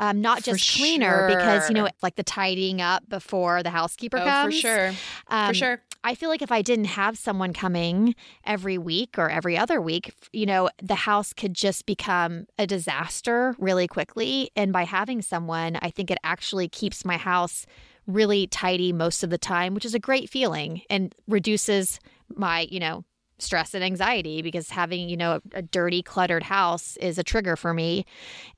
um, 0.00 0.20
not 0.20 0.38
For 0.38 0.42
just 0.56 0.66
cleaner 0.66 1.22
because 1.22 1.68
you 1.68 1.74
know 1.74 1.88
like 2.02 2.16
the 2.16 2.24
tidying 2.24 2.80
up 2.80 3.08
before 3.08 3.62
the 3.62 3.70
housekeeper 3.70 4.18
Oh, 4.18 4.24
comes 4.24 4.56
for 4.56 4.60
sure, 4.60 4.88
um, 5.28 5.48
for 5.48 5.54
sure. 5.54 5.80
I 6.04 6.14
feel 6.14 6.28
like 6.28 6.42
if 6.42 6.52
I 6.52 6.60
didn't 6.60 6.84
have 6.84 7.16
someone 7.16 7.54
coming 7.54 8.14
every 8.44 8.76
week 8.76 9.18
or 9.18 9.30
every 9.30 9.56
other 9.56 9.80
week, 9.80 10.14
you 10.34 10.44
know, 10.44 10.68
the 10.82 10.94
house 10.94 11.32
could 11.32 11.54
just 11.54 11.86
become 11.86 12.46
a 12.58 12.66
disaster 12.66 13.56
really 13.58 13.88
quickly. 13.88 14.50
And 14.54 14.70
by 14.70 14.84
having 14.84 15.22
someone, 15.22 15.76
I 15.80 15.88
think 15.88 16.10
it 16.10 16.18
actually 16.22 16.68
keeps 16.68 17.06
my 17.06 17.16
house 17.16 17.64
really 18.06 18.46
tidy 18.46 18.92
most 18.92 19.24
of 19.24 19.30
the 19.30 19.38
time, 19.38 19.72
which 19.72 19.86
is 19.86 19.94
a 19.94 19.98
great 19.98 20.28
feeling 20.28 20.82
and 20.90 21.14
reduces 21.26 21.98
my, 22.36 22.68
you 22.70 22.80
know, 22.80 23.02
stress 23.38 23.72
and 23.72 23.82
anxiety 23.82 24.42
because 24.42 24.70
having, 24.70 25.08
you 25.08 25.16
know, 25.16 25.40
a, 25.54 25.58
a 25.58 25.62
dirty, 25.62 26.02
cluttered 26.02 26.42
house 26.42 26.98
is 26.98 27.18
a 27.18 27.24
trigger 27.24 27.56
for 27.56 27.72
me. 27.72 28.04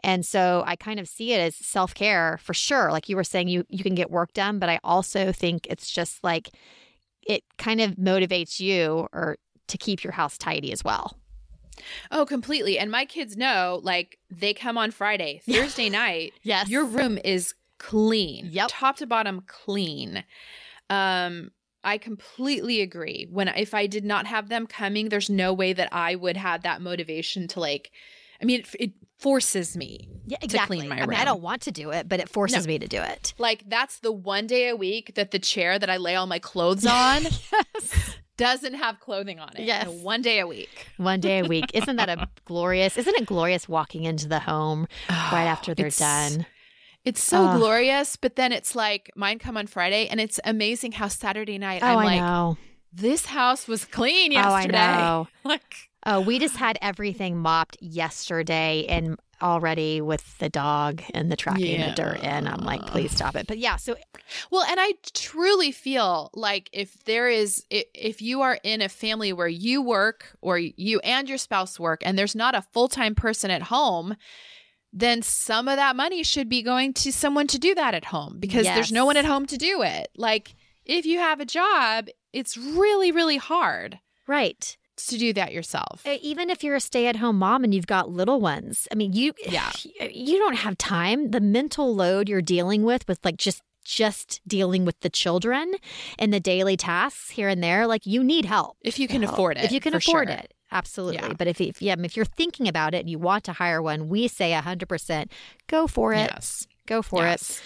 And 0.03 0.27
so 0.27 0.65
I 0.67 0.75
kind 0.75 0.99
of 0.99 1.09
see 1.09 1.33
it 1.33 1.39
as 1.39 1.55
self-care 1.55 2.39
for 2.43 2.55
sure. 2.55 2.91
Like 2.91 3.09
you 3.09 3.17
were 3.17 3.25
saying 3.25 3.49
you 3.49 3.65
you 3.69 3.85
can 3.85 3.95
get 3.95 4.11
work 4.11 4.33
done, 4.33 4.59
but 4.59 4.69
I 4.69 4.81
also 4.83 5.33
think 5.33 5.67
it's 5.71 5.91
just 5.91 6.23
like 6.25 6.51
it 7.27 7.45
kind 7.59 7.81
of 7.81 7.93
motivates 7.93 8.61
you 8.61 9.09
or 9.13 9.37
to 9.69 9.79
keep 9.79 10.05
your 10.05 10.13
house 10.13 10.39
tidy 10.39 10.73
as 10.73 10.85
well. 10.85 11.19
Oh, 12.11 12.25
completely. 12.25 12.79
And 12.79 12.91
my 12.91 13.05
kids 13.05 13.37
know, 13.37 13.81
like, 13.83 14.19
they 14.31 14.55
come 14.55 14.79
on 14.79 14.91
Friday, 14.91 15.41
Thursday 15.49 15.89
night. 15.89 16.33
Yes. 16.43 16.69
Your 16.69 16.85
room 16.85 17.19
is 17.25 17.55
clean. 17.79 18.49
Yep. 18.51 18.69
Top 18.71 18.97
to 18.97 19.07
bottom 19.07 19.43
clean. 19.47 20.25
Um, 20.89 21.51
I 21.85 21.99
completely 21.99 22.81
agree. 22.81 23.29
When 23.31 23.49
if 23.49 23.75
I 23.75 23.87
did 23.87 24.05
not 24.05 24.27
have 24.27 24.49
them 24.49 24.67
coming, 24.67 25.09
there's 25.09 25.31
no 25.31 25.53
way 25.53 25.73
that 25.73 25.89
I 25.93 26.15
would 26.15 26.37
have 26.37 26.63
that 26.63 26.81
motivation 26.81 27.47
to 27.49 27.61
like. 27.61 27.93
I 28.41 28.45
mean, 28.45 28.61
it, 28.61 28.75
it 28.79 28.91
forces 29.19 29.77
me. 29.77 30.09
yeah, 30.27 30.37
to 30.39 30.45
exactly. 30.45 30.79
clean 30.79 30.89
my 30.91 31.01
I 31.01 31.07
mean, 31.07 31.19
I 31.19 31.25
don't 31.25 31.41
want 31.43 31.63
to 31.63 31.71
do 31.71 31.91
it, 31.91 32.09
but 32.09 32.21
it 32.21 32.29
forces 32.29 32.67
me 32.67 32.79
to 32.79 32.87
do 32.87 33.01
it. 33.01 33.33
Like 33.39 33.65
that's 33.69 33.99
the 34.01 34.13
one 34.13 34.47
day 34.47 34.69
a 34.69 34.77
week 34.77 35.15
that 35.15 35.31
the 35.31 35.39
chair 35.39 35.79
that 35.79 35.89
I 35.89 35.97
lay 35.97 36.15
all 36.17 36.27
my 36.27 36.39
clothes 36.39 36.85
on 37.05 37.23
doesn't 38.37 38.75
have 38.75 39.01
clothing 39.01 39.41
on 39.41 39.51
it. 39.57 39.65
Yes. 39.65 39.87
And 39.87 40.03
one 40.03 40.21
day 40.23 40.41
a 40.41 40.47
week. 40.47 40.87
One 40.99 41.21
day 41.21 41.39
a 41.39 41.45
week. 41.45 41.67
Isn't 41.75 41.97
that 41.97 42.09
a 42.11 42.29
glorious? 42.45 42.97
Isn't 42.99 43.15
it 43.17 43.25
glorious 43.27 43.69
walking 43.69 44.05
into 44.05 44.29
the 44.29 44.41
home 44.41 44.87
right 45.11 45.47
after 45.47 45.75
they're 45.75 45.87
It's- 45.87 45.99
done? 46.33 46.47
It's 47.05 47.23
so 47.23 47.45
Ugh. 47.45 47.59
glorious, 47.61 48.17
but 48.17 48.35
then 48.35 48.51
it's 48.51 48.75
like 48.75 49.13
mine 49.15 49.39
come 49.39 49.57
on 49.57 49.69
Friday, 49.69 50.09
and 50.09 50.21
it's 50.21 50.41
amazing 50.43 50.91
how 50.91 51.07
Saturday 51.07 51.57
night 51.57 51.81
Oh, 51.81 51.87
I'm 51.87 51.99
I 51.99 52.05
like, 52.05 52.21
know. 52.21 52.59
this 52.93 53.27
house 53.27 53.69
was 53.69 53.85
clean 53.85 54.33
yesterday. 54.33 54.77
Oh, 54.77 54.81
I 54.81 54.97
know. 54.99 55.29
Like, 55.45 55.89
Oh, 56.09 56.21
we 56.21 56.39
just 56.39 56.57
had 56.57 56.79
everything 56.81 57.37
mopped 57.37 57.77
yesterday 57.81 58.87
and 58.89 59.19
already 59.43 60.01
with 60.01 60.39
the 60.39 60.49
dog 60.49 61.03
and 61.13 61.31
the 61.31 61.37
tracking 61.37 61.81
the 61.81 61.93
dirt 61.97 62.23
in. 62.23 62.47
I'm 62.47 62.61
like, 62.65 62.87
please 62.87 63.11
stop 63.11 63.35
it. 63.35 63.47
But 63.47 63.59
yeah, 63.59 63.77
so 63.77 63.97
well, 64.51 64.63
and 64.63 64.79
I 64.81 64.95
truly 65.13 65.73
feel 65.73 66.31
like 66.33 66.71
if 66.73 67.05
there 67.05 67.29
is, 67.29 67.65
if 67.71 68.23
you 68.23 68.43
are 68.43 68.59
in 68.63 68.81
a 68.81 68.89
family 68.89 69.33
where 69.33 69.49
you 69.49 69.83
work 69.83 70.37
or 70.41 70.59
you 70.59 71.01
and 71.01 71.29
your 71.29 71.39
spouse 71.39 71.79
work, 71.79 72.03
and 72.05 72.17
there's 72.19 72.37
not 72.37 72.55
a 72.55 72.63
full 72.63 72.89
time 72.89 73.15
person 73.15 73.51
at 73.51 73.63
home, 73.63 74.17
then 74.93 75.23
some 75.23 75.69
of 75.69 75.77
that 75.77 75.97
money 75.97 76.23
should 76.23 76.49
be 76.49 76.63
going 76.63 76.95
to 76.95 77.13
someone 77.13 77.49
to 77.49 77.59
do 77.59 77.75
that 77.75 77.95
at 77.95 78.07
home 78.07 78.37
because 78.39 78.65
Yes. 78.65 78.75
there's 78.77 78.93
no 78.93 79.05
one 79.05 79.17
at 79.17 79.25
home 79.25 79.45
to 79.47 79.57
do 79.59 79.83
it. 79.83 80.09
Like, 80.17 80.55
if 80.85 81.05
you 81.05 81.19
have 81.19 81.41
a 81.41 81.45
job, 81.45 82.07
it's 82.33 82.57
really, 82.57 83.11
really 83.13 83.37
hard 83.39 83.99
right. 84.29 84.77
To 84.97 85.19
do 85.19 85.33
that 85.35 85.53
yourself. 85.53 86.03
Even 86.07 86.51
if 86.51 86.65
you're 86.65 86.75
a 86.77 86.81
stay-at-home 86.81 87.39
mom 87.39 87.65
and 87.65 87.75
you've 87.75 87.87
got 87.87 88.11
little 88.11 88.41
ones, 88.41 88.89
I 88.91 88.95
mean, 88.95 89.13
you 89.13 89.33
Yeah. 89.47 89.71
you 90.11 90.39
don't 90.39 90.57
have 90.57 90.77
time. 90.79 91.31
The 91.31 91.41
mental 91.41 91.95
load 91.95 92.29
you're 92.29 92.43
dealing 92.43 92.83
with 92.83 93.07
with 93.09 93.25
like 93.25 93.37
just 93.37 93.63
just 93.85 94.41
dealing 94.49 94.85
with 94.85 94.99
the 95.01 95.09
children 95.09 95.73
and 96.19 96.33
the 96.33 96.41
daily 96.41 96.77
tasks 96.77 97.31
here 97.31 97.49
and 97.49 97.63
there, 97.63 97.87
like 97.87 98.05
you 98.05 98.25
need 98.25 98.45
help. 98.45 98.77
if 98.83 98.99
you 98.99 99.07
can 99.07 99.23
afford 99.23 99.57
it. 99.59 99.65
If 99.65 99.71
you 99.73 99.81
can 99.81 99.95
afford 99.95 100.29
sure. 100.29 100.37
it. 100.39 100.53
absolutely. 100.73 101.19
Yeah. 101.29 101.35
But 101.39 101.47
if 101.47 101.61
if 101.61 101.81
yeah, 101.81 101.95
if 102.01 102.17
you're 102.17 102.25
thinking 102.25 102.67
about 102.67 102.95
it 102.95 103.01
and 103.03 103.11
you 103.11 103.19
want 103.21 103.45
to 103.45 103.53
hire 103.53 103.81
one, 103.81 104.09
we 104.09 104.27
say 104.27 104.51
100% 104.53 105.31
go 105.69 105.87
for 105.87 106.13
it. 106.15 106.31
Yes. 106.35 106.67
Go 106.87 107.01
for 107.03 107.23
Yes. 107.23 107.63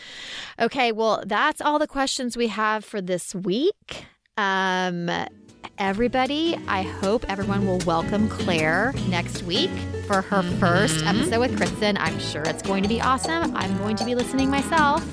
it. 0.59 0.65
Okay, 0.65 0.93
well, 0.93 1.23
that's 1.27 1.61
all 1.63 1.79
the 1.79 1.87
questions 1.87 2.37
we 2.37 2.49
have 2.49 2.85
for 2.85 3.01
this 3.03 3.35
week. 3.35 4.05
Um 4.41 5.11
everybody, 5.77 6.57
I 6.67 6.81
hope 6.81 7.27
everyone 7.29 7.67
will 7.67 7.81
welcome 7.81 8.27
Claire 8.27 8.95
next 9.09 9.43
week 9.43 9.71
for 10.07 10.23
her 10.23 10.43
first 10.59 11.05
episode 11.05 11.41
with 11.41 11.57
Kristen. 11.59 11.99
I'm 11.99 12.19
sure 12.19 12.43
it's 12.45 12.63
going 12.63 12.83
to 12.83 12.89
be 12.89 13.03
awesome. 13.03 13.55
I'm 13.55 13.77
going 13.77 13.97
to 13.97 14.05
be 14.07 14.15
listening 14.15 14.49
myself. 14.49 15.05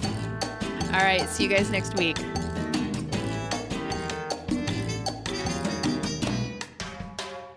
All 0.93 1.01
right. 1.01 1.27
See 1.27 1.43
you 1.43 1.49
guys 1.49 1.69
next 1.69 1.97
week. 1.97 2.17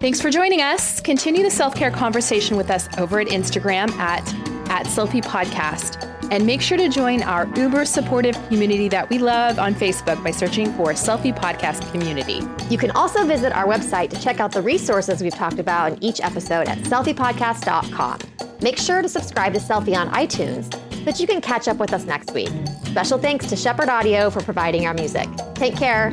Thanks 0.01 0.21
for 0.21 0.31
joining 0.31 0.61
us. 0.61 1.01
Continue 1.01 1.45
the 1.45 1.53
self 1.53 1.77
care 1.77 1.93
conversation 1.93 2.57
with 2.57 2.69
us 2.69 2.89
over 2.99 3.21
at 3.21 3.29
Instagram 3.29 3.93
at, 3.93 4.27
at 4.71 4.87
Selfie 4.87 5.23
Podcast. 5.23 6.20
And 6.31 6.47
make 6.47 6.61
sure 6.61 6.79
to 6.79 6.89
join 6.89 7.23
our 7.23 7.47
uber 7.57 7.85
supportive 7.85 8.37
community 8.49 8.89
that 8.89 9.11
we 9.11 9.19
love 9.19 9.59
on 9.59 9.75
Facebook 9.75 10.23
by 10.23 10.31
searching 10.31 10.73
for 10.75 10.93
Selfie 10.93 11.37
Podcast 11.37 11.91
Community. 11.91 12.41
You 12.71 12.79
can 12.79 12.93
also 12.93 13.27
visit 13.27 13.53
our 13.53 13.67
website 13.67 14.11
to 14.11 14.21
check 14.21 14.41
out 14.41 14.53
the 14.53 14.63
resources 14.63 15.23
we've 15.23 15.35
talked 15.35 15.59
about 15.59 15.93
in 15.93 16.05
each 16.05 16.21
episode 16.21 16.69
at 16.69 16.79
selfiepodcast.com. 16.79 18.19
Make 18.63 18.79
sure 18.79 19.03
to 19.03 19.09
subscribe 19.09 19.55
to 19.55 19.61
Selfie 19.61 19.97
on 19.97 20.11
iTunes 20.11 20.73
so 20.95 21.05
that 21.05 21.19
you 21.19 21.27
can 21.27 21.41
catch 21.41 21.67
up 21.67 21.79
with 21.79 21.93
us 21.93 22.05
next 22.05 22.33
week. 22.33 22.51
Special 22.85 23.19
thanks 23.19 23.47
to 23.47 23.57
Shepherd 23.57 23.89
Audio 23.89 24.31
for 24.31 24.43
providing 24.43 24.87
our 24.87 24.95
music. 24.95 25.29
Take 25.55 25.77
care. 25.77 26.13